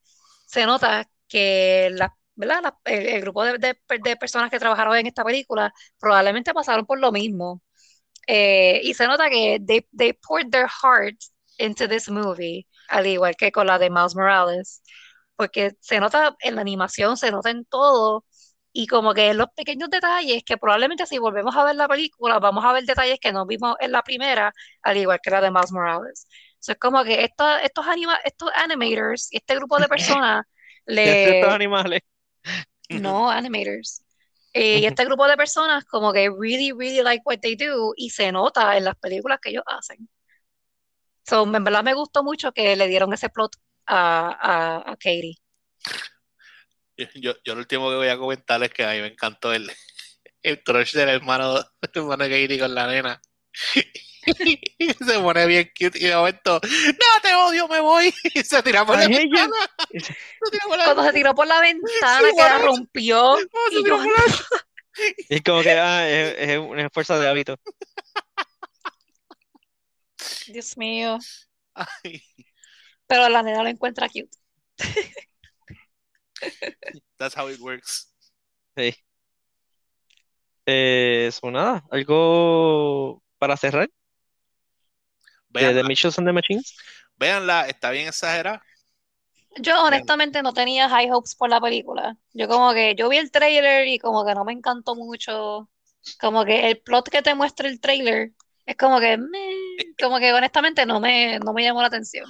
se 0.46 0.66
nota 0.66 1.10
que 1.28 1.90
la, 1.94 2.16
¿verdad? 2.40 2.62
La- 2.64 2.80
el, 2.86 3.08
el 3.08 3.22
grupo 3.22 3.44
de, 3.46 3.58
de- 3.60 3.80
de 4.04 4.18
personas 4.18 4.52
que 4.52 4.60
trabajaron 4.60 4.98
en 4.98 5.08
esta 5.08 5.26
película 5.26 5.74
probablemente 6.00 6.54
pasaron 6.56 6.86
por 6.88 7.00
lo 7.00 7.12
mismo. 7.12 7.62
Eh, 8.28 8.82
y 8.84 8.94
se 8.94 9.08
nota 9.08 9.30
que 9.30 9.60
they, 9.66 9.88
they 9.98 10.14
poured 10.14 10.52
their 10.52 10.68
heart 10.68 11.16
into 11.58 11.88
this 11.88 12.10
movie, 12.10 12.68
al 12.90 13.08
igual 13.08 13.36
que 13.36 13.52
con 13.52 13.68
la 13.68 13.80
de 13.80 13.90
Miles 13.90 14.16
Morales, 14.16 14.82
porque 15.36 15.72
se 15.80 16.00
nota 16.00 16.36
en 16.42 16.56
la 16.56 16.62
animación, 16.62 17.18
se 17.18 17.32
nota 17.32 17.50
en 17.50 17.66
todo, 17.66 18.26
y 18.72 18.86
como 18.88 19.14
que 19.14 19.30
en 19.32 19.38
los 19.38 19.48
pequeños 19.56 19.90
detalles 19.90 20.44
que 20.46 20.58
probablemente 20.58 21.06
si 21.08 21.18
volvemos 21.18 21.56
a 21.56 21.64
ver 21.66 21.76
la 21.76 21.88
película, 21.88 22.40
vamos 22.40 22.64
a 22.66 22.74
ver 22.74 22.84
detalles 22.86 23.20
que 23.20 23.32
no 23.34 23.46
vimos 23.46 23.76
en 23.80 23.92
la 23.92 24.04
primera, 24.04 24.54
al 24.84 24.98
igual 24.98 25.20
que 25.24 25.32
la 25.32 25.42
de 25.42 25.52
Miles 25.52 25.72
Morales. 25.72 26.28
So, 26.60 26.74
es 26.74 26.78
como 26.80 27.04
que 27.04 27.24
esto- 27.24 27.58
estos, 27.58 27.88
anima, 27.88 28.16
estos 28.24 28.52
animators, 28.56 29.28
este 29.32 29.56
grupo 29.56 29.80
de 29.80 29.88
personas, 29.88 30.46
Estos 31.04 31.50
le, 31.50 31.54
animales. 31.54 32.02
No, 32.90 33.30
animators. 33.32 34.04
Eh, 34.54 34.80
y 34.80 34.86
este 34.86 35.06
grupo 35.06 35.28
de 35.28 35.38
personas 35.38 35.86
como 35.86 36.12
que 36.12 36.30
really, 36.30 36.72
really 36.72 37.04
like 37.04 37.22
what 37.24 37.40
they 37.40 37.56
do 37.56 37.94
y 37.96 38.10
se 38.10 38.32
nota 38.32 38.76
en 38.78 38.86
las 38.86 38.96
películas 38.96 39.40
que 39.42 39.52
ellos 39.52 39.64
hacen. 39.68 40.10
So, 41.24 41.44
en 41.44 41.64
verdad 41.64 41.84
me 41.84 41.94
gustó 41.94 42.24
mucho 42.24 42.52
que 42.52 42.76
le 42.76 42.88
dieron 42.88 43.14
ese 43.14 43.30
plot 43.30 43.56
a, 43.86 44.30
a, 44.30 44.92
a 44.92 44.96
Katie. 44.96 45.38
yo, 47.16 47.36
yo 47.44 47.54
lo 47.54 47.60
último 47.60 47.90
que 47.90 47.96
voy 47.96 48.08
a 48.08 48.18
comentar 48.18 48.62
es 48.64 48.72
que 48.72 48.84
a 48.84 48.94
mí 48.94 49.02
me 49.02 49.08
encantó 49.08 49.54
el, 49.54 49.72
el 50.44 50.64
crush 50.64 50.94
del 50.94 51.10
hermano, 51.10 51.56
del 51.56 51.92
hermano 51.94 52.24
Katie 52.24 52.60
con 52.60 52.74
la 52.74 52.88
nena. 52.88 53.22
se 55.06 55.20
pone 55.20 55.46
bien 55.48 55.70
cute 55.78 55.98
y 56.00 56.04
de 56.08 56.16
momento, 56.16 56.60
no 56.64 57.22
te 57.22 57.36
odio, 57.36 57.68
me 57.68 57.80
voy. 57.80 58.14
Y 58.36 58.44
se 58.44 58.62
tira 58.64 58.86
por 58.86 58.98
la 58.98 59.06
ella. 59.06 59.18
ventana. 59.20 59.56
Se 59.92 60.52
tira 60.52 60.64
por 60.68 60.78
la 60.78 60.84
Cuando 60.86 61.04
se 61.04 61.14
tiró 61.14 61.36
por 61.36 61.48
la 61.48 61.60
ventana, 61.62 62.20
Sí, 62.30 62.36
que 62.36 62.42
la 62.44 62.58
rompió, 62.60 63.38
y 63.72 63.84
yo, 63.86 63.98
la- 63.98 65.42
como 65.46 65.62
que 65.62 65.72
ah, 65.72 66.08
es, 66.10 66.36
es 66.50 66.58
una 66.60 66.90
fuerza 66.90 67.18
de 67.20 67.28
hábito. 67.28 67.56
Dios 70.48 70.78
mío. 70.78 71.18
Ay, 71.74 72.24
Pero 73.08 73.30
la 73.30 73.42
nena 73.44 73.64
lo 73.64 73.70
encuentra 73.70 74.08
cute. 74.10 74.30
that's 77.18 77.36
how 77.36 77.50
it 77.50 77.60
works. 77.60 78.14
Sí. 78.78 78.94
Eh, 80.66 81.26
eso 81.28 81.50
nada. 81.52 81.84
Algo 81.92 83.24
para 83.38 83.58
cerrar 83.58 83.90
de 85.50 85.74
The 85.74 85.84
Mitchells 85.84 86.18
and 86.18 86.28
the 86.28 86.34
Machines. 86.34 86.76
véanla, 87.18 87.68
está 87.68 87.92
bien 87.92 88.08
exagerada. 88.08 88.62
Yo 89.58 89.82
honestamente 89.84 90.42
no 90.42 90.54
tenía 90.54 90.88
high 90.90 91.10
hopes 91.12 91.36
por 91.36 91.50
la 91.50 91.60
película. 91.60 92.16
Yo 92.34 92.48
como 92.48 92.74
que 92.74 92.96
yo 92.96 93.10
vi 93.10 93.18
el 93.18 93.32
trailer 93.32 93.88
y 93.88 94.00
como 94.00 94.26
que 94.26 94.36
no 94.36 94.46
me 94.46 94.54
encantó 94.54 94.96
mucho. 94.96 95.70
Como 96.20 96.46
que 96.46 96.70
el 96.70 96.80
plot 96.80 97.10
que 97.10 97.22
te 97.22 97.36
muestra 97.36 97.68
el 97.68 97.80
trailer 97.80 98.32
es 98.66 98.78
como 98.78 99.00
que 99.00 99.18
meh, 99.18 99.96
como 100.00 100.20
que 100.20 100.32
honestamente 100.32 100.86
no 100.86 101.00
me, 101.00 101.40
no 101.40 101.54
me 101.54 101.64
llamó 101.64 101.82
la 101.82 101.88
atención. 101.88 102.26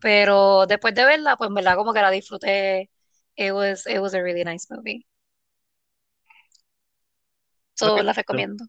Pero 0.00 0.66
después 0.66 0.94
de 0.94 1.04
verla, 1.04 1.36
pues 1.36 1.48
en 1.48 1.54
verdad 1.54 1.76
como 1.76 1.92
que 1.92 2.00
la 2.00 2.10
disfruté. 2.10 2.90
It 3.36 3.52
was, 3.52 3.86
it 3.86 3.98
was 3.98 4.14
a 4.14 4.22
really 4.22 4.44
nice 4.44 4.66
movie. 4.70 5.06
So, 7.74 8.02
la 8.02 8.12
recomiendo. 8.12 8.64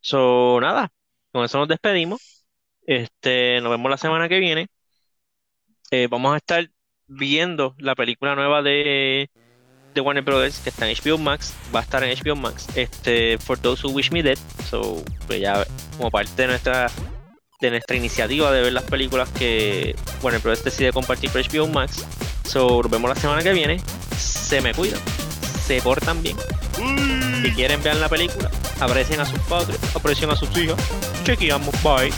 So, 0.00 0.58
nada. 0.60 0.90
Con 1.32 1.44
eso 1.44 1.58
nos 1.58 1.68
despedimos. 1.68 2.44
Este, 2.86 3.60
nos 3.60 3.70
vemos 3.70 3.90
la 3.90 3.96
semana 3.96 4.28
que 4.28 4.38
viene. 4.38 4.68
Eh, 5.90 6.08
vamos 6.10 6.34
a 6.34 6.36
estar 6.36 6.68
viendo 7.06 7.74
la 7.78 7.94
película 7.94 8.34
nueva 8.34 8.62
de, 8.62 9.30
de 9.94 10.00
Warner 10.00 10.24
Brothers 10.24 10.60
que 10.60 10.70
está 10.70 10.88
en 10.88 10.96
HBO 10.96 11.18
Max. 11.18 11.54
Va 11.74 11.80
a 11.80 11.82
estar 11.82 12.02
en 12.04 12.16
HBO 12.16 12.36
Max. 12.36 12.66
Este, 12.76 13.38
For 13.38 13.58
Those 13.58 13.86
Who 13.86 13.92
Wish 13.94 14.10
Me 14.10 14.22
Dead. 14.22 14.38
So, 14.68 15.02
pues 15.26 15.40
ya 15.40 15.66
como 15.96 16.10
parte 16.10 16.42
de 16.42 16.48
nuestra 16.48 16.90
de 17.60 17.70
nuestra 17.70 17.96
iniciativa 17.96 18.50
de 18.50 18.60
ver 18.60 18.72
las 18.72 18.82
películas 18.84 19.30
que 19.30 19.94
Warner 20.20 20.42
Brothers 20.42 20.64
decide 20.64 20.92
compartir 20.92 21.30
por 21.30 21.40
HBO 21.40 21.68
Max. 21.68 22.04
So, 22.44 22.82
nos 22.82 22.90
vemos 22.90 23.08
la 23.08 23.16
semana 23.16 23.42
que 23.42 23.52
viene. 23.52 23.78
Se 24.16 24.60
me 24.60 24.74
cuidan. 24.74 25.00
Se 25.64 25.80
portan 25.80 26.22
bien. 26.22 26.36
Si 27.42 27.50
quieren 27.50 27.82
ver 27.82 27.96
la 27.96 28.08
película, 28.08 28.48
aprecien 28.78 29.18
a 29.20 29.26
sus 29.26 29.38
padres, 29.40 29.76
aprecien 29.96 30.30
a 30.30 30.36
sus 30.36 30.56
hijas. 30.56 30.76
Chequeamos. 31.24 31.74
Bye. 31.82 32.12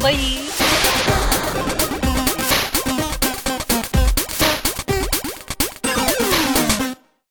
Bye. 0.00 1.27